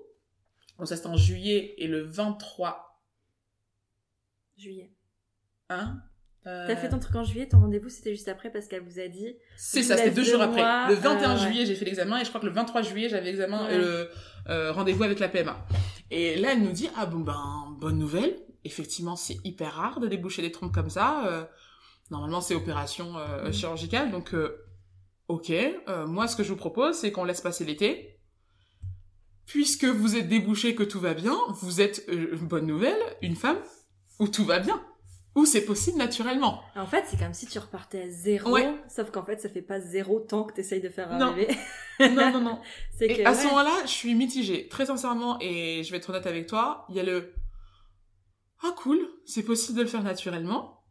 [0.78, 3.02] Donc ça, c'était en juillet, et le 23...
[4.56, 4.92] Juillet.
[5.68, 6.00] Hein?
[6.44, 9.06] T'as fait ton truc en juillet, ton rendez-vous c'était juste après parce qu'elle vous a
[9.06, 9.36] dit.
[9.58, 10.62] C'est ça, c'était deux jours après.
[10.88, 13.26] Le 21 euh, juillet, j'ai fait l'examen et je crois que le 23 juillet, j'avais
[13.26, 14.08] l'examen, le
[14.48, 15.66] euh, rendez-vous avec la PMA.
[16.10, 18.34] Et là, elle nous dit ah bon ben bonne nouvelle.
[18.64, 21.26] Effectivement, c'est hyper rare de déboucher des trompes comme ça.
[21.26, 21.44] Euh,
[22.10, 23.52] Normalement, c'est opération euh, mm.
[23.52, 24.66] chirurgicale, donc euh,
[25.28, 28.17] ok, euh, moi ce que je vous propose, c'est qu'on laisse passer l'été.
[29.48, 33.58] Puisque vous êtes débouché, que tout va bien, vous êtes, euh, bonne nouvelle, une femme
[34.20, 34.80] où tout va bien.
[35.34, 36.62] Où c'est possible naturellement.
[36.76, 38.74] En fait, c'est comme si tu repartais à zéro, Ouais.
[38.88, 41.28] sauf qu'en fait, ça fait pas zéro tant que t'essayes de faire Non.
[41.32, 41.48] arriver.
[42.00, 42.60] Non, non, non.
[42.98, 43.36] c'est que, à ouais.
[43.36, 44.68] ce moment-là, je suis mitigée.
[44.68, 47.32] Très sincèrement, et je vais être honnête avec toi, il y a le
[48.62, 50.84] Ah cool, c'est possible de le faire naturellement.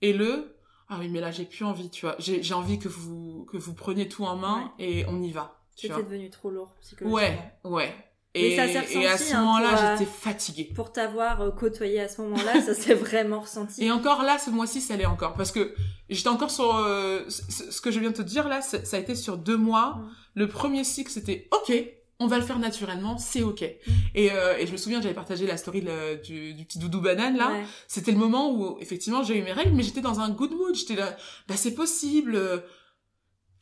[0.00, 0.56] Et le
[0.88, 2.16] Ah oui, mais là j'ai plus envie, tu vois.
[2.18, 5.61] J'ai j'ai envie que vous que vous preniez tout en main et on y va.
[5.76, 7.14] Tu C'était devenu trop lourd psychologiquement.
[7.14, 7.94] Ouais, ouais.
[8.34, 10.72] Et, ça et à ce hein, moment-là, euh, j'étais fatiguée.
[10.74, 13.84] Pour t'avoir euh, côtoyé à ce moment-là, ça s'est vraiment ressenti.
[13.84, 15.34] Et encore là, ce mois-ci, ça allait encore.
[15.34, 15.74] Parce que
[16.08, 16.74] j'étais encore sur...
[16.76, 19.96] euh, ce que je viens de te dire là, ça a été sur deux mois.
[19.96, 20.10] Mm.
[20.36, 21.74] Le premier cycle, c'était OK,
[22.20, 23.60] on va le faire naturellement, c'est OK.
[23.60, 23.90] Mm.
[24.14, 25.84] Et, euh, et je me souviens, j'avais partagé la story
[26.24, 27.50] du, du petit doudou banane là.
[27.52, 27.64] Ouais.
[27.86, 30.74] C'était le moment où, effectivement, j'ai eu mes règles, mais j'étais dans un good mood.
[30.74, 31.14] J'étais là,
[31.48, 32.34] bah c'est possible.
[32.34, 32.60] euh,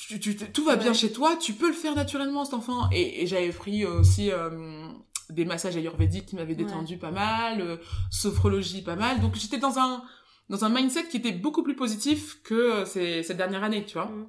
[0.09, 2.89] Tu, tu- tout va bien chez toi, tu peux le faire naturellement, cet enfant.
[2.91, 4.89] Et, et j'avais pris aussi euh,
[5.29, 6.65] des massages ayurvédiques qui m'avaient Ouais.
[6.65, 7.77] détendu pas mal, euh,
[8.11, 9.21] sophrologie pas mal.
[9.21, 10.03] Donc j'étais dans un
[10.49, 13.93] dans un mindset qui était beaucoup plus positif que euh, ces, cette dernière année, tu
[13.95, 14.07] vois.
[14.07, 14.29] Mm.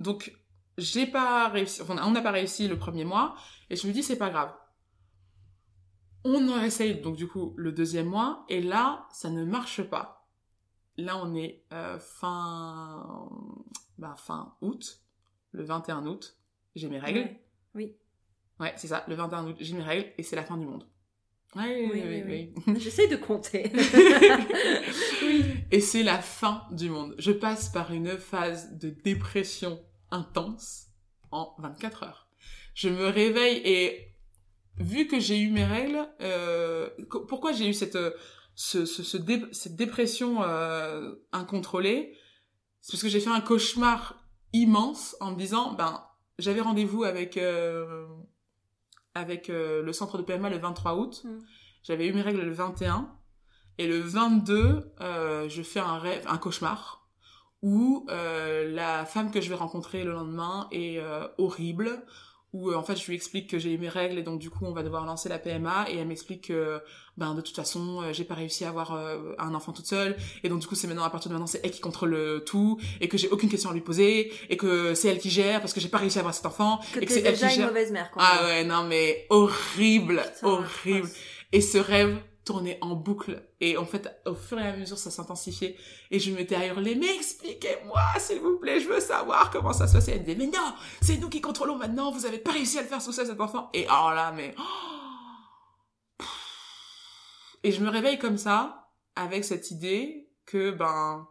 [0.00, 0.32] Donc
[0.78, 3.36] j'ai pas réussi, enfin, on n'a pas réussi le premier mois,
[3.70, 4.52] et je me dis c'est pas grave.
[6.24, 10.26] On en essaye donc du coup le deuxième mois, et là ça ne marche pas.
[10.96, 13.28] Là on est euh, fin
[14.02, 15.00] bah, fin août,
[15.52, 16.36] le 21 août,
[16.74, 17.30] j'ai mes règles.
[17.74, 17.94] Oui.
[18.60, 20.86] Ouais, c'est ça, le 21 août, j'ai mes règles, et c'est la fin du monde.
[21.54, 22.78] Ouais, Oui, oui, oui, oui.
[22.80, 23.70] J'essaye de compter.
[25.70, 27.14] Et c'est la fin du monde.
[27.18, 30.88] Je passe par une phase de dépression intense
[31.30, 32.28] en 24 heures.
[32.74, 34.14] Je me réveille et
[34.78, 36.88] vu que j'ai eu mes règles, euh,
[37.28, 38.10] pourquoi j'ai eu cette euh,
[38.54, 42.16] ce, ce- ce dé- cette dépression euh, incontrôlée?
[42.82, 44.16] C'est parce que j'ai fait un cauchemar
[44.52, 46.04] immense en me disant ben
[46.38, 48.06] j'avais rendez-vous avec euh,
[49.14, 51.22] avec euh, le centre de PMA le 23 août.
[51.24, 51.38] Mm.
[51.84, 53.08] J'avais eu mes règles le 21
[53.78, 57.08] et le 22 euh, je fais un rêve un cauchemar
[57.62, 61.00] où la femme que je vais rencontrer le lendemain est
[61.38, 62.04] horrible
[62.52, 64.50] où euh, en fait je lui explique que j'ai eu mes règles et donc du
[64.50, 66.80] coup on va devoir lancer la PMA et elle m'explique que
[67.16, 70.16] ben de toute façon euh, j'ai pas réussi à avoir euh, un enfant toute seule
[70.44, 72.78] et donc du coup c'est maintenant à partir de maintenant c'est elle qui contrôle tout
[73.00, 75.72] et que j'ai aucune question à lui poser et que c'est elle qui gère parce
[75.72, 77.54] que j'ai pas réussi à avoir cet enfant que et que c'est elle déjà qui
[77.54, 77.68] une gère.
[77.68, 78.22] mauvaise mère, quoi.
[78.24, 81.08] ah ouais non mais horrible Putain, horrible.
[81.52, 83.48] et ce rêve tournait en boucle.
[83.60, 85.76] Et en fait, au fur et à mesure, ça s'intensifiait.
[86.10, 89.72] Et je me mettais à hurler, mais expliquez-moi, s'il vous plaît, je veux savoir comment
[89.72, 90.08] ça se passe.
[90.08, 92.78] Et elle me disait, mais non, c'est nous qui contrôlons maintenant, vous avez pas réussi
[92.78, 93.70] à le faire sous ça, cet enfant.
[93.72, 94.54] Et alors là, mais...
[94.58, 96.24] oh.
[97.64, 101.28] Et je me réveille comme ça, avec cette idée que, ben,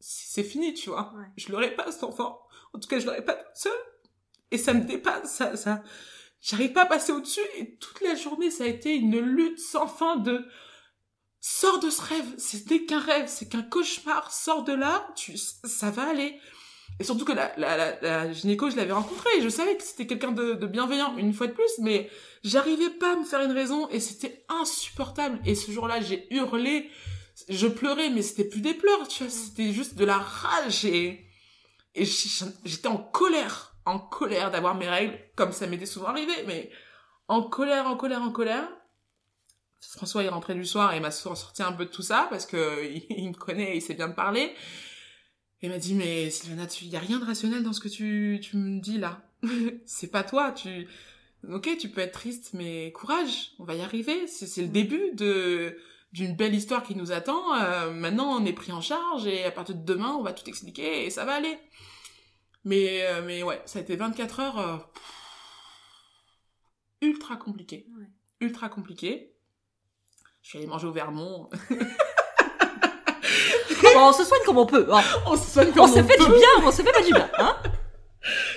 [0.00, 1.12] c'est fini, tu vois.
[1.16, 1.26] Ouais.
[1.36, 2.40] Je l'aurais pas, cet enfant.
[2.72, 3.72] En tout cas, je l'aurais pas toute seule.
[4.50, 5.82] Et ça me dépasse, ça, ça,
[6.40, 9.86] j'arrive pas à passer au-dessus et toute la journée ça a été une lutte sans
[9.86, 10.46] fin de
[11.40, 15.90] sors de ce rêve, n'est qu'un rêve, c'est qu'un cauchemar, sors de là, tu ça
[15.90, 16.38] va aller.
[17.00, 19.84] Et surtout que la, la, la, la gynéco, je l'avais rencontrée et je savais que
[19.84, 22.10] c'était quelqu'un de, de bienveillant une fois de plus, mais
[22.42, 25.38] j'arrivais pas à me faire une raison et c'était insupportable.
[25.46, 26.90] Et ce jour-là, j'ai hurlé,
[27.48, 31.24] je pleurais, mais c'était plus des pleurs, tu vois, c'était juste de la rage et,
[31.94, 36.70] et j'étais en colère en colère d'avoir mes règles, comme ça m'était souvent arrivé, mais
[37.26, 38.68] en colère, en colère, en colère.
[39.80, 42.84] François est rentré du soir et m'a sorti un peu de tout ça parce que
[42.84, 44.52] il, il me connaît, il sait bien me parler.
[45.60, 47.88] Et il m'a dit mais Sylvana, tu y a rien de rationnel dans ce que
[47.88, 49.22] tu tu me dis là.
[49.86, 50.88] c'est pas toi, tu
[51.48, 55.12] OK, tu peux être triste mais courage, on va y arriver, c'est c'est le début
[55.14, 55.76] de
[56.12, 57.54] d'une belle histoire qui nous attend.
[57.54, 60.48] Euh, maintenant, on est pris en charge et à partir de demain, on va tout
[60.48, 61.58] expliquer et ça va aller.
[62.68, 64.76] Mais, euh, mais ouais, ça a été 24 heures euh,
[67.00, 67.86] ultra compliqué.
[67.98, 68.04] Ouais.
[68.42, 69.32] Ultra compliqué.
[70.42, 71.48] Je suis allée manger au Vermont.
[73.94, 74.86] Bon, on se soigne comme on peut.
[74.92, 75.00] hein.
[75.26, 76.24] on se soigne On comme se on fait peut.
[76.26, 77.30] du bien, on se fait pas du bien.
[77.38, 77.56] Hein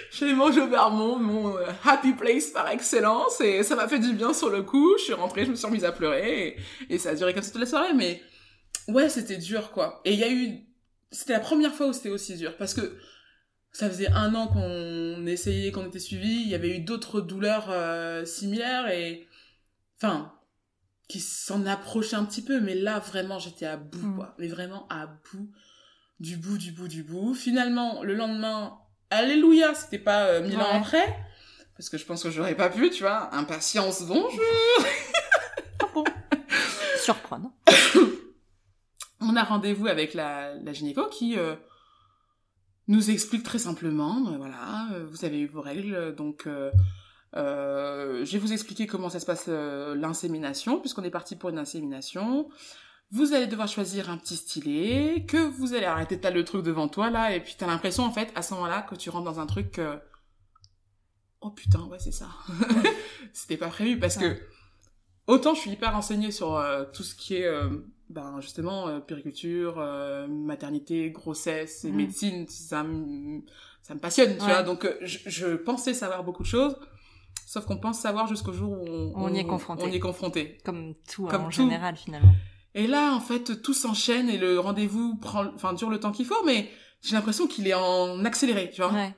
[0.09, 3.87] Je suis allée manger au Vermont, mon euh, happy place par excellence, et ça m'a
[3.87, 4.97] fait du bien sur le coup.
[4.97, 6.57] Je suis rentrée, je me suis remise à pleurer,
[6.89, 8.21] et, et ça a duré comme ça toute la soirée, mais
[8.89, 10.01] ouais, c'était dur, quoi.
[10.03, 10.59] Et il y a eu...
[11.11, 12.97] C'était la première fois où c'était aussi dur, parce que
[13.71, 17.67] ça faisait un an qu'on essayait, qu'on était suivi, il y avait eu d'autres douleurs
[17.69, 19.27] euh, similaires, et...
[19.97, 20.33] Enfin,
[21.07, 24.15] qui s'en approchaient un petit peu, mais là, vraiment, j'étais à bout, Mm.
[24.15, 24.35] quoi.
[24.39, 25.51] Mais vraiment à bout,
[26.19, 27.33] du bout, du bout, du bout.
[27.33, 28.77] Finalement, le lendemain,
[29.09, 31.05] alléluia, c'était pas euh, mille ans après,
[31.77, 33.33] parce que je pense que j'aurais pas pu, tu vois.
[33.35, 34.31] Impatience, bonjour
[37.03, 37.51] Surprendre.
[39.19, 41.55] on a rendez-vous avec la, la gynéco qui, euh,
[42.87, 46.47] nous explique très simplement, ben voilà, vous avez eu vos règles, donc
[47.35, 51.49] euh, je vais vous expliquer comment ça se passe euh, l'insémination, puisqu'on est parti pour
[51.49, 52.49] une insémination.
[53.11, 56.87] Vous allez devoir choisir un petit stylet, que vous allez arrêter de le truc devant
[56.87, 59.39] toi là, et puis t'as l'impression en fait à ce moment-là que tu rentres dans
[59.39, 59.79] un truc.
[59.79, 59.97] Euh...
[61.41, 62.29] Oh putain, ouais c'est ça.
[63.33, 64.39] C'était pas prévu parce que
[65.27, 67.69] autant je suis hyper renseignée sur euh, tout ce qui est euh,
[68.11, 69.77] ben justement périculture,
[70.29, 71.95] maternité, grossesse et mm.
[71.95, 73.41] médecine, ça me
[73.81, 74.63] ça me passionne, tu vois.
[74.63, 76.75] Donc je, je pensais savoir beaucoup de choses
[77.51, 79.83] Sauf qu'on pense savoir jusqu'au jour où on, y est confronté.
[79.83, 80.57] On y est confronté.
[80.63, 82.31] Comme tout hein, en général finalement.
[82.75, 86.25] Et là, en fait, tout s'enchaîne et le rendez-vous prend, enfin, dure le temps qu'il
[86.25, 86.69] faut, mais
[87.01, 88.93] j'ai l'impression qu'il est en accéléré, tu vois.
[88.93, 89.13] Ouais.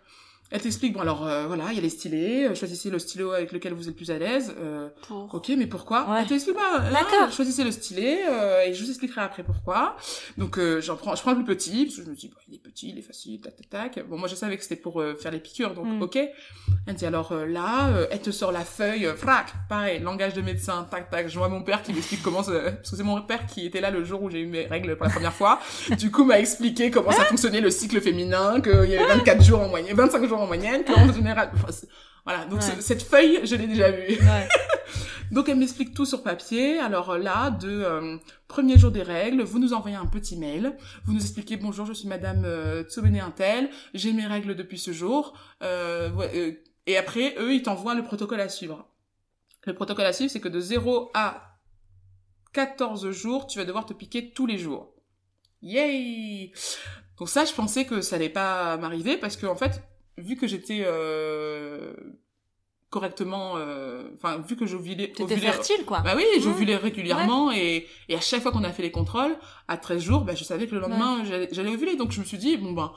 [0.54, 3.32] Elle t'explique, bon alors euh, voilà, il y a les stylets, euh, choisissez le stylo
[3.32, 4.54] avec lequel vous êtes plus à l'aise.
[4.60, 6.20] Euh, Ok, mais pourquoi ouais.
[6.22, 6.80] Elle t'explique pas.
[6.91, 7.32] D'accord.
[7.32, 9.97] Choisissez le stylet euh, et je vous expliquerai après pourquoi.
[10.38, 12.60] Donc j'en prends, je prends le petit parce que je me dis, bon, il est
[12.60, 14.08] petit, il est facile, tac tac tac.
[14.08, 16.04] Bon moi je savais que c'était pour faire les piqûres, donc mm.
[16.04, 16.20] ok.
[16.86, 21.10] Elle dit alors là, elle te sort la feuille, frac, pareil, langage de médecin, tac
[21.10, 21.30] tac.
[21.30, 23.89] Je vois mon père qui m'explique comment, parce que c'est mon père qui était là
[23.89, 25.60] le jour où j'ai eu mes règles pour la première fois.
[25.97, 29.62] du coup m'a expliqué comment ça fonctionnait le cycle féminin, qu'il y avait 24 jours
[29.62, 31.52] en moyenne, 25 jours en moyenne, qu'en général,
[32.26, 32.46] voilà.
[32.46, 34.18] Donc cette feuille, je l'ai déjà vue.
[34.18, 34.48] Ouais.
[35.32, 36.80] donc elle m'explique tout sur papier.
[36.80, 38.18] Alors là, de euh,
[38.48, 40.78] premier jour des règles, vous nous envoyez un petit mail.
[41.06, 42.84] Vous nous expliquez bonjour, je suis Madame euh,
[43.22, 45.38] Intel, j'ai mes règles depuis ce jour.
[45.62, 46.54] Euh, euh,
[46.86, 48.88] et après, eux, ils t'envoient le protocole à suivre.
[49.66, 51.58] Le protocole à suivre, c'est que de 0 à
[52.54, 54.94] 14 jours, tu vas devoir te piquer tous les jours.
[55.62, 56.52] Yay
[57.18, 59.82] Donc ça, je pensais que ça allait pas m'arriver parce que en fait,
[60.18, 61.93] vu que j'étais euh,
[62.89, 66.01] correctement euh, enfin vu que j'ovulais T'étais fertile quoi.
[66.01, 66.84] Bah oui, j'ovulais mmh.
[66.84, 69.36] régulièrement et, et à chaque fois qu'on a fait les contrôles
[69.68, 72.38] à 13 jours, bah je savais que le lendemain j'allais ovuler donc je me suis
[72.38, 72.91] dit bon ben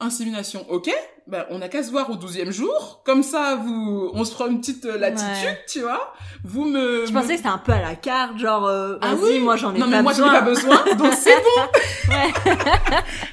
[0.00, 0.90] insémination, ok,
[1.26, 4.46] bah, on a qu'à se voir au 12e jour, comme ça, vous, on se prend
[4.46, 6.14] une petite euh, latitude, tu vois.
[6.44, 7.06] Vous me.
[7.06, 9.74] Je pensais que c'était un peu à la carte, genre, euh, ah oui, moi j'en
[9.74, 11.62] ai non, pas mais moi j'en ai pas besoin, donc c'est bon.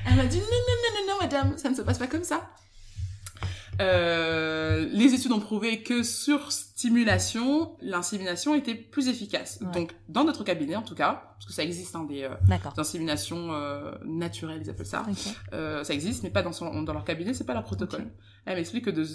[0.08, 2.24] Elle m'a dit non, non, non, non, non, madame, ça ne se passe pas comme
[2.24, 2.50] ça.
[3.82, 9.60] Euh, les études ont prouvé que sur stimulation, l'insémination était plus efficace.
[9.74, 13.54] Donc, dans notre cabinet, en tout cas, parce que ça existe, hein, des, euh, inséminations
[13.54, 15.06] euh, naturelles, ils appellent ça.
[15.54, 18.08] Euh, ça existe, mais pas dans, son, dans leur cabinet, c'est pas leur protocole.
[18.46, 19.06] Elle m'explique que de,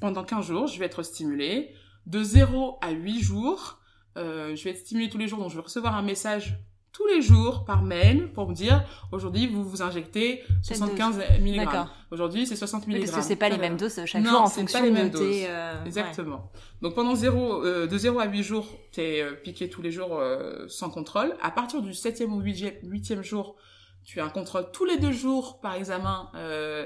[0.00, 1.72] pendant 15 jours, je vais être stimulée.
[2.06, 3.80] De 0 à 8 jours,
[4.16, 6.58] je vais être stimulée tous les jours, donc je vais recevoir un message
[6.96, 8.82] tous les jours par mail pour me dire
[9.12, 11.68] aujourd'hui vous vous injectez 75 mg.
[12.10, 13.00] Aujourd'hui c'est 60 mg.
[13.00, 15.44] Parce que c'est pas les mêmes doses chaque jour en fonction pas les mêmes doses.
[15.46, 15.84] Euh...
[15.84, 16.50] Exactement.
[16.80, 19.90] Donc pendant 0 euh, de 0 à 8 jours, tu es euh, piqué tous les
[19.90, 21.36] jours euh, sans contrôle.
[21.42, 23.56] À partir du 7e ou 8e, jour,
[24.02, 26.30] tu as un contrôle tous les deux jours par examen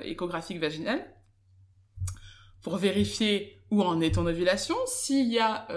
[0.02, 1.06] échographique vaginal
[2.62, 4.74] pour vérifier où en est ton ovulation.
[4.86, 5.68] S'il y a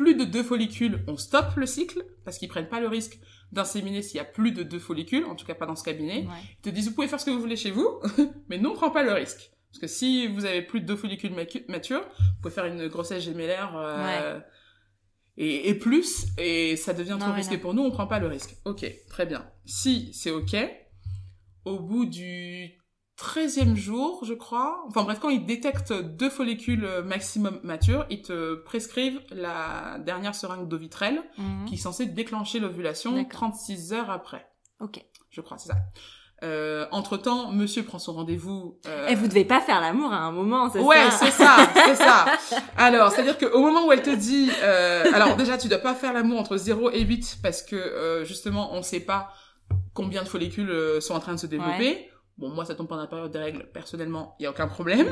[0.00, 3.18] plus de deux follicules, on stoppe le cycle parce qu'ils prennent pas le risque
[3.52, 6.26] d'inséminer s'il y a plus de deux follicules, en tout cas pas dans ce cabinet.
[6.26, 8.00] Ils te disent vous pouvez faire ce que vous voulez chez vous,
[8.48, 9.50] mais non, on prend pas le risque.
[9.70, 11.34] Parce que si vous avez plus de deux follicules
[11.68, 14.40] matures, vous pouvez faire une grossesse gémellaire euh,
[15.36, 18.56] et, et, plus, et ça devient trop risqué pour nous, on prend pas le risque.
[18.64, 19.46] Ok, très bien.
[19.66, 20.56] Si c'est ok,
[21.66, 22.79] au bout du
[23.20, 24.82] 13e jour, je crois.
[24.88, 30.68] Enfin bref, quand ils détectent deux follicules maximum matures, ils te prescrivent la dernière seringue
[30.68, 31.66] d'ovitrel mhm.
[31.66, 34.46] qui est censée déclencher l'ovulation 36 heures après.
[34.80, 35.04] Ok.
[35.30, 35.76] Je crois, c'est ça.
[36.42, 38.78] Euh, entre temps, monsieur prend son rendez-vous.
[38.86, 39.08] Euh...
[39.08, 41.56] Et vous devez pas faire l'amour à un moment, c'est ouais, ça Ouais, c'est ça,
[41.86, 42.26] c'est ça.
[42.78, 45.04] Alors, c'est-à-dire qu'au moment où elle te dit, euh...
[45.12, 48.72] alors déjà, tu dois pas faire l'amour entre 0 et 8 parce que euh, justement,
[48.72, 49.34] on sait pas
[49.92, 52.09] combien de follicules euh, sont en train de se développer.
[52.40, 53.66] Bon, moi, ça tombe pendant la période des règles.
[53.72, 55.08] Personnellement, il y a aucun problème.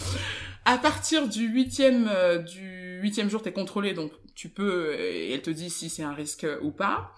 [0.64, 5.42] à partir du huitième, euh, du huitième jour, t'es contrôlé, donc tu peux, et elle
[5.42, 7.12] te dit si c'est un risque ou pas.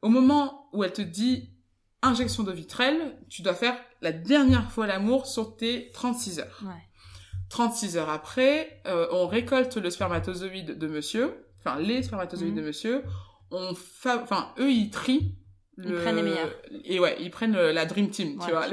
[0.00, 1.50] Au moment où elle te dit
[2.00, 6.62] injection de vitrelle, tu dois faire la dernière fois l'amour sur tes 36 heures.
[6.64, 6.70] Ouais.
[7.50, 12.60] 36 heures après, euh, on récolte le spermatozoïde de monsieur, enfin les spermatozoïdes mhm.
[12.60, 13.04] de monsieur,
[13.50, 15.36] on enfin eux ils trient
[15.78, 16.50] ils prennent les meilleurs.
[16.84, 18.66] Et ouais, ils prennent la Dream Team, tu vois.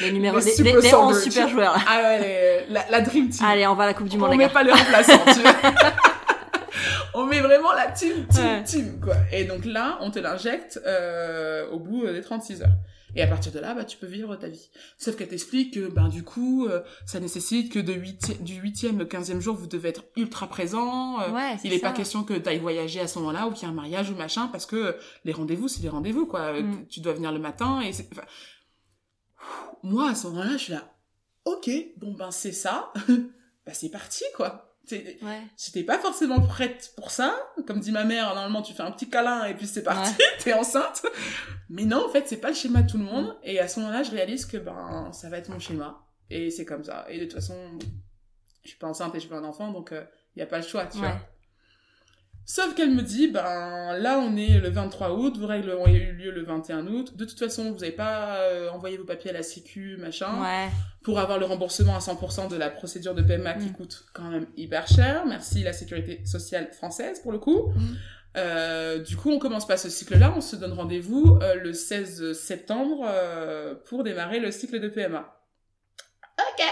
[0.00, 0.06] Les...
[0.08, 1.74] les numéros, les, les, les 11 super joueurs.
[1.74, 1.80] Là.
[1.88, 3.46] Ah ouais, la, la, Dream Team.
[3.46, 5.54] Allez, on va à la Coupe du Monde, On met pas les remplaçants, tu vois.
[7.14, 9.14] on met vraiment la team, team, team, quoi.
[9.32, 12.68] Et donc là, on te l'injecte euh, au bout des 36 heures.
[13.16, 14.70] Et à partir de là, bah, tu peux vivre ta vie.
[14.98, 19.00] Sauf qu'elle t'explique que, ben, du coup, euh, ça nécessite que de 8, du huitième
[19.00, 21.20] au quinzième jour, vous devez être ultra présent.
[21.20, 21.28] Euh,
[21.64, 23.72] il n'est pas question que tu ailles voyager à ce moment-là ou qu'il y ait
[23.72, 26.60] un mariage ou machin, parce que les rendez-vous, c'est les rendez-vous, quoi.
[26.60, 26.86] Mm.
[26.88, 27.92] Tu dois venir le matin et
[29.82, 30.96] moi, à ce moment-là, je suis là,
[31.44, 32.92] ok, bon ben c'est ça,
[33.66, 34.75] bah c'est parti quoi.
[34.92, 35.42] Ouais.
[35.56, 37.34] J'étais pas forcément prête pour ça.
[37.66, 40.52] Comme dit ma mère, normalement tu fais un petit câlin et puis c'est parti, t'es
[40.52, 41.04] enceinte.
[41.68, 43.36] Mais non, en fait, c'est pas le schéma de tout le monde.
[43.42, 46.02] Et à ce moment-là, je réalise que ben ça va être mon schéma.
[46.30, 47.06] Et c'est comme ça.
[47.08, 47.56] Et de toute façon,
[48.62, 50.64] je suis pas enceinte et je veux un enfant, donc il y a pas le
[50.64, 51.18] choix, tu vois.
[52.48, 53.42] Sauf qu'elle me dit, ben
[53.98, 57.16] là on est le 23 août, vos règles ont eu lieu le 21 août.
[57.16, 60.68] De toute façon, vous n'avez pas euh, envoyé vos papiers à la Sécu, machin, Ouais.
[61.02, 63.72] pour avoir le remboursement à 100% de la procédure de PMA qui Mm.
[63.72, 65.24] coûte quand même hyper cher.
[65.26, 67.72] Merci la sécurité sociale française pour le coup.
[67.74, 67.94] Mm.
[68.36, 72.32] Euh, du coup, on commence pas ce cycle-là, on se donne rendez-vous euh, le 16
[72.34, 73.10] septembre
[73.86, 75.36] pour démarrer le cycle de PMA.
[76.38, 76.64] Ok.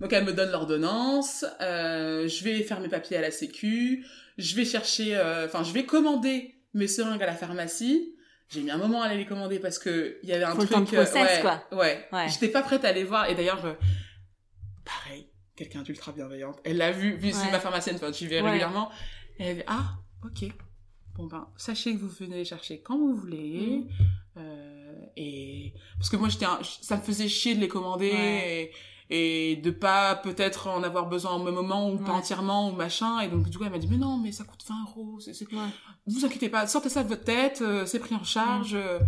[0.00, 4.04] Donc elle me donne l'ordonnance, je vais faire mes papiers à la Sécu,
[4.38, 8.12] je vais chercher, euh, enfin je vais commander mes seringues à la pharmacie.
[8.48, 10.60] J'ai mis un moment à aller les commander parce que il y avait un Faut
[10.62, 10.76] le truc.
[10.76, 11.64] temps de process, ouais, quoi.
[11.72, 12.06] Ouais.
[12.12, 12.28] Ouais.
[12.28, 13.74] J'étais pas prête à aller voir et d'ailleurs, euh,
[14.84, 15.26] pareil,
[15.56, 16.60] quelqu'un d'ultra bienveillante.
[16.64, 18.90] Elle l'a vu, vu c'est ma pharmacienne, enfin j'y vais régulièrement.
[19.38, 19.94] Et elle dit ah
[20.24, 20.50] ok.
[21.16, 23.78] Bon ben sachez que vous venez les chercher quand vous voulez.
[23.78, 23.88] Mm.
[24.38, 28.70] Euh, et parce que moi j'étais un- ça me faisait chier de les commander et,
[29.10, 33.20] et de pas peut-être en avoir besoin au même moment ou pas entièrement ou machin
[33.20, 35.32] et donc du coup elle m'a dit mais non mais ça coûte 20 euros c'est,
[35.32, 35.60] c'est- Ouais.
[36.08, 38.78] vous inquiétez pas sortez ça de votre tête euh, c'est pris en charge Mm.
[38.78, 38.98] euh,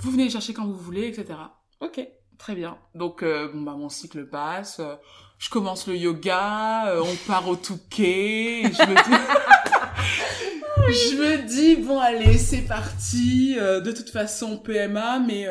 [0.00, 1.38] vous venez chercher quand vous voulez etc
[1.80, 2.00] ok
[2.36, 4.80] très bien donc euh, bon bah mon cycle passe
[5.38, 9.16] je commence le yoga on part au Touquet et je me dis
[10.88, 15.46] je me dis bon allez c'est parti de toute façon PMA mais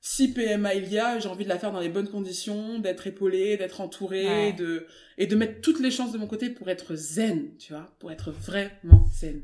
[0.00, 3.06] si PMA il y a j'ai envie de la faire dans les bonnes conditions d'être
[3.06, 4.52] épaulée d'être entourée Ouais.
[4.52, 4.86] de
[5.18, 8.10] et de mettre toutes les chances de mon côté pour être zen tu vois pour
[8.12, 9.42] être vraiment zen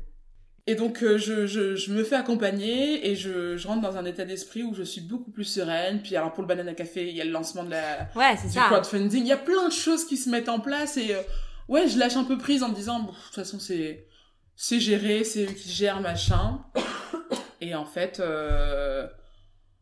[0.67, 4.05] et donc euh, je, je, je me fais accompagner et je, je rentre dans un
[4.05, 7.15] état d'esprit où je suis beaucoup plus sereine puis alors pour le banana café il
[7.15, 8.63] y a le lancement de la Ouais, du ça.
[8.67, 9.21] crowdfunding.
[9.21, 11.21] Il y a plein de choses qui se mettent en place et euh,
[11.67, 14.07] ouais, je lâche un peu prise en me disant, bon, de toute façon, c'est
[14.55, 16.63] c'est géré, c'est eux qui gèrent machin.
[17.61, 19.05] Et en fait, euh,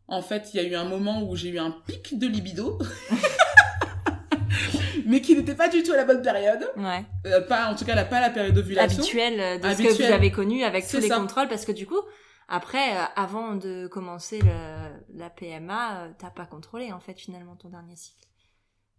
[0.08, 2.78] en fait, il y a eu un moment où j'ai eu un pic de libido.
[5.06, 6.70] mais qui n'était pas du tout à la bonne période.
[6.76, 7.04] Ouais.
[7.26, 9.02] Euh, pas, en tout cas, la, pas la période d'ovulation.
[9.02, 11.16] Habituel euh, de ce que vous avez connu avec tous les ça.
[11.16, 12.00] contrôles parce que du coup,
[12.48, 17.56] après, euh, avant de commencer le, la PMA, euh, t'as pas contrôlé en fait finalement
[17.56, 18.26] ton dernier cycle,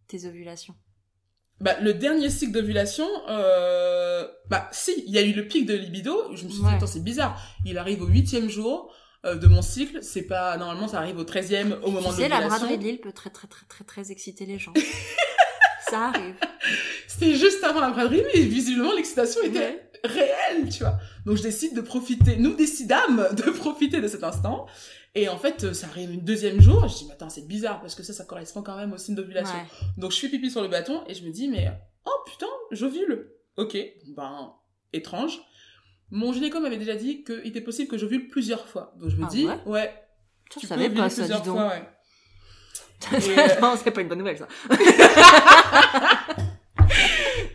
[0.07, 0.75] tes ovulations.
[1.61, 3.07] Bah, le dernier cycle d'ovulation,
[4.49, 6.35] bah si, il y a eu le pic de libido.
[6.35, 7.41] Je me suis dit, attends, c'est bizarre.
[7.63, 8.91] Il arrive au huitième jour
[9.25, 9.99] euh, de mon cycle.
[10.01, 12.65] C'est pas normalement, ça arrive au treizième au moment tu de sais, la l'ovulation.
[12.67, 14.73] braderie de Lille peut très très très très très exciter les gens.
[15.89, 16.35] ça arrive.
[17.07, 19.89] C'était juste avant la braderie, mais visiblement l'excitation était Ouais.
[20.03, 20.97] réelle, tu vois.
[21.25, 22.35] Donc je décide de profiter.
[22.37, 24.67] Nous décidâmes de profiter de cet instant.
[25.17, 26.87] Et en fait, ça arrive une deuxième jour.
[26.89, 29.15] Je dis, mais attends, c'est bizarre parce que ça, ça correspond quand même au signe
[29.15, 29.55] d'ovulation.
[29.55, 29.87] Ouais.
[29.97, 31.71] Donc je fais pipi sur le bâton et je me dis mais
[32.05, 33.31] oh putain j'ovule.
[33.57, 33.77] Ok
[34.15, 34.53] ben
[34.91, 35.39] étrange.
[36.15, 38.93] Mon gynéco m'avait déjà dit qu'il était possible que j'ovule plusieurs fois.
[39.01, 39.93] Donc je me Ah dis ouais ouais.
[40.53, 41.57] Je tu savais pas ça, dis plusieurs donc.
[41.57, 41.83] fois, ouais.
[43.13, 44.47] Euh, non, c'est pas une bonne nouvelle ça.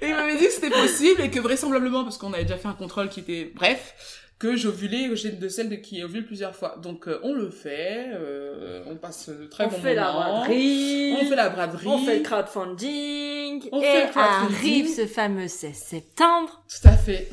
[0.03, 2.69] Et il m'avait dit que c'était possible et que vraisemblablement parce qu'on avait déjà fait
[2.69, 6.77] un contrôle qui était bref que j'ovulais j'ai de celle de qui ovule plusieurs fois.
[6.83, 11.17] Donc euh, on le fait, euh, on passe de très on bon fait la braderie.
[11.19, 11.87] On fait la braderie.
[11.87, 13.69] On fait le crowdfunding.
[13.73, 14.57] On et fait le crowdfunding.
[14.57, 16.63] arrive ce fameux 16 septembre.
[16.69, 17.31] Tout à fait.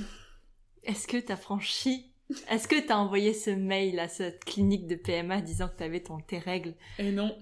[0.87, 2.11] Est-ce que t'as franchi?
[2.49, 6.17] Est-ce que t'as envoyé ce mail à cette clinique de PMA disant que t'avais ton
[6.19, 6.73] tes règles?
[6.97, 7.37] Et non.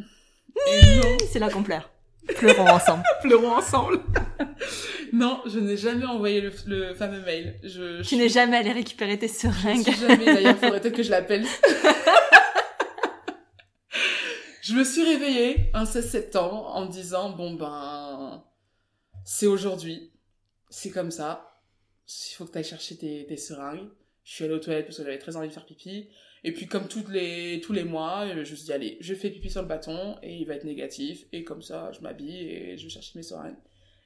[0.68, 1.18] Et non.
[1.32, 1.90] C'est là qu'on pleure.
[2.38, 3.04] Pleurons ensemble.
[3.22, 4.00] pleurons ensemble.
[5.14, 7.56] non, je n'ai jamais envoyé le, le fameux mail.
[7.64, 9.84] Je, Tu n'es jamais allé récupérer tes je seringues.
[9.84, 10.26] suis jamais.
[10.26, 11.46] D'ailleurs, faudrait peut-être que je l'appelle.
[14.62, 18.44] je me suis réveillée un 16 septembre en me disant bon ben
[19.24, 20.12] c'est aujourd'hui,
[20.70, 21.55] c'est comme ça.
[22.08, 23.90] Il faut que tu ailles chercher tes, seringues.
[24.24, 26.10] Je suis allée aux toilettes parce que j'avais très envie de faire pipi.
[26.44, 29.30] Et puis comme toutes les, tous les mois, je me suis dit allez, je fais
[29.30, 31.26] pipi sur le bâton et il va être négatif.
[31.32, 33.58] Et comme ça, je m'habille et je vais chercher mes seringues.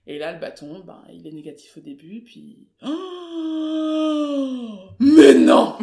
[0.08, 2.68] Et là, le bâton, ben, il est négatif au début, puis...
[5.00, 5.78] Mais non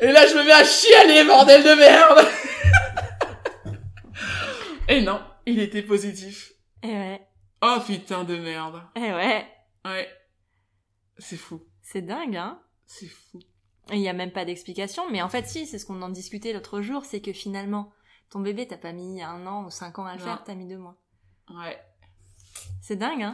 [0.00, 2.26] Et là, je me mets à chialer, bordel de merde
[4.88, 6.52] Et non, il était positif.
[6.82, 7.20] Eh ouais.
[7.66, 8.82] Oh putain de merde.
[8.94, 9.46] Eh ouais.
[9.84, 10.08] Ouais.
[11.18, 11.62] C'est fou.
[11.82, 13.40] C'est dingue, hein C'est fou.
[13.90, 16.52] Il n'y a même pas d'explication, mais en fait, si, c'est ce qu'on en discutait
[16.52, 17.92] l'autre jour, c'est que finalement,
[18.30, 20.24] ton bébé, t'as pas mis un an ou cinq ans à le Non.
[20.24, 21.00] faire, t'as mis deux mois.
[21.50, 21.78] Ouais.
[22.82, 23.32] C'est dingue, hein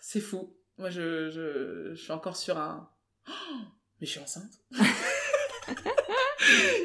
[0.00, 0.56] C'est fou.
[0.78, 2.90] Moi, je, je, je suis encore sur un...
[3.28, 3.32] Oh,
[4.00, 4.52] mais je suis enceinte.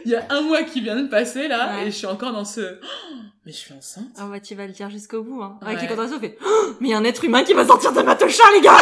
[0.05, 2.45] Il y a un mois qui vient de passer là, et je suis encore dans
[2.45, 2.79] ce.
[2.81, 4.07] Oh, mais je suis enceinte.
[4.17, 5.59] Ah bah tu vas le dire jusqu'au bout, hein.
[5.61, 5.81] Avec Ouais.
[5.83, 8.01] les contractions, fait Oh, mais il y a un être humain qui va sortir de
[8.01, 8.77] ma tocha, les gars.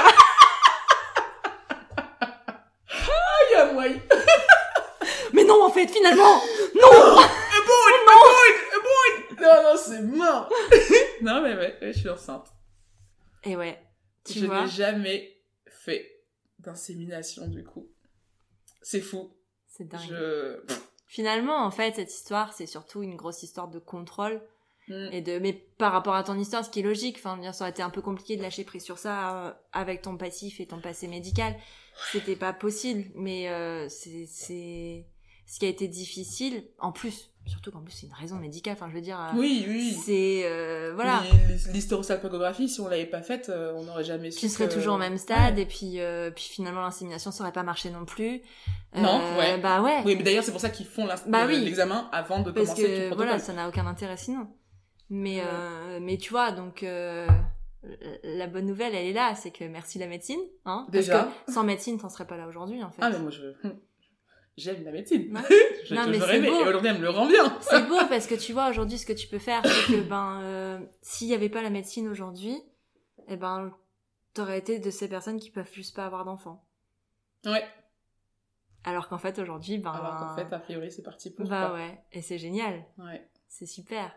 [3.52, 4.02] Il y a il-
[5.34, 6.42] mais non, en fait, finalement,
[6.76, 7.18] non.
[9.42, 10.50] Non, non, c'est mort.
[11.22, 12.48] non, mais ouais, ouais, je suis enceinte.
[13.44, 13.80] Et ouais,
[14.26, 16.06] tu je n'ai jamais fait
[16.60, 17.88] d'insémination du coup.
[18.82, 19.32] C'est fou.
[19.80, 20.08] C'est dingue.
[20.08, 20.60] Je.
[21.08, 24.40] Finalement, en fait, cette histoire, c'est surtout une grosse histoire de contrôle
[24.90, 25.10] Mm.
[25.12, 25.40] et de.
[25.40, 27.18] Mais par rapport à ton histoire, ce qui est logique.
[27.18, 30.02] Enfin, bien, ça aurait été un peu compliqué de lâcher prise sur ça euh, avec
[30.02, 31.56] ton passif et ton passé médical.
[32.12, 33.06] C'était pas possible.
[33.16, 35.06] Mais euh, c'est c'est
[35.52, 36.64] ce qui a été difficile.
[36.78, 38.74] En plus, surtout qu'en plus c'est une raison médicale.
[38.74, 39.20] Enfin, je veux dire.
[39.20, 39.98] euh, Oui, oui.
[40.06, 41.24] C'est euh, voilà.
[41.48, 44.42] Mais L'hysterosalpingographie, si on l'avait pas faite, euh, on n'aurait jamais su.
[44.42, 45.64] Tu serais que- toujours au même stade Ouais.
[45.64, 48.42] et puis euh, puis finalement l'insémination ça aurait pas marché non plus.
[48.96, 49.58] Non, Euh, ouais.
[49.60, 50.02] Bah ouais.
[50.06, 51.66] Oui, mais d'ailleurs, c'est pour ça qu'ils font Bah le- oui.
[51.66, 53.26] l'examen avant de Parce commencer le que protocole.
[53.26, 54.48] voilà, ça n'a aucun intérêt sinon.
[55.10, 56.00] Mais Ouais.
[56.00, 56.86] mais tu vois, donc
[58.24, 60.86] la bonne nouvelle, elle est là, c'est que merci la médecine, hein.
[60.92, 61.24] Déjà.
[61.24, 63.02] Parce que sans médecine, t'en serais pas là aujourd'hui, en fait.
[63.02, 63.42] Ah, mais moi, je.
[64.60, 65.34] J'aime la médecine.
[65.92, 66.26] Non, te mais beau.
[66.46, 67.58] et aujourd'hui, elle me le rend bien.
[67.62, 70.40] C'est beau parce que tu vois aujourd'hui ce que tu peux faire, c'est que ben
[70.44, 72.62] euh, s'il y avait pas la médecine aujourd'hui,
[73.28, 73.74] eh ben
[74.36, 76.64] t'aurais été de ces personnes qui peuvent juste pas avoir d'enfants.
[77.46, 77.64] Ouais.
[78.84, 81.48] Alors qu'en fait aujourd'hui, ben Alors qu'en fait, a priori, c'est parti pour.
[81.48, 81.76] bah quoi.
[81.78, 82.86] ouais, et c'est génial.
[83.00, 83.28] Ouais.
[83.48, 84.12] C'est super.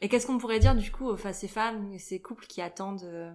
[0.00, 3.32] Et qu'est-ce qu'on pourrait dire du coup aux ces femmes, ces couples qui attendent euh,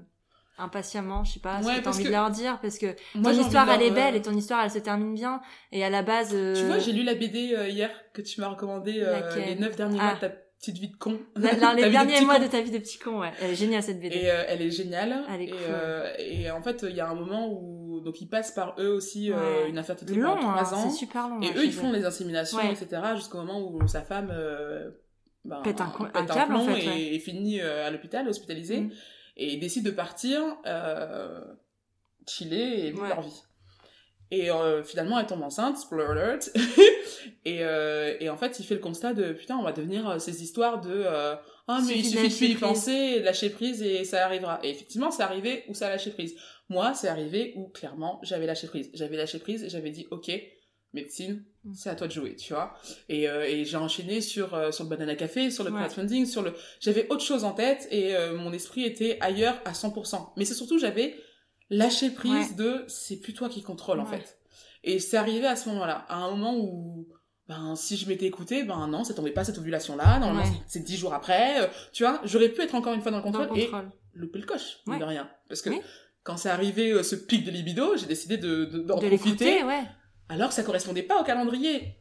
[0.60, 2.96] impatiemment, je sais pas, ce Ouais, que t'as envie que de leur dire parce que
[3.16, 5.42] Moi, ton histoire elle est belle euh, et ton histoire elle se termine bien
[5.72, 8.40] et à la base euh, Tu vois, j'ai lu la BD euh, hier que tu
[8.42, 10.06] m'as recommandé, euh, les neuf derniers Ah.
[10.06, 11.18] mois de ta petite vie de con.
[11.36, 12.44] la- Ta les de derniers mois con.
[12.44, 13.32] de ta vie de petit con, ouais.
[13.42, 14.16] Elle est géniale cette BD.
[14.16, 15.24] Et euh, elle est géniale.
[15.34, 15.58] Elle est et, cool.
[15.70, 18.90] euh, et en fait, il y a un moment où donc ils passent par eux
[18.90, 19.70] aussi euh, Ouais.
[19.70, 20.90] une infertilité long, pendant hein, trois ans.
[20.90, 21.40] c'est super long.
[21.42, 22.72] Et ouais, eux, ils font les inséminations, Ouais.
[22.72, 23.02] etc.
[23.16, 24.90] jusqu'au moment où sa femme euh,
[25.46, 28.82] ben, Pète un co- pète un câble, en plomb et, finit euh, à l'hôpital, hospitalisée.
[28.82, 28.92] Mm.
[29.38, 31.42] Et ils décident de partir, euh,
[32.28, 33.10] chiller et vivre Ouais.
[33.10, 33.42] leur vie.
[34.32, 36.52] Et euh, finalement, elle tombe enceinte, spoiler alert.
[37.46, 40.44] et, euh, et en fait, il fait le constat de putain, on va devenir ces
[40.44, 41.06] histoires de
[41.72, 44.60] ah mais il Suffit de plus y penser, de lâcher prise et ça arrivera.
[44.64, 46.36] Et effectivement, c'est arrivé où ça a lâché prise.
[46.68, 48.90] Moi, c'est arrivé où clairement j'avais lâché prise.
[48.94, 50.32] J'avais lâché prise et j'avais dit ok,
[50.94, 51.74] médecine, Mm.
[51.74, 52.74] c'est à toi de jouer, tu vois.
[53.10, 55.80] Et, euh, et j'ai enchaîné sur euh, sur le banana café, sur le Ouais.
[55.82, 56.54] crowdfunding, sur le.
[56.80, 60.32] J'avais autre chose en tête et euh, mon esprit était ailleurs à 100%.
[60.38, 61.16] Mais c'est surtout j'avais
[61.70, 62.56] lâché prise Ouais.
[62.56, 64.38] de c'est plus toi qui contrôle en fait.
[64.86, 67.08] Et c'est arrivé à ce moment-là, à un moment où
[67.50, 70.84] ben si je m'étais écoutée, ben non, ça tombait pas cette ovulation là, normalement c'est
[70.84, 73.58] dix jours après, tu vois, j'aurais pu être encore une fois dans le Dans contrôle,
[73.58, 73.70] le et
[74.14, 75.30] louper le coche, de rien.
[75.50, 75.82] Parce que Oui.
[76.24, 79.84] quand c'est arrivé ce pic de libido, j'ai décidé de, de, profiter ouais.
[80.30, 81.96] Alors que ça correspondait pas au calendrier.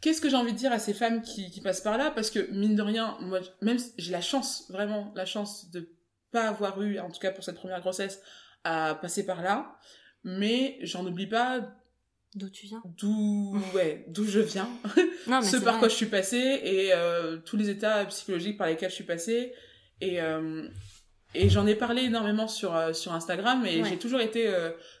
[0.00, 2.10] Qu'est-ce que j'ai envie de dire à ces femmes qui, qui passent par là?
[2.10, 5.88] Parce que, mine de rien, moi, même si- j'ai la chance, vraiment, la chance de
[6.32, 8.20] pas avoir eu, en tout cas pour cette première grossesse,
[8.64, 9.76] à passer par là.
[10.24, 11.60] Mais j'en oublie pas
[12.34, 12.82] D'où tu viens?
[12.98, 14.68] d'où ouais, d'où je viens,
[15.26, 15.78] Non, mais ce par vrai.
[15.80, 19.52] quoi je suis passée et euh, tous les états psychologiques par lesquels je suis passée.
[20.00, 20.66] Et, euh,
[21.34, 23.88] et j'en ai parlé énormément sur, euh, sur Instagram et Ouais.
[23.88, 24.50] j'ai toujours été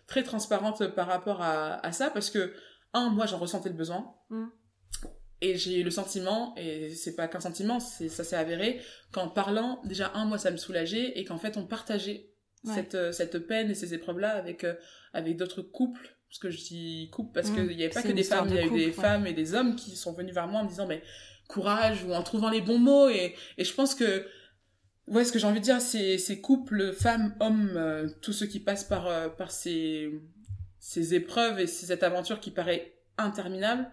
[0.06, 2.52] très transparente par rapport à, à ça parce que,
[2.94, 4.14] un, moi j'en ressentais le besoin.
[4.30, 4.46] Mm.
[5.40, 9.28] Et j'ai eu le sentiment, et c'est pas qu'un sentiment, c'est, ça s'est avéré, qu'en
[9.28, 12.28] parlant, déjà, un, moi ça me soulageait et qu'en fait on partageait
[12.64, 12.74] Ouais.
[12.76, 14.74] cette, euh, cette peine et ces épreuves-là avec, euh,
[15.12, 16.16] avec d'autres couples.
[16.28, 17.54] Parce que je dis couple parce Mm.
[17.56, 18.92] qu'il n'y avait pas que des femmes, il y a eu des ouais.
[18.92, 21.02] femmes et des hommes qui sont venus vers moi en me disant mais
[21.48, 24.24] courage ou en trouvant les bons mots et, et je pense que
[25.08, 28.46] ouais ce que j'ai envie de dire c'est ces couples femmes hommes euh, tous ceux
[28.46, 30.08] qui passent par euh, par ces
[30.84, 33.88] ces épreuves et cette aventure qui paraît interminable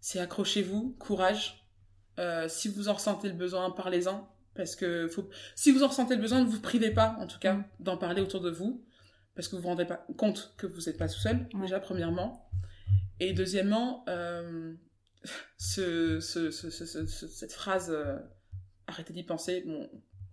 [0.00, 1.62] c'est accrochez-vous courage
[2.18, 4.18] Euh, si vous en ressentez le besoin parlez-en
[4.54, 7.38] parce que faut si vous en ressentez le besoin ne vous privez pas en tout
[7.38, 7.64] cas Mm.
[7.80, 8.84] d'en parler autour de vous
[9.34, 11.60] parce que vous vous rendrez pas compte que vous n'êtes pas tout seul Ouais.
[11.62, 12.28] déjà premièrement
[13.20, 14.74] et deuxièmement, euh,
[15.58, 18.18] ce, ce, ce, ce- ce- ce- cette phrase, euh,
[18.86, 19.88] arrêtez d'y penser, bon,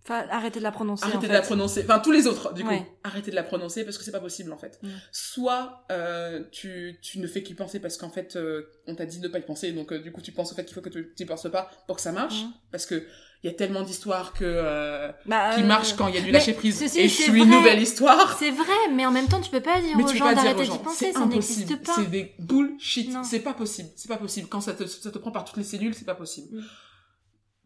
[0.06, 1.02] Enfin, arrêtez de la prononcer.
[1.04, 2.70] arrêtez en de la prononcer, enfin tous les autres, du coup,
[3.04, 4.78] arrêtez de la prononcer parce que c'est pas possible en fait.
[4.82, 4.88] Mm.
[5.12, 9.18] Soit euh, tu, tu ne fais qu'y penser parce qu'en fait euh, on t'a dit
[9.18, 10.82] de ne pas y penser, donc euh, du coup tu penses au fait qu'il faut
[10.82, 12.52] que tu n'y penses pas pour que ça marche, Mm.
[12.70, 13.02] parce que
[13.42, 16.22] il y a tellement d'histoires que euh, Bah, qui euh, marchent quand il y a
[16.22, 18.36] du lâcher prise ceci, et je suis une nouvelle histoire.
[18.38, 20.32] C'est vrai, mais en même temps, tu peux pas dire Mais aux tu peux gens
[20.34, 21.94] d'arrêter d'y penser, ça n'existe pas.
[21.94, 24.48] c'est des bullshit, c'est pas possible, c'est pas possible.
[24.48, 26.58] Quand ça te, ça te prend par toutes les cellules, c'est pas possible.
[26.58, 26.64] Mm.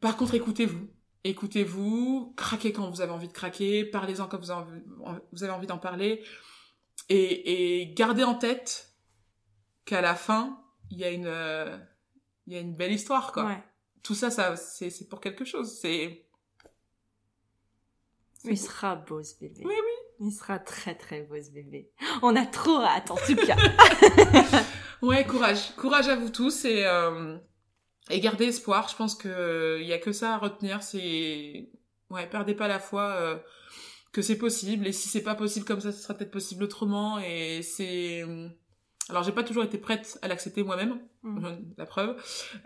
[0.00, 0.86] Par contre, écoutez-vous.
[1.24, 6.22] Écoutez-vous, craquez quand vous avez envie de craquer, parlez-en quand vous avez envie, d'en parler,
[7.08, 8.94] et, et gardez en tête
[9.84, 11.80] qu'à la fin, il y a une,
[12.46, 13.46] il y a une belle histoire, quoi.
[13.46, 13.62] Ouais.
[14.02, 15.78] Tout ça, ça, c'est, c'est pour quelque chose.
[15.80, 16.26] C'est,
[18.44, 19.62] Il sera beau ce bébé.
[19.64, 20.26] Oui, oui.
[20.26, 21.92] Il sera très très beau ce bébé.
[22.22, 23.56] On a trop hâte en tout cas.
[25.02, 25.74] ouais, courage.
[25.76, 27.36] Courage à vous tous et, euh,
[28.10, 28.88] et gardez espoir.
[28.88, 30.82] Je pense que il y a que ça à retenir.
[30.82, 31.70] C'est,
[32.10, 33.36] ouais, perdez pas la foi euh,
[34.12, 34.86] que c'est possible.
[34.86, 37.18] Et si c'est pas possible comme ça, ce sera peut-être possible autrement.
[37.18, 38.24] Et c'est,
[39.08, 41.48] alors j'ai pas toujours été prête à l'accepter moi-même, Mm.
[41.76, 42.16] la preuve.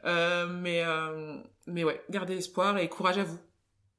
[0.04, 3.38] Euh, mais, euh, mais ouais, gardez espoir et courage à vous.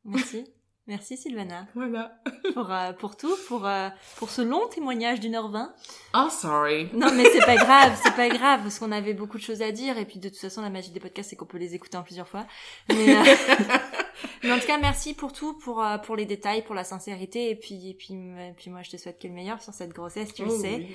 [0.06, 0.46] Merci.
[0.88, 2.20] Merci Sylvana Voilà.
[2.54, 5.74] pour, euh, pour tout, pour, euh, pour ce long témoignage d'une heure vingt.
[6.14, 6.90] Oh, sorry.
[6.94, 9.72] Non mais c'est pas grave, c'est pas grave parce qu'on avait beaucoup de choses à
[9.72, 11.96] dire et puis de toute façon la magie des podcasts c'est qu'on peut les écouter
[11.98, 12.46] en plusieurs fois.
[12.90, 13.24] Mais, euh,
[14.44, 17.50] mais en tout cas merci pour tout, pour, euh, pour les détails, pour la sincérité
[17.50, 19.92] et puis, et puis, et puis moi je te souhaite que le meilleur sur cette
[19.94, 20.76] grossesse, tu le Oh, sais.
[20.76, 20.88] oui.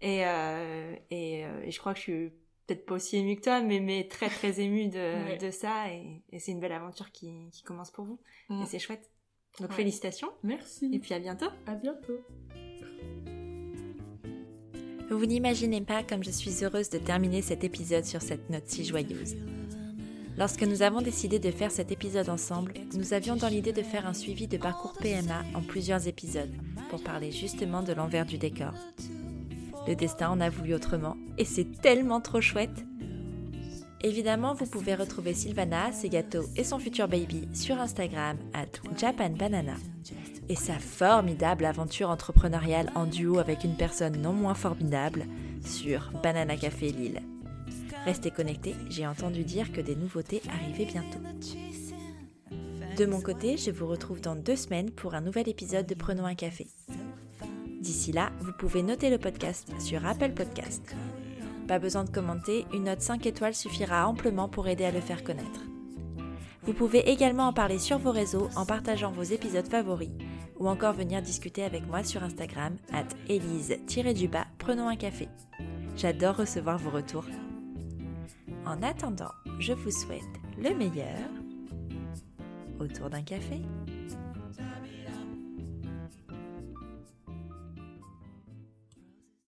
[0.00, 2.30] Et, euh, et, euh, et je crois que je suis
[2.66, 5.38] peut-être pas aussi émue que toi, mais, mais très très émue de, Ouais.
[5.38, 5.88] de ça.
[5.90, 8.20] Et, et c'est une belle aventure qui, qui commence pour vous.
[8.48, 8.62] Mm.
[8.62, 9.10] Et c'est chouette.
[9.60, 9.76] Donc Ouais.
[9.76, 10.28] félicitations.
[10.42, 10.90] Merci.
[10.92, 11.46] Et puis à bientôt.
[11.66, 12.18] à bientôt.
[15.10, 18.84] Vous n'imaginez pas comme je suis heureuse de terminer cet épisode sur cette note si
[18.84, 19.36] joyeuse.
[20.36, 24.06] Lorsque nous avons décidé de faire cet épisode ensemble, nous avions dans l'idée de faire
[24.08, 26.50] un suivi de parcours PMA en plusieurs épisodes
[26.90, 28.72] pour parler justement de l'envers du décor.
[29.86, 32.84] Le destin en a voulu autrement et c'est tellement trop chouette.
[34.04, 38.66] Évidemment, vous pouvez retrouver Sylvana, ses gâteaux et son futur baby sur Instagram at
[38.98, 39.76] japanbanana
[40.50, 45.24] et sa formidable aventure entrepreneuriale en duo avec une personne non moins formidable
[45.64, 47.22] sur Banana Café Lille.
[48.04, 51.20] Restez connectés, j'ai entendu dire que des nouveautés arrivaient bientôt.
[52.98, 56.26] De mon côté, je vous retrouve dans deux semaines pour un nouvel épisode de Prenons
[56.26, 56.66] un café.
[57.80, 60.94] D'ici là, vous pouvez noter le podcast sur Apple Podcast.
[61.66, 65.24] Pas besoin de commenter, une note 5 étoiles suffira amplement pour aider à le faire
[65.24, 65.60] connaître.
[66.62, 70.10] Vous pouvez également en parler sur vos réseaux en partageant vos épisodes favoris
[70.58, 75.28] ou encore venir discuter avec moi sur Instagram at elise-du-bas prenons un café.
[75.96, 77.26] J'adore recevoir vos retours.
[78.66, 80.22] En attendant, je vous souhaite
[80.58, 81.28] le meilleur
[82.80, 83.60] autour d'un café.